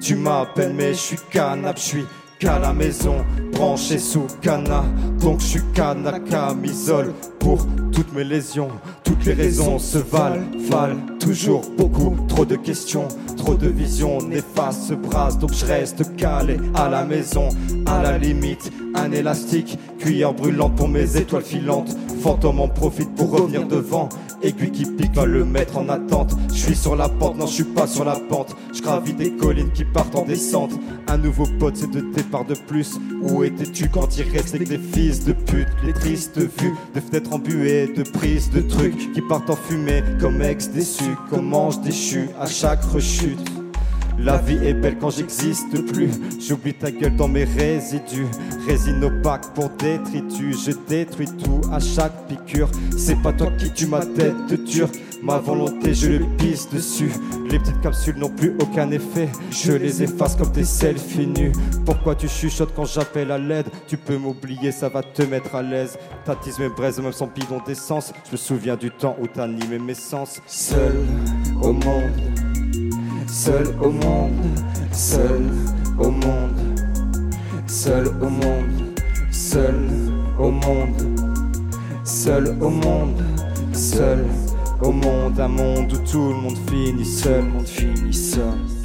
Tu 0.01 0.15
m'appelles 0.15 0.73
mais 0.73 0.93
je 0.93 0.99
suis 0.99 1.17
canap, 1.31 1.77
je 1.77 1.81
suis 1.81 2.05
qu'à 2.43 2.59
la 2.59 2.73
maison, 2.73 3.23
branché 3.53 3.97
sous 3.97 4.27
cana. 4.41 4.83
Donc 5.21 5.39
je 5.39 5.45
suis 5.45 5.61
canne 5.73 6.11
camisole 6.29 7.13
pour 7.39 7.65
toutes 7.93 8.13
mes 8.13 8.25
lésions. 8.25 8.67
Toutes 9.05 9.25
les 9.25 9.33
raisons 9.33 9.79
se 9.79 9.97
valent, 9.97 10.43
valent 10.69 10.99
toujours 11.21 11.63
beaucoup. 11.77 12.17
Trop 12.27 12.43
de 12.43 12.57
questions, 12.57 13.07
trop 13.37 13.55
de 13.55 13.69
visions 13.69 14.21
néfastes 14.21 14.93
se. 14.93 15.37
Donc 15.37 15.53
je 15.53 15.65
reste 15.65 16.15
calé 16.17 16.57
à 16.75 16.89
la 16.89 17.05
maison, 17.05 17.47
à 17.85 18.03
la 18.03 18.17
limite. 18.17 18.71
Un 18.93 19.11
élastique, 19.13 19.79
cuillère 19.97 20.33
brûlante 20.33 20.75
pour 20.75 20.89
mes 20.89 21.15
étoiles 21.15 21.43
filantes. 21.43 21.95
Fantôme 22.23 22.61
en 22.61 22.69
profite 22.69 23.13
pour 23.15 23.31
revenir 23.31 23.67
devant. 23.67 24.07
Aiguille 24.41 24.71
qui 24.71 24.85
pique 24.85 25.13
va 25.13 25.25
le 25.25 25.43
mettre 25.43 25.77
en 25.77 25.89
attente. 25.89 26.31
Je 26.53 26.57
suis 26.57 26.75
sur 26.75 26.95
la 26.95 27.09
pente, 27.09 27.37
non 27.37 27.47
je 27.47 27.51
suis 27.51 27.63
pas 27.65 27.85
sur 27.85 28.05
la 28.05 28.15
pente. 28.15 28.55
Je 28.73 28.81
gravis 28.81 29.11
des 29.11 29.31
collines 29.31 29.73
qui 29.73 29.83
partent 29.83 30.15
en 30.15 30.23
descente. 30.23 30.71
Un 31.07 31.17
nouveau 31.17 31.45
pote, 31.59 31.75
c'est 31.75 31.91
deux 31.91 32.13
départs 32.13 32.45
de 32.45 32.55
plus. 32.55 32.97
Où 33.23 33.43
étais-tu 33.43 33.89
quand 33.89 34.17
il 34.17 34.29
restait 34.29 34.59
que 34.59 34.69
des 34.69 34.77
fils 34.77 35.25
de 35.25 35.33
pute 35.33 35.67
Les 35.83 35.91
tristes 35.91 36.39
vues 36.39 36.73
de 36.95 37.01
fenêtres 37.01 37.33
embuées, 37.33 37.91
de 37.93 38.03
prises 38.03 38.49
de 38.51 38.61
trucs 38.61 39.11
qui 39.11 39.21
partent 39.21 39.49
en 39.49 39.57
fumée 39.57 40.01
comme 40.21 40.41
ex 40.41 40.69
déçus, 40.69 41.17
comme 41.29 41.49
mange 41.49 41.81
déchu 41.81 42.29
à 42.39 42.45
chaque 42.45 42.85
rechute. 42.85 43.62
La 44.19 44.37
vie 44.37 44.59
est 44.65 44.73
belle 44.73 44.97
quand 44.99 45.09
j'existe 45.09 45.85
plus. 45.91 46.09
J'oublie 46.39 46.73
ta 46.73 46.91
gueule 46.91 47.15
dans 47.15 47.27
mes 47.27 47.43
résidus. 47.43 48.27
Résine 48.67 49.03
opaque 49.03 49.53
pour 49.53 49.69
détritus. 49.69 50.65
Je 50.65 50.71
détruis 50.87 51.27
tout 51.43 51.61
à 51.71 51.79
chaque 51.79 52.27
piqûre. 52.27 52.69
C'est 52.97 53.21
pas 53.21 53.33
toi 53.33 53.51
qui 53.57 53.71
tue 53.71 53.87
ma 53.87 54.05
tête 54.05 54.35
de 54.49 54.55
turc. 54.55 54.93
Ma 55.21 55.37
volonté, 55.37 55.93
je 55.93 56.11
le 56.11 56.25
pisse 56.37 56.69
dessus. 56.69 57.11
Les 57.49 57.57
petites 57.57 57.79
capsules 57.81 58.17
n'ont 58.17 58.29
plus 58.29 58.55
aucun 58.61 58.91
effet. 58.91 59.29
Je 59.51 59.71
les 59.71 60.03
efface 60.03 60.35
comme 60.35 60.51
des 60.51 60.65
selfies 60.65 61.27
nus. 61.27 61.53
Pourquoi 61.85 62.15
tu 62.15 62.27
chuchotes 62.27 62.73
quand 62.75 62.85
j'appelle 62.85 63.31
à 63.31 63.37
l'aide? 63.37 63.67
Tu 63.87 63.95
peux 63.97 64.17
m'oublier, 64.17 64.71
ça 64.71 64.89
va 64.89 65.01
te 65.01 65.23
mettre 65.23 65.55
à 65.55 65.61
l'aise. 65.61 65.97
T'attises 66.25 66.59
mes 66.59 66.69
braises, 66.69 66.99
même 66.99 67.13
sans 67.13 67.27
bidon 67.27 67.61
d'essence. 67.65 68.11
Je 68.27 68.33
me 68.33 68.37
souviens 68.37 68.75
du 68.75 68.91
temps 68.91 69.15
où 69.21 69.27
t'animais 69.27 69.79
mes 69.79 69.93
sens. 69.93 70.41
Seul 70.45 70.95
au 71.61 71.71
monde. 71.71 72.42
Seul 73.27 73.67
au 73.81 73.89
monde, 73.89 74.31
seul 74.91 75.43
au 75.99 76.09
monde, 76.09 76.79
seul 77.67 78.07
au 78.21 78.29
monde, 78.29 78.99
seul 79.31 79.75
au 80.39 80.51
monde, 80.51 81.19
seul 82.03 82.57
au 82.61 82.69
monde, 82.69 83.23
seul 83.73 84.25
au 84.81 84.91
monde, 84.91 85.39
un 85.39 85.47
monde 85.47 85.91
où 85.93 85.97
tout 86.09 86.29
le 86.29 86.35
monde 86.35 86.57
finit 86.69 87.05
seul, 87.05 87.43
monde 87.43 87.67
finit 87.67 88.13
seul. 88.13 88.82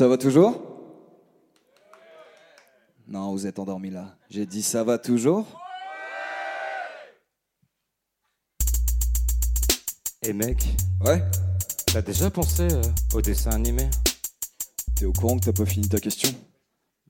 Ça 0.00 0.08
va 0.08 0.16
toujours? 0.16 0.58
Non, 3.06 3.32
vous 3.32 3.46
êtes 3.46 3.58
endormis 3.58 3.90
là. 3.90 4.16
J'ai 4.30 4.46
dit 4.46 4.62
ça 4.62 4.82
va 4.82 4.96
toujours? 4.96 5.60
Et 10.22 10.32
mec, 10.32 10.64
Ouais. 11.04 11.22
T'as 11.92 12.00
déjà 12.00 12.30
pensé 12.30 12.62
euh, 12.72 12.80
au 13.12 13.20
dessin 13.20 13.50
animé? 13.50 13.90
T'es 14.94 15.04
au 15.04 15.12
courant 15.12 15.38
que 15.38 15.44
t'as 15.44 15.52
pas 15.52 15.66
fini 15.66 15.86
ta 15.86 16.00
question? 16.00 16.30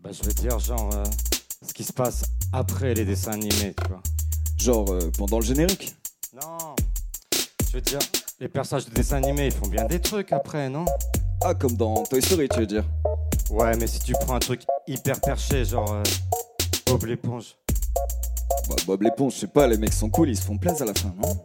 Bah 0.01 0.11
je 0.11 0.25
veux 0.25 0.35
dire 0.35 0.59
genre 0.59 0.93
euh, 0.93 1.05
ce 1.65 1.73
qui 1.73 1.85
se 1.85 1.93
passe 1.93 2.25
après 2.53 2.95
les 2.95 3.05
dessins 3.05 3.35
animés, 3.35 3.73
tu 3.81 3.89
vois. 3.89 4.03
Genre 4.57 4.91
euh, 4.91 5.13
pendant 5.17 5.39
le 5.39 5.45
générique? 5.45 5.95
Non. 6.35 6.75
Je 7.69 7.71
veux 7.71 7.83
dire, 7.83 8.01
les 8.41 8.49
personnages 8.49 8.87
de 8.87 8.91
dessins 8.95 9.19
animés, 9.19 9.47
ils 9.47 9.53
font 9.53 9.69
bien 9.69 9.85
des 9.85 10.01
trucs 10.01 10.33
après, 10.33 10.69
non? 10.69 10.87
Ah, 11.43 11.55
comme 11.55 11.75
dans 11.77 12.03
Toy 12.05 12.21
Story, 12.21 12.49
tu 12.49 12.61
veux 12.61 12.67
dire 12.67 12.85
Ouais, 13.51 13.75
mais 13.79 13.87
si 13.87 13.99
tu 14.01 14.13
prends 14.13 14.35
un 14.35 14.41
truc 14.41 14.63
hyper 14.87 15.19
perché, 15.21 15.65
genre 15.65 15.93
euh, 15.95 16.03
Bob 16.87 17.05
l'éponge. 17.07 17.57
Bah, 18.69 18.77
Bob 18.87 19.03
l'éponge, 19.03 19.35
je 19.35 19.39
sais 19.41 19.47
pas, 19.47 19.67
les 19.67 19.79
mecs 19.79 19.93
sont 19.93 20.11
cool, 20.11 20.29
ils 20.29 20.37
se 20.37 20.43
font 20.43 20.59
plaisir 20.59 20.83
à 20.83 20.87
la 20.87 20.95
fin, 20.95 21.13
non? 21.21 21.37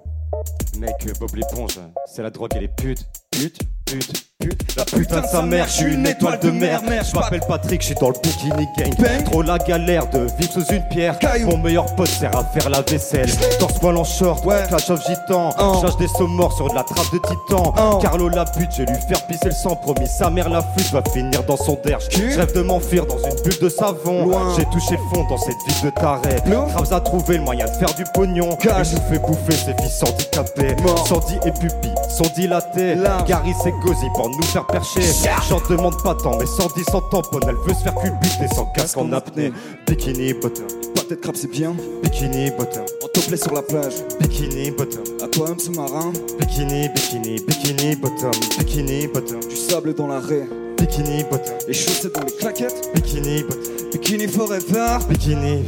Mec, 0.78 0.96
euh, 1.08 1.14
Bob 1.20 1.34
l'éponge, 1.36 1.78
euh, 1.78 1.88
c'est 2.08 2.22
la 2.22 2.30
drogue 2.30 2.54
et 2.58 2.60
les 2.60 2.68
putes. 2.68 3.06
Pute, 3.32 3.60
Pute, 3.86 4.25
pute, 4.46 4.76
la 4.76 4.86
putain 4.86 5.22
de 5.22 5.28
sa 5.28 5.42
mère, 5.42 5.68
je 5.68 5.74
suis 5.74 5.94
une 5.94 6.08
étoile 6.08 6.40
de 6.40 6.52
mer. 6.52 6.82
Je 7.04 7.16
m'appelle 7.16 7.42
Patrick, 7.48 7.82
je 7.82 7.88
suis 7.88 7.96
dans 7.96 8.10
le 8.10 8.16
bikini 8.22 8.68
gang. 8.78 9.24
Trop 9.26 9.42
la 9.42 9.58
galère 9.58 10.10
de 10.10 10.28
vivre 10.38 10.54
sous 10.54 10.66
une 10.74 10.84
pierre. 10.90 11.18
Mon 11.46 11.58
meilleur 11.58 11.86
pote 11.96 12.08
sert 12.08 12.36
à 12.36 12.44
faire 12.44 12.70
la 12.70 12.82
vaisselle. 12.82 13.30
Torse 13.60 13.80
poil 13.80 13.98
en 13.98 14.04
short, 14.04 14.44
clash 14.68 14.90
of 14.90 15.06
gitan. 15.06 15.52
Charge 15.82 15.98
des 15.98 16.08
sauts 16.08 16.28
morts 16.28 16.56
sur 16.56 16.70
de 16.70 16.76
la 16.76 16.84
trappe 16.84 17.12
de 17.14 17.20
titan. 17.20 18.00
Carlo 18.02 18.30
la 18.30 18.46
pute, 18.46 18.72
je 18.72 18.84
vais 18.84 18.92
lui 18.92 19.02
faire 19.08 19.26
pisser 19.28 19.46
le 19.46 19.52
sang. 19.52 19.76
Promis, 19.76 20.08
sa 20.08 20.30
mère 20.30 20.50
la 20.50 20.62
flûte 20.62 20.92
va 20.92 21.02
finir 21.12 21.44
dans 21.44 21.58
son 21.58 21.78
derge. 21.84 22.04
Je 22.12 22.38
rêve 22.38 22.54
de 22.54 22.62
m'enfuir 22.62 23.06
dans 23.06 23.18
une 23.18 23.42
bulle 23.44 23.60
de 23.62 23.70
savon. 23.70 24.32
J'ai 24.58 24.66
touché 24.66 24.92
le 24.92 25.16
fond 25.16 25.26
dans 25.30 25.38
cette 25.38 25.58
ville 25.68 25.86
de 25.86 25.90
taré. 25.90 26.36
Krabs 26.70 26.94
a 26.94 27.00
trouvé 27.00 27.38
le 27.38 27.44
moyen 27.44 27.66
de 27.66 27.72
faire 27.72 27.94
du 27.96 28.04
pognon. 28.14 28.58
Et 28.64 28.68
nous 28.68 29.02
fait 29.10 29.20
bouffer 29.20 29.52
ses 29.52 29.74
fils 29.82 30.04
handicapés. 30.04 30.76
Sandy 31.08 31.36
et 31.46 31.52
pupilles 31.52 31.94
sont 32.16 32.32
dilatées. 32.36 32.96
Gary 33.28 33.54
c'est 33.64 33.72
Gozi 33.84 34.08
pour 34.16 34.30
nous 34.30 34.42
faire 34.44 34.66
percher. 34.66 35.02
J'en 35.50 35.62
demande 35.70 36.02
pas 36.04 36.16
tant, 36.16 36.38
mais 36.38 36.46
Sandy 36.46 36.84
sans 36.90 37.02
tamponne. 37.02 37.44
Elle 37.48 37.56
veut 37.56 37.74
se 37.74 37.84
faire 37.84 37.96
culbuter 37.96 38.48
sans 38.56 38.66
casque 38.68 38.98
en 38.98 39.12
apnée. 39.14 39.52
Bikini 39.88 40.34
bottom, 40.34 40.66
Pâté 40.96 41.16
de 41.16 41.16
crabe, 41.16 41.36
c'est 41.36 41.50
bien. 41.52 41.76
bikini 42.04 42.52
bottom, 42.52 42.84
En 43.04 43.08
topless 43.14 43.44
sur 43.44 43.54
la 43.54 43.62
plage. 43.62 43.94
bikini 44.20 44.72
bottom, 44.72 45.04
Aquarium 45.24 45.60
sous-marin. 45.60 46.12
bikini, 46.40 46.90
bikini, 46.90 47.40
bikini 47.46 47.96
bottom, 47.96 48.32
bikini 48.58 49.08
bottom, 49.08 49.40
Du 49.50 49.56
sable 49.56 49.94
dans 49.94 50.08
la 50.08 50.20
raie. 50.20 50.48
bikini 50.80 51.24
bottom, 51.30 51.56
Les 51.68 51.74
chaussettes 51.74 52.16
dans 52.16 52.22
les 52.22 52.32
claquettes. 52.32 52.92
bikini 52.96 53.44
bottom, 53.44 53.62
Bikini 53.92 54.28
forever. 54.28 54.98
bikini. 55.10 55.64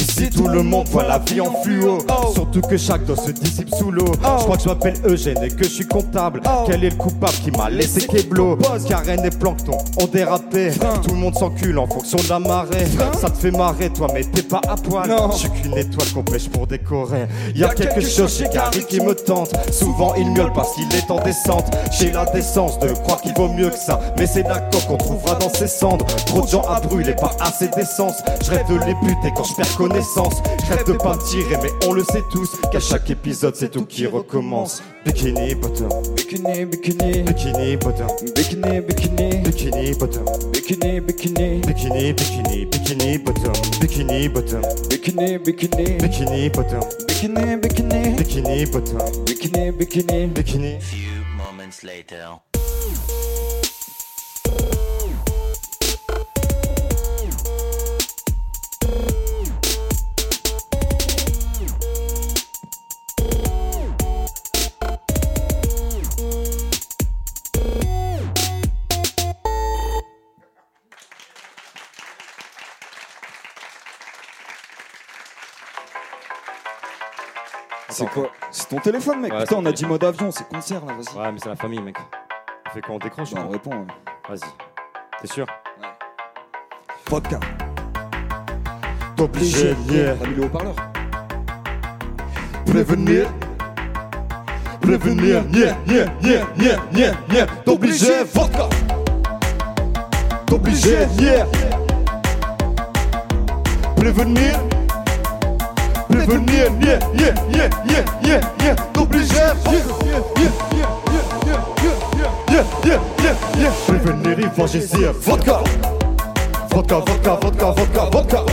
Ici 0.00 0.30
tout 0.30 0.48
le 0.48 0.62
monde 0.62 0.88
voit 0.88 1.06
la 1.06 1.18
vie 1.18 1.40
en 1.40 1.52
fluo. 1.62 1.98
Surtout 2.32 2.62
que 2.62 2.76
chaque 2.78 3.04
dos 3.04 3.16
se 3.16 3.30
dissipe 3.32 3.68
sous 3.74 3.90
l'eau. 3.90 4.06
Je 4.14 4.44
crois 4.44 4.56
que 4.56 4.62
je 4.62 4.68
m'appelle 4.68 4.94
Eugène 5.04 5.42
et 5.42 5.48
que 5.48 5.64
je 5.64 5.68
suis 5.68 5.86
comptable. 5.86 6.40
Quel 6.66 6.84
est 6.84 6.90
le 6.90 6.96
coupable 6.96 7.34
qui 7.44 7.50
m'a 7.50 7.68
laissé 7.68 8.06
Keblo 8.06 8.58
Karen 8.88 9.24
et 9.24 9.30
Plankton 9.30 9.76
ont 10.00 10.06
dérapé 10.06 10.70
Tout 11.02 11.14
le 11.14 11.20
monde 11.20 11.34
s'encule 11.34 11.78
en 11.78 11.86
fonction 11.86 12.18
de 12.18 12.28
la 12.28 12.38
marée. 12.38 12.86
Ça 13.20 13.28
te 13.28 13.36
fait 13.36 13.50
marrer 13.50 13.90
toi 13.90 14.08
mais 14.14 14.24
t'es 14.24 14.42
pas 14.42 14.60
à 14.68 14.76
poil. 14.76 15.10
Je 15.32 15.36
suis 15.36 15.50
qu'une 15.50 15.76
étoile 15.76 16.08
qu'on 16.14 16.22
pêche 16.22 16.48
pour 16.48 16.66
décorer. 16.66 17.26
Y'a 17.54 17.68
quelque 17.68 18.00
chose 18.00 18.38
chez 18.38 18.48
Gary 18.48 18.84
qui 18.88 19.00
me 19.00 19.14
tente. 19.14 19.52
Souvent 19.70 20.14
il 20.14 20.30
miaule 20.30 20.52
parce 20.54 20.74
qu'il 20.74 20.92
est 20.94 21.10
en 21.10 21.22
descente. 21.22 21.74
J'ai 21.92 22.10
la 22.10 22.24
décence 22.26 22.78
de 22.78 22.88
croire 22.88 23.20
qu'il 23.20 23.34
vaut 23.34 23.48
mieux 23.48 23.68
que 23.68 23.78
ça. 23.78 24.00
Mais 24.18 24.26
c'est 24.26 24.44
la 24.44 24.60
coque 24.60 24.86
qu'on 24.86 24.96
trouvera 24.96 25.34
dans 25.34 25.52
ses 25.52 25.66
cendres. 25.68 26.06
Trop 26.26 26.42
de 26.42 26.48
gens 26.48 26.62
à 26.62 26.80
brûler, 26.80 27.14
pas 27.14 27.36
assez 27.40 27.68
d'essence. 27.68 28.22
Je 28.42 28.50
rêve 28.50 28.66
de 28.68 28.78
les 28.86 28.94
buter 28.94 29.32
quand 29.36 29.44
je 29.44 29.54
perds 29.54 29.76
connaissance 29.90 30.34
Je 30.64 30.72
rêve 30.74 30.86
de 30.86 30.92
pas 30.92 31.16
me 31.16 31.22
tirer 31.28 31.56
mais 31.62 31.70
on 31.86 31.92
le 31.92 32.04
sait 32.04 32.22
tous 32.30 32.50
Qu'à 32.72 32.80
chaque 32.80 33.10
épisode 33.10 33.56
c'est 33.56 33.70
tout 33.70 33.84
qui 33.84 34.06
recommence 34.06 34.82
Bikini 35.04 35.54
bottom, 35.54 35.88
Bikini, 36.14 36.66
bikini. 36.66 37.22
bikini 37.22 37.76
bottom, 37.76 38.08
Bikini, 38.36 38.80
bikini. 38.82 39.42
bikini 39.42 39.94
bottom 39.94 40.24
Bikini, 40.52 41.00
bikini. 41.00 41.60
Bikini, 41.66 42.12
bikini, 42.12 42.66
bikini 42.66 43.18
bottom, 43.18 43.52
bikini 43.80 44.28
bottom, 44.28 44.62
Bikini, 44.90 45.38
bikini. 45.38 45.98
bikini 45.98 46.50
bottom, 46.50 46.84
Bikini, 47.08 47.56
bikini. 47.56 48.16
bikini 48.18 48.66
bottom, 48.66 49.24
Bikini, 49.24 49.72
bikini. 49.72 50.26
bikini. 50.28 50.80
Few 50.80 51.24
moments 51.36 51.82
later. 51.82 52.38
C'est 78.00 78.08
quoi 78.08 78.30
C'est 78.50 78.68
ton 78.68 78.78
téléphone, 78.78 79.20
mec. 79.20 79.30
Ouais, 79.32 79.40
Putain, 79.40 79.56
on 79.58 79.66
a 79.66 79.72
dit 79.72 79.84
mode 79.84 80.02
avion, 80.04 80.30
c'est 80.30 80.48
concert 80.48 80.80
là, 80.86 80.94
vas-y. 80.94 81.18
Ouais, 81.18 81.32
mais 81.32 81.38
c'est 81.38 81.50
la 81.50 81.56
famille, 81.56 81.82
mec. 81.82 81.96
On 82.66 82.70
fait 82.70 82.80
quoi 82.80 82.94
On 82.94 82.98
décroche 82.98 83.32
ou 83.32 83.34
Bah, 83.34 83.42
on 83.46 83.50
répond. 83.50 83.70
ouais. 83.72 83.86
Vas-y. 84.28 84.40
T'es 85.20 85.26
sûr 85.26 85.46
Vodka. 87.10 87.38
Obligé, 89.18 89.74
yeah. 89.90 90.14
T'as 90.14 90.26
mis 90.28 90.34
le 90.34 90.44
haut-parleur 90.44 90.74
Prévenir. 92.64 93.26
Prévenir, 94.80 95.42
yeah, 95.52 95.76
yeah, 95.86 96.06
yeah, 96.22 96.46
yeah, 96.58 96.76
yeah, 96.94 97.12
yeah. 97.30 97.46
T'obligé, 97.66 98.24
vodka. 98.32 98.66
T'obligé, 100.46 101.06
yeah. 101.18 101.44
Prévenir. 103.94 103.96
Prévenir, 103.96 104.58
Prévenir, 113.86 114.38
évangéliser, 114.38 115.10
vodka. 115.20 115.60
Vodka, 116.70 116.98
vodka, 116.98 117.34
vodka, 117.42 118.04
vodka. 118.12 118.44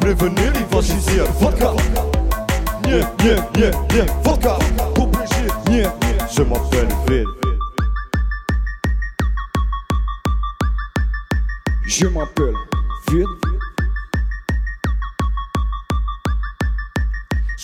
Prévenir, 0.00 0.52
vodka. 1.40 1.72
Nier, 2.86 3.02
nier, 3.24 3.70
nier, 3.90 4.06
vodka. 4.22 4.56
Nier, 5.68 5.86
je 6.30 6.42
m'appelle 6.42 6.88
Ville. 7.08 7.26
Je 11.86 12.06
m'appelle 12.06 12.54
Ville. 13.10 13.47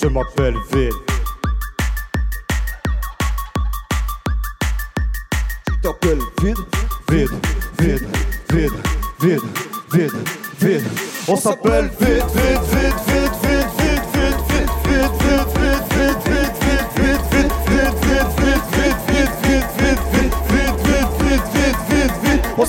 Je 0.04 0.08
m'appelle 0.10 0.54
Vil. 0.70 0.92
Tu 5.66 5.80
t'appelles 5.80 6.18
Vid. 6.42 6.56
Vide, 7.10 7.30
vide, 7.78 8.06
vide, 8.52 8.70
vide, 9.22 9.40
vide, 9.94 10.12
vide. 10.60 10.82
On 11.26 11.36
s'appelle 11.36 11.90
vide, 11.98 12.22
vide, 12.34 12.34
vide, 12.34 12.60
vide, 12.70 12.94
vide, 13.06 13.13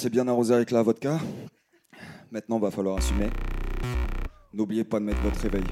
C'est 0.00 0.10
bien 0.10 0.28
arrosé 0.28 0.54
avec 0.54 0.70
la 0.70 0.80
vodka. 0.80 1.18
Maintenant, 2.30 2.60
va 2.60 2.70
falloir 2.70 2.98
assumer. 2.98 3.30
N'oubliez 4.54 4.84
pas 4.84 5.00
de 5.00 5.04
mettre 5.04 5.20
votre 5.22 5.40
réveil. 5.40 5.64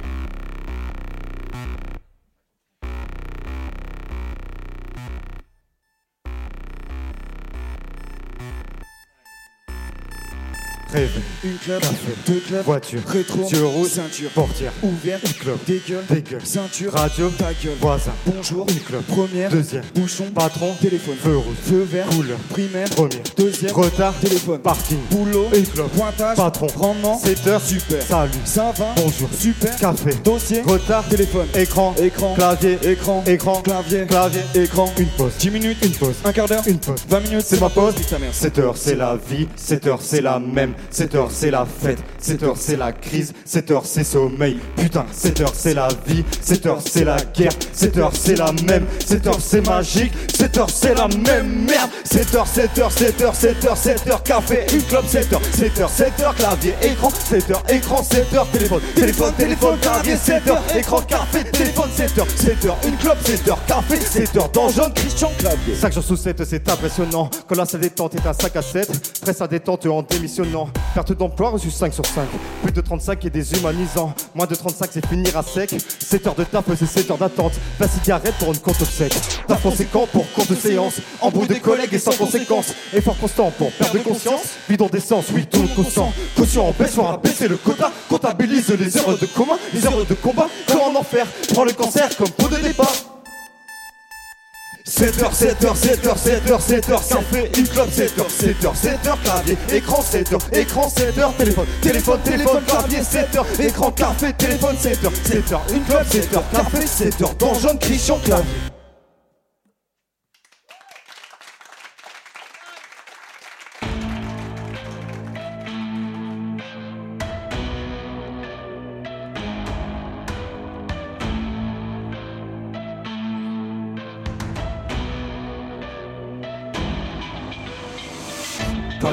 Rêve, 10.92 11.10
une 11.42 11.56
club, 11.58 11.80
Café. 11.80 11.94
deux 12.28 12.40
clubs, 12.46 12.64
voiture, 12.64 13.00
rétro, 13.08 13.48
yeux 13.50 13.64
rouges, 13.66 13.88
ceinture, 13.88 14.30
portière, 14.30 14.72
ouvert, 14.84 15.18
une 15.26 15.32
club, 15.32 15.58
des 15.66 15.82
gueules, 15.86 16.04
des 16.08 16.22
gueules, 16.22 16.40
ceinture, 16.46 16.92
radio, 16.92 17.28
ta 17.30 17.46
gueule, 17.54 17.74
voisin, 17.80 18.12
bonjour, 18.24 18.66
une 18.70 18.78
club, 18.80 19.02
première, 19.02 19.50
deuxième, 19.50 19.82
bouchon, 19.96 20.26
patron, 20.32 20.74
téléphone, 20.80 21.16
feu 21.20 21.38
rouge, 21.38 21.56
feu 21.60 21.84
vert, 21.90 22.06
couleur, 22.06 22.38
primaire, 22.50 22.88
première, 22.90 23.20
deuxième, 23.36 23.72
retard, 23.72 24.14
téléphone, 24.20 24.60
parking, 24.60 24.98
boulot, 25.10 25.48
une 25.56 25.66
club, 25.66 25.88
pointage, 25.88 26.36
patron, 26.36 26.68
rendement, 26.76 27.18
7 27.18 27.46
heures, 27.48 27.60
super, 27.62 28.02
salut, 28.02 28.30
ça 28.44 28.72
va, 28.78 28.94
bonjour, 28.96 29.28
super, 29.36 29.76
café, 29.78 30.10
dossier, 30.24 30.62
retard, 30.62 31.06
téléphone, 31.08 31.48
écran, 31.56 31.96
écran, 32.00 32.34
clavier, 32.36 32.78
écran, 32.84 33.24
écran, 33.26 33.60
clavier, 33.60 34.06
clavier, 34.06 34.40
écran, 34.54 34.88
une 34.98 35.08
pause, 35.08 35.32
10 35.40 35.50
minutes, 35.50 35.78
une 35.82 35.92
pause, 35.92 36.14
un 36.24 36.32
quart 36.32 36.46
d'heure, 36.46 36.62
une 36.68 36.78
pause. 36.78 37.00
20 37.08 37.20
minutes, 37.20 37.42
C'est 37.44 37.60
ma 37.60 37.70
pause. 37.70 37.96
nique 37.96 38.06
ta 38.08 38.20
mère. 38.20 38.32
7 38.32 38.58
heures 38.60 38.76
c'est 38.76 38.94
la 38.94 39.16
vie, 39.28 39.48
7 39.56 39.86
heures 39.88 40.00
c'est 40.00 40.20
la 40.20 40.38
même, 40.38 40.74
7 40.90 41.14
heures 41.14 41.30
c'est 41.30 41.50
la 41.50 41.66
fête, 41.66 41.98
7 42.18 42.42
heures 42.42 42.56
c'est 42.58 42.76
la 42.76 42.92
crise, 42.92 43.32
7 43.44 43.70
heures 43.70 43.86
c'est 43.86 44.04
sommeil, 44.04 44.58
putain, 44.76 45.06
7 45.12 45.40
heures 45.40 45.52
c'est 45.54 45.74
la 45.74 45.88
vie, 46.06 46.24
7 46.40 46.66
heures 46.66 46.80
c'est 46.84 47.04
la 47.04 47.16
guerre, 47.34 47.52
7 47.72 47.98
heures 47.98 48.12
c'est 48.14 48.36
la 48.36 48.52
même, 48.66 48.86
7 49.04 49.26
heures 49.26 49.40
c'est 49.40 49.66
magique, 49.66 50.12
7 50.34 50.58
heures 50.58 50.70
c'est 50.70 50.94
la 50.94 51.08
même 51.08 51.66
merde, 51.66 51.90
7 52.04 52.34
heures, 52.34 52.46
7 52.46 52.78
heures, 52.78 52.92
7 52.92 53.22
heures, 53.22 53.34
7 53.34 53.64
heures, 53.64 53.76
7 53.76 54.08
heures, 54.08 54.22
café, 54.22 54.66
une 54.72 54.82
club, 54.82 55.04
7 55.06 55.32
heures, 55.32 55.42
7 55.52 55.80
heures, 55.80 55.90
7 55.90 56.20
heures, 56.20 56.34
clavier, 56.34 56.74
écran, 56.82 57.10
7 57.10 57.50
heures, 57.50 57.62
écran, 57.68 58.02
7 58.02 58.34
heures, 58.34 58.48
téléphone, 58.50 58.80
téléphone, 58.94 59.32
téléphone, 59.34 59.78
clavier, 59.80 60.16
7 60.16 60.48
heures, 60.48 60.62
écran, 60.76 61.00
café, 61.02 61.44
téléphone, 61.44 61.90
7 61.94 62.18
heures, 62.18 62.26
7 62.36 62.64
heures, 62.64 62.78
une 62.86 62.96
club, 62.96 63.16
7 63.24 63.48
heures, 63.48 63.64
café, 63.66 64.00
7 64.00 64.36
heures, 64.36 64.50
jaune, 64.70 64.92
Christian, 64.94 65.30
clavier. 65.38 65.74
5 65.74 65.92
jours 65.92 66.04
sous 66.04 66.16
7, 66.16 66.44
c'est 66.44 66.68
impressionnant. 66.68 67.30
Quand 67.48 67.56
la 67.56 67.64
salle 67.66 67.80
détente 67.80 68.14
est 68.14 68.26
un 68.26 68.32
5 68.32 68.56
à 68.56 68.62
7, 68.62 69.20
presse 69.20 69.40
à 69.40 69.48
détente 69.48 69.86
en 69.86 70.02
démissionnant. 70.02 70.65
Perte 70.94 71.12
d'emploi 71.12 71.50
reçu 71.50 71.70
5 71.70 71.92
sur 71.92 72.06
5. 72.06 72.26
Plus 72.62 72.72
de 72.72 72.80
35 72.80 73.24
est 73.24 73.30
déshumanisant. 73.30 74.14
Moins 74.34 74.46
de 74.46 74.54
35, 74.54 74.90
c'est 74.92 75.06
finir 75.06 75.36
à 75.36 75.42
sec. 75.42 75.74
7 75.98 76.26
heures 76.26 76.34
de 76.34 76.44
taf, 76.44 76.64
c'est 76.76 76.86
7 76.86 77.10
heures 77.10 77.18
d'attente. 77.18 77.52
La 77.78 77.88
cigarette 77.88 78.34
pour 78.38 78.48
une 78.48 78.58
compte 78.58 78.80
obsèque. 78.80 79.14
Taf 79.46 79.62
conséquent 79.62 80.06
pour 80.12 80.30
courte 80.32 80.54
séance. 80.54 81.00
Embrouille 81.20 81.48
de 81.48 81.54
collègues 81.54 81.92
et 81.92 81.98
sans 81.98 82.16
conséquence. 82.16 82.72
Effort 82.92 83.18
constant 83.18 83.50
pour 83.50 83.70
perte 83.72 83.94
de 83.94 83.98
conscience. 84.00 84.54
Bidon 84.68 84.88
d'essence, 84.88 85.26
oui, 85.34 85.46
tout 85.46 85.68
constant. 85.74 86.12
Caution 86.36 86.68
en 86.68 86.72
baisse, 86.72 86.94
faut 86.94 87.18
baisser 87.22 87.48
le 87.48 87.56
quota. 87.56 87.90
Comptabilise 88.08 88.68
les 88.78 88.96
heures 88.96 89.18
de 89.18 89.26
commun, 89.26 89.58
les 89.74 89.86
heures 89.86 90.04
de 90.04 90.14
combat. 90.14 90.48
Comment 90.66 90.98
en 90.98 91.02
faire 91.02 91.26
Prends 91.52 91.64
le 91.64 91.72
cancer 91.72 92.08
comme 92.16 92.30
pot 92.30 92.48
de 92.48 92.56
départ. 92.56 93.15
7h, 94.88 95.32
7h, 95.34 95.74
7h, 95.74 96.16
7h, 96.16 96.60
7h, 96.60 97.08
café, 97.08 97.50
une 97.58 97.66
club, 97.66 97.88
7h, 97.88 98.22
7h, 98.30 98.72
7h, 98.72 99.20
clavier, 99.24 99.58
écran, 99.72 100.00
7h, 100.00 100.38
écran, 100.52 100.88
7h, 100.88 101.36
téléphone, 101.36 101.66
téléphone, 101.82 102.20
téléphone, 102.22 102.64
clavier, 102.64 103.00
7h, 103.00 103.66
écran, 103.66 103.90
café, 103.90 104.32
téléphone, 104.34 104.76
7h, 104.76 105.10
7h, 105.24 105.74
une 105.74 105.82
club, 105.82 106.06
7h, 106.06 106.40
café, 106.52 106.78
7h, 106.84 107.36
dans 107.36 107.54
jaune, 107.54 107.78
Christian, 107.80 108.18
clavier. 108.24 108.75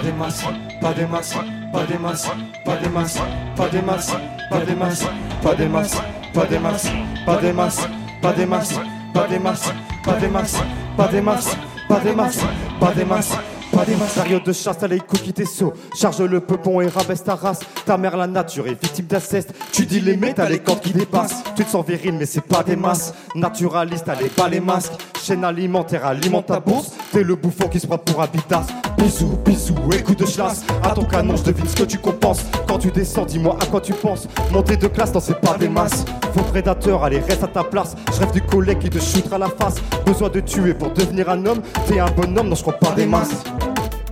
Des 0.04 0.12
masses, 0.12 0.44
pas 0.82 0.94
des 0.94 1.06
masses, 1.06 1.36
pas 1.72 1.84
des 1.86 1.98
masses, 1.98 2.30
pas 2.66 2.76
des 2.76 2.90
masses, 2.90 3.20
pas 3.56 3.70
des 3.70 3.82
masses, 3.82 4.12
pas 4.50 4.60
des 4.60 4.76
masses, 4.76 5.06
pas 5.42 5.56
des 5.56 5.68
masses, 5.68 5.98
pas 6.34 6.46
des 6.46 6.60
masses, 6.60 6.90
pas 7.24 7.38
des 7.38 7.52
masses, 7.54 7.80
pas 8.22 8.34
des 8.34 8.46
masses, 8.46 8.80
pas 9.14 9.28
des 9.28 9.40
masses, 9.40 9.70
pas 10.04 10.18
des 10.18 10.30
masses, 10.30 10.58
pas 10.98 11.08
des 11.08 11.22
masses, 11.22 11.58
pas 11.88 12.00
des 12.00 12.14
masses, 12.14 12.40
pas 12.80 12.94
des 12.94 13.06
masses. 13.06 13.38
Pas 13.72 13.86
des 13.86 13.96
masses, 13.96 14.14
période 14.14 14.44
de 14.44 14.54
chasse, 14.54 14.84
allez 14.84 15.00
cookie 15.00 15.34
tes 15.34 15.46
seaux 15.46 15.74
Charge 16.00 16.22
le 16.22 16.40
peupon 16.42 16.80
et 16.80 16.88
rabaisse 16.88 17.24
ta 17.24 17.34
race 17.34 17.62
Ta 17.88 17.98
mère 17.98 18.16
la 18.16 18.28
nature 18.28 18.68
est 18.68 18.80
victime 18.80 19.08
d'inceste 19.08 19.52
Tu 19.72 19.88
dis 19.88 20.00
les 20.00 20.16
t'as 20.36 20.48
les 20.48 20.60
cordes 20.60 20.82
qui 20.82 20.94
dépassent 20.94 21.44
Tu 21.56 21.66
te 21.66 21.72
sens 21.72 21.84
viril 21.84 22.14
mais 22.14 22.28
c'est 22.28 22.46
pas 22.46 22.62
des 22.62 22.76
masses 22.76 23.16
Naturaliste, 23.34 24.08
allez 24.10 24.30
pas 24.30 24.48
les 24.48 24.60
masques 24.60 24.94
Chaîne 25.20 25.44
alimentaire, 25.44 26.06
alimente 26.06 26.46
ta 26.46 26.60
bourse 26.60 26.92
T'es 27.12 27.24
le 27.24 27.34
bouffon 27.36 27.68
qui 27.68 27.80
se 27.80 27.88
prend 27.88 27.98
pour 27.98 28.22
habitas 28.22 28.68
Bisous, 28.98 29.38
bisous, 29.46 29.76
écoute 29.94 30.20
de 30.20 30.26
chlasse 30.26 30.64
À 30.84 30.90
ton 30.90 31.04
canon, 31.04 31.36
je 31.36 31.44
devine 31.44 31.68
ce 31.68 31.76
que 31.76 31.84
tu 31.84 31.98
compenses 31.98 32.44
Quand 32.68 32.78
tu 32.78 32.92
descends, 32.92 33.26
dis-moi 33.26 33.58
à 33.62 33.66
quoi 33.66 33.82
tu 33.82 33.94
penses 33.94 34.28
Monter 34.52 34.78
de 34.78 34.88
classe, 34.88 35.14
non 35.14 35.20
c'est 35.20 35.40
pas 35.40 35.58
des 35.58 35.70
masses 35.70 36.06
Faux 36.34 36.44
prédateur, 36.44 37.04
allez 37.04 37.20
reste 37.20 37.44
à 37.44 37.48
ta 37.48 37.64
place 37.64 37.96
Je 38.14 38.20
rêve 38.20 38.32
du 38.32 38.42
collègue 38.42 38.80
qui 38.80 38.90
te 38.90 39.00
shootera 39.00 39.38
la 39.38 39.50
face 39.50 39.76
Besoin 40.06 40.30
de 40.30 40.40
tuer 40.40 40.74
pour 40.74 40.92
devenir 40.92 41.30
un 41.30 41.46
homme 41.46 41.62
T'es 41.88 42.00
un 42.00 42.10
bonhomme, 42.12 42.50
non 42.50 42.56
je 42.56 42.62
crois 42.62 42.78
pas 42.80 42.92
des 42.92 43.06
masses 43.06 43.44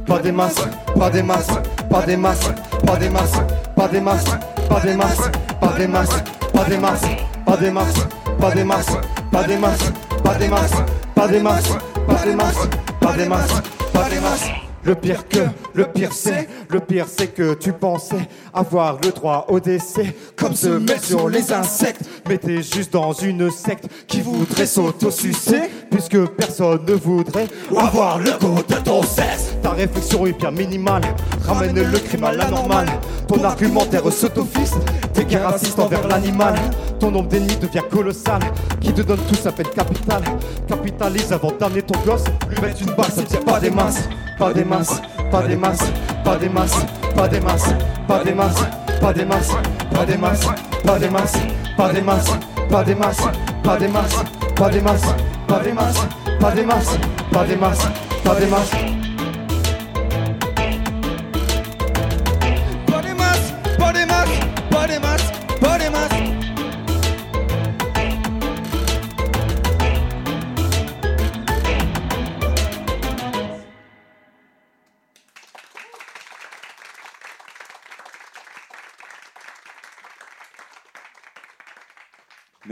pas 0.06 0.20
des 0.20 0.32
masses, 0.32 0.56
pas 0.98 1.10
des 1.10 1.24
masses, 1.24 1.48
pas 1.90 2.02
des 2.02 2.18
masses, 2.18 2.52
pas 2.86 2.98
des 2.98 3.10
masses, 3.10 3.32
pas 3.78 3.88
des 3.88 4.02
masses, 4.02 4.26
pas 4.68 4.82
des 4.82 4.96
masses, 4.96 5.30
pas 5.64 5.78
des 5.78 5.88
masses, 5.88 6.20
pas 6.52 6.66
des 6.66 6.78
masses, 6.78 7.02
pas 7.48 7.58
des 7.58 7.72
masses, 7.72 7.96
pas 8.40 8.48
des 8.52 8.66
masses, 8.66 8.86
pas 9.32 9.46
des 9.46 9.56
masses, 9.58 9.82
pas 10.20 10.38
des 10.38 10.48
masses, 10.50 10.84
pas 11.16 11.28
des 11.28 11.40
masses, 11.40 11.78
pas 12.06 12.26
des 12.26 12.36
masses, 12.36 12.68
pas 13.00 13.14
des 13.14 13.26
masses, 13.26 13.62
pas 13.94 14.10
des 14.10 14.20
masses. 14.20 14.71
Le 14.84 14.96
pire 14.96 15.28
que, 15.28 15.40
le 15.76 15.86
pire 15.86 16.12
c'est, 16.12 16.50
le 16.70 16.80
pire 16.80 17.06
c'est 17.08 17.28
que 17.28 17.54
tu 17.54 17.72
pensais 17.72 18.28
avoir 18.52 18.98
le 19.04 19.12
droit 19.12 19.46
au 19.50 19.60
décès, 19.60 20.16
comme 20.36 20.56
se 20.56 20.70
mettre 20.70 21.04
sur 21.04 21.30
les 21.30 21.54
insectes. 21.54 22.02
Mais 22.28 22.40
t'es 22.40 22.64
juste 22.64 22.94
dans 22.94 23.14
une 23.14 23.52
secte 23.52 23.86
qui 24.08 24.22
voudrait 24.22 24.66
s'auto-sucer, 24.66 25.70
puisque 25.92 26.26
personne 26.30 26.80
ne 26.88 26.94
voudrait 26.94 27.48
avoir 27.78 28.18
le 28.18 28.32
goût 28.40 28.64
de 28.68 28.76
ton 28.84 29.04
sexe. 29.04 29.54
Ta 29.62 29.72
réflexion 29.72 30.26
est 30.26 30.40
bien 30.40 30.50
minimale, 30.50 31.04
ramène 31.46 31.76
le 31.76 32.00
crime 32.00 32.24
à 32.24 32.32
la 32.32 32.50
normale. 32.50 32.90
Ton 33.28 33.44
argumentaire 33.44 34.12
s'autofiste, 34.12 34.80
t'es 35.14 35.26
qu'un 35.26 35.48
raciste 35.48 35.78
envers 35.78 36.08
l'animal. 36.08 36.56
Ton 37.00 37.12
nombre 37.12 37.30
d'ennemis 37.30 37.58
devient 37.58 37.84
colossal, 37.90 38.42
qui 38.80 38.92
te 38.92 39.02
donne 39.02 39.20
tout 39.30 39.36
sa 39.36 39.52
peine 39.52 39.70
capitale. 39.70 40.24
Capitalise 40.68 41.32
avant 41.32 41.52
d'amener 41.52 41.84
ton 41.84 42.00
gosse, 42.02 42.24
lui 42.50 42.60
mettre 42.62 42.82
une 42.82 42.96
balle, 42.96 43.12
ça 43.12 43.22
tient 43.24 43.42
pas 43.42 43.60
des 43.60 43.70
masses. 43.70 44.10
Pas 44.42 44.52
des 44.54 44.66
masses, 44.66 45.00
pas 45.30 45.44
des 45.44 45.56
masses, 45.56 45.92
pas 46.24 46.36
des 46.36 46.50
masses, 46.50 46.84
pas 47.16 47.28
des 47.28 47.40
masses, 47.40 47.76
pas 48.08 48.24
des 48.24 48.34
masses, 48.34 48.66
pas 49.00 49.14
des 49.14 49.24
masses, 49.24 49.56
pas 49.94 50.04
des 50.04 50.18
masses, 50.18 50.48
pas 50.84 50.98
des 50.98 51.10
masses, 51.12 51.38
pas 51.78 51.94
des 51.94 52.02
masses, 52.02 52.32
pas 52.72 52.84
des 52.84 52.96
masses, 52.96 53.46
pas 53.62 53.78
des 53.78 53.86
masses, 53.86 54.26
pas 54.56 54.72
des 54.72 54.82
masses, 54.82 55.06
pas 55.46 55.60
des 55.60 55.72
masses, 55.74 56.02
pas 56.40 56.52
des 56.52 56.64
masses, 56.64 56.98
pas 57.30 57.46
des 57.46 57.56
masses, 57.56 57.88
pas 58.24 58.36
des 58.36 58.48
masses. 58.48 58.72
Pas 58.72 59.01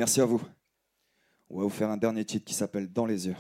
Merci 0.10 0.22
à 0.22 0.26
vous. 0.26 0.42
On 1.52 1.60
va 1.60 1.64
vous 1.66 1.70
faire 1.70 1.92
un 1.92 1.96
dernier 1.96 2.26
titre 2.26 2.44
qui 2.44 2.56
s'appelle 2.56 2.92
Dans 2.92 3.06
les 3.06 3.28
yeux. 3.28 3.36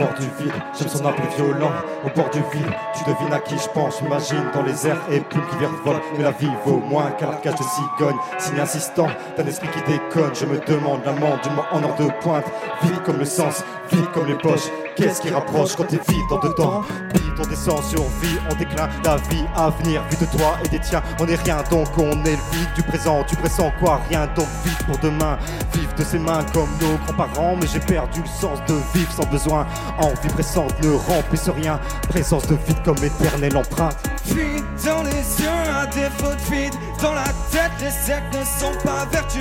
Bord 0.00 0.14
du 0.14 0.26
vide, 0.42 0.52
j'aime 0.78 0.88
son 0.88 1.04
appel 1.04 1.26
violent. 1.36 1.72
Au 2.04 2.08
bord 2.16 2.30
du 2.30 2.38
vide, 2.52 2.72
tu 2.96 3.04
devines 3.04 3.32
à 3.32 3.38
qui 3.38 3.56
je 3.58 3.68
pense. 3.68 3.98
J'imagine 3.98 4.44
dans 4.54 4.62
les 4.62 4.86
airs 4.86 5.00
et 5.10 5.20
plumes 5.20 5.46
qui 5.50 5.56
virevolent. 5.58 6.00
Mais 6.16 6.24
la 6.24 6.30
vie 6.30 6.48
vaut 6.64 6.78
moins 6.78 7.10
qu'un 7.12 7.30
largage 7.30 7.54
de 7.54 7.62
cigogne. 7.62 8.16
Signe 8.38 8.60
insistant 8.60 9.08
d'un 9.36 9.46
esprit 9.46 9.68
qui 9.68 9.92
déconne. 9.92 10.34
Je 10.34 10.46
me 10.46 10.58
demande 10.58 11.04
l'amende 11.04 11.40
du 11.42 11.48
en 11.72 11.82
heure 11.82 11.96
de 11.96 12.08
pointe. 12.22 12.46
Vide 12.82 13.02
comme 13.04 13.18
le 13.18 13.26
sens, 13.26 13.62
vide 13.92 14.10
comme 14.12 14.26
les 14.26 14.38
poches. 14.38 14.70
Qu'est-ce 14.96 15.20
qui 15.20 15.30
rapproche 15.30 15.76
quand 15.76 15.84
t'es 15.84 16.00
vide 16.08 16.24
dans 16.28 16.38
deux 16.38 16.52
temps 16.54 16.82
Vite, 17.14 17.32
on 17.38 17.46
descend 17.46 17.82
sur 17.82 18.02
vie, 18.20 18.38
on 18.50 18.54
déclin 18.54 18.88
la 19.04 19.16
vie 19.16 19.44
à 19.56 19.70
venir. 19.70 20.02
Vu 20.10 20.16
de 20.16 20.30
toi 20.36 20.56
et 20.64 20.68
des 20.68 20.80
tiens, 20.80 21.02
on 21.18 21.26
est 21.26 21.36
rien 21.36 21.62
donc 21.70 21.88
on 21.96 22.24
est 22.24 22.36
le 22.36 22.58
vide 22.58 22.74
du 22.74 22.82
présent. 22.82 23.24
Tu 23.26 23.36
pressens 23.36 23.72
quoi 23.78 24.00
Rien 24.08 24.26
donc 24.36 24.48
vite 24.64 24.84
pour 24.86 24.98
demain. 24.98 25.38
Vive 25.74 25.94
de 25.94 26.04
ses 26.04 26.18
mains 26.18 26.44
comme 26.52 26.68
nos 26.80 26.96
grands-parents, 27.06 27.56
mais 27.60 27.66
j'ai 27.66 27.80
perdu 27.80 28.20
le 28.20 28.28
sens 28.28 28.58
de 28.68 28.74
vivre 28.94 29.12
sans 29.12 29.26
besoin. 29.26 29.66
Envie 29.98 30.28
pressante 30.28 30.74
ne 30.82 30.92
remplisse 30.92 31.48
rien. 31.48 31.80
Présence 32.08 32.46
de 32.46 32.56
vide 32.66 32.82
comme 32.84 33.02
éternelle 33.02 33.56
empreinte. 33.56 33.96
Vide 34.26 34.64
dans 34.84 35.02
les 35.02 35.42
yeux, 35.42 35.48
à 35.74 35.86
défaut 35.86 36.34
de 36.34 36.54
vide 36.54 36.74
dans 37.02 37.14
la 37.14 37.24
tête, 37.50 37.72
les 37.80 37.90
cercles 37.90 38.38
ne 38.38 38.44
sont 38.44 38.78
pas 38.84 39.06
vertueux, 39.10 39.40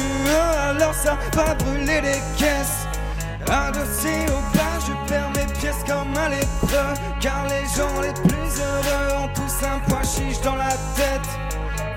alors 0.70 0.94
ça 0.94 1.18
va 1.34 1.54
brûler 1.56 2.02
les 2.02 2.22
caisses. 2.38 2.89
Adossé 3.50 4.26
au 4.28 4.58
bas, 4.58 4.78
je 4.86 5.10
perds 5.10 5.32
mes 5.36 5.52
pièces 5.54 5.84
comme 5.88 6.16
à 6.16 6.30
l'épreuve, 6.30 7.00
car 7.20 7.48
les 7.48 7.66
gens 7.76 8.00
les 8.02 8.14
plus 8.14 8.62
heureux 8.62 9.24
ont 9.24 9.30
tous 9.34 9.66
un 9.66 9.80
poids 9.90 10.04
chiche 10.04 10.40
dans 10.42 10.56
la 10.56 10.70
tête. 10.96 11.28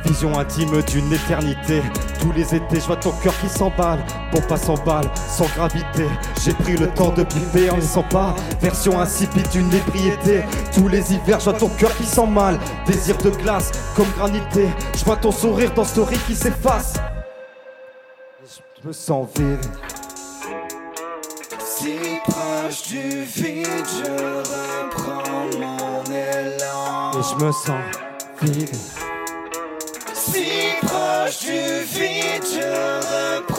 Vision 0.06 0.38
intime 0.38 0.82
d'une 0.82 1.12
éternité. 1.12 1.82
Tous 2.20 2.32
les 2.32 2.54
étés, 2.54 2.80
je 2.80 2.86
vois 2.86 2.96
ton 2.96 3.12
cœur 3.22 3.38
qui 3.38 3.48
s'emballe. 3.48 4.02
Pour 4.30 4.46
pas 4.46 4.56
s'emballe, 4.56 5.08
sans 5.28 5.46
gravité. 5.54 6.06
J'ai 6.42 6.54
pris 6.54 6.76
le 6.76 6.88
temps 6.88 7.10
de 7.10 7.22
piper 7.22 7.70
en 7.70 7.76
laissant 7.76 8.02
pas. 8.02 8.34
Version 8.60 8.98
insipide 8.98 9.48
d'une 9.50 9.72
ébriété. 9.72 10.44
Tous 10.74 10.88
les 10.88 11.12
hivers, 11.12 11.38
je 11.38 11.50
vois 11.50 11.58
ton 11.58 11.68
cœur 11.68 11.94
qui 11.96 12.20
mal. 12.28 12.58
Désir 12.86 13.16
de 13.18 13.30
glace, 13.30 13.70
comme 13.94 14.10
granité. 14.16 14.68
Je 14.96 15.04
vois 15.04 15.16
ton 15.16 15.30
sourire 15.30 15.72
dans 15.74 15.84
story 15.84 16.16
qui 16.26 16.34
s'efface. 16.34 16.94
Je 18.82 18.88
me 18.88 18.92
sens 18.92 19.28
vide. 19.36 19.60
Si 22.72 22.78
proche 22.78 22.88
du 22.88 23.24
vide, 23.24 23.86
je 23.86 24.12
reprends 24.50 25.46
mon 25.58 26.04
élan. 26.04 27.10
Et 27.12 27.22
je 27.22 27.44
me 27.44 27.52
sens 27.52 27.84
vide. 28.40 28.74
Si 30.14 30.46
proche 30.80 31.40
du 31.40 31.84
vide, 31.84 32.44
je 32.44 33.36
reprends 33.36 33.51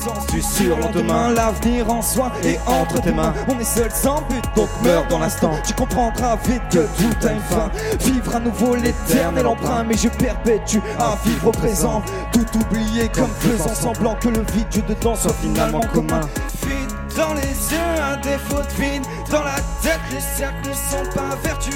L'essence 0.00 0.26
du 0.28 0.40
surlendemain, 0.40 1.30
l'avenir 1.30 1.90
en 1.90 2.00
soi 2.00 2.32
est 2.42 2.58
entre 2.66 3.02
tes 3.02 3.12
mains. 3.12 3.34
On 3.48 3.58
est 3.58 3.64
seul 3.64 3.90
sans 3.90 4.22
but, 4.30 4.42
donc 4.56 4.70
meurs 4.82 5.06
dans 5.08 5.18
l'instant. 5.18 5.52
Tu 5.66 5.74
comprendras 5.74 6.36
vite 6.46 6.62
que 6.70 6.78
tout 6.78 7.26
a 7.26 7.32
une 7.32 7.40
fin. 7.40 7.70
Vivre 8.00 8.36
à 8.36 8.40
nouveau 8.40 8.76
l'éternel 8.76 9.46
emprunt, 9.46 9.84
mais 9.84 9.98
je 9.98 10.08
perpétue 10.08 10.78
à 10.98 11.18
vivre 11.22 11.48
au 11.48 11.50
présent. 11.50 12.02
Tout 12.32 12.46
oublier 12.58 13.10
comme 13.10 13.28
faisant 13.40 13.74
semblant 13.74 14.14
que 14.14 14.28
le 14.28 14.40
vide 14.54 14.68
du 14.70 14.80
dedans 14.80 15.16
soit 15.16 15.34
finalement 15.34 15.80
commun. 15.92 16.20
Vide 16.62 16.90
dans 17.14 17.34
les 17.34 17.42
yeux, 17.42 18.02
un 18.02 18.16
défaut 18.22 18.62
de 18.62 18.82
vide 18.82 19.04
dans 19.30 19.42
la 19.42 19.56
tête, 19.82 20.00
les 20.12 20.20
cercles 20.20 20.70
ne 20.70 20.72
sont 20.72 21.10
pas 21.14 21.36
vertueux, 21.42 21.74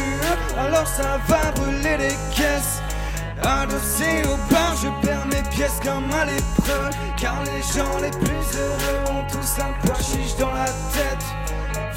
alors 0.58 0.86
ça 0.86 1.18
va 1.28 1.50
brûler 1.60 1.98
les 1.98 2.16
caisses. 2.34 2.80
Adossé 3.42 4.22
au 4.24 4.52
bar, 4.52 4.74
je 4.80 5.06
perds 5.06 5.26
mes 5.26 5.42
pièces 5.50 5.80
comme 5.82 6.10
à 6.12 6.24
l'épreuve, 6.24 6.94
car 7.16 7.42
les 7.44 7.62
gens 7.62 7.98
les 8.00 8.10
plus 8.10 8.58
heureux 8.58 9.10
ont 9.10 9.24
tous 9.30 9.60
un 9.60 9.72
poids 9.86 9.96
chiche 9.96 10.36
dans 10.38 10.52
la 10.52 10.66
tête. 10.66 11.24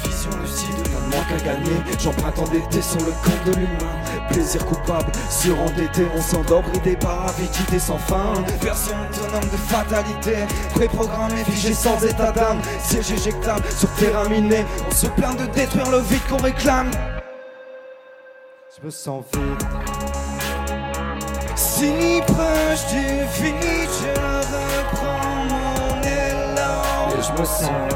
Vision 0.04 0.30
lucide, 0.42 0.82
pas 0.82 0.98
de 0.98 1.16
manque 1.16 1.40
à 1.40 1.44
gagner. 1.44 1.82
J'emprunte 1.98 2.38
endetté 2.38 2.82
sur 2.82 3.00
le 3.00 3.12
compte 3.22 3.44
de 3.46 3.60
l'humain. 3.60 4.28
Plaisir 4.30 4.64
coupable, 4.66 5.10
surendetté, 5.30 6.06
on 6.14 6.20
s'endort 6.20 6.62
bridé 6.62 6.96
par 6.96 7.28
avidité 7.28 7.78
sans 7.78 7.98
fin. 7.98 8.34
Version 8.60 8.96
autonome 9.10 9.48
de 9.50 9.56
fatalité, 9.56 10.36
préprogrammé, 10.74 11.44
figé 11.44 11.72
sans 11.72 12.02
état 12.04 12.32
d'âme. 12.32 12.60
Siège 12.82 13.12
éjectable 13.12 13.64
sur 13.70 13.90
terrain 13.94 14.28
miné. 14.28 14.64
On 14.88 14.94
se 14.94 15.06
plaint 15.06 15.38
de 15.38 15.46
détruire 15.46 15.90
le 15.90 15.98
vide 16.00 16.26
qu'on 16.28 16.42
réclame. 16.42 16.90
Je 18.76 18.84
me 18.84 18.90
sens 18.90 19.24
vide. 19.32 20.17
Si 21.78 22.20
proche 22.26 22.86
du 22.90 23.06
vide, 23.40 23.92
je 24.00 24.10
reprends 24.52 25.44
mon 25.48 26.02
élan. 26.02 26.82
Et 27.16 27.22
je 27.22 27.32
me 27.40 27.44
sens 27.44 27.92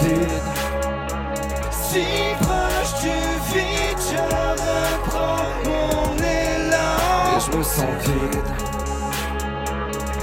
vide. 0.00 0.48
Si 1.70 2.04
proche 2.40 2.94
du 3.02 3.18
vide, 3.52 4.00
je 4.10 4.22
reprends 4.64 5.52
mon 5.66 6.16
élan. 6.16 6.96
Et 7.36 7.40
je 7.44 7.58
me 7.58 7.62
sens 7.62 7.96
vide. 8.06 8.50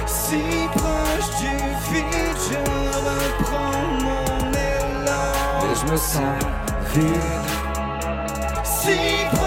Si 0.08 0.42
proche 0.74 1.30
du 1.38 1.54
vide, 1.92 2.38
je 2.50 2.62
reprends 3.06 3.84
mon 4.02 4.50
élan. 4.50 5.30
Et 5.62 5.74
je 5.80 5.92
me 5.92 5.96
sens 5.96 6.40
vide. 6.92 7.44
Si 8.64 8.98
proche 9.30 9.43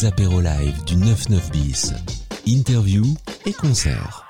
Les 0.00 0.06
apéros 0.06 0.40
live 0.40 0.82
du 0.84 0.96
99 0.96 1.50
bis. 1.50 1.92
Interview 2.46 3.04
et 3.44 3.52
concert. 3.52 4.29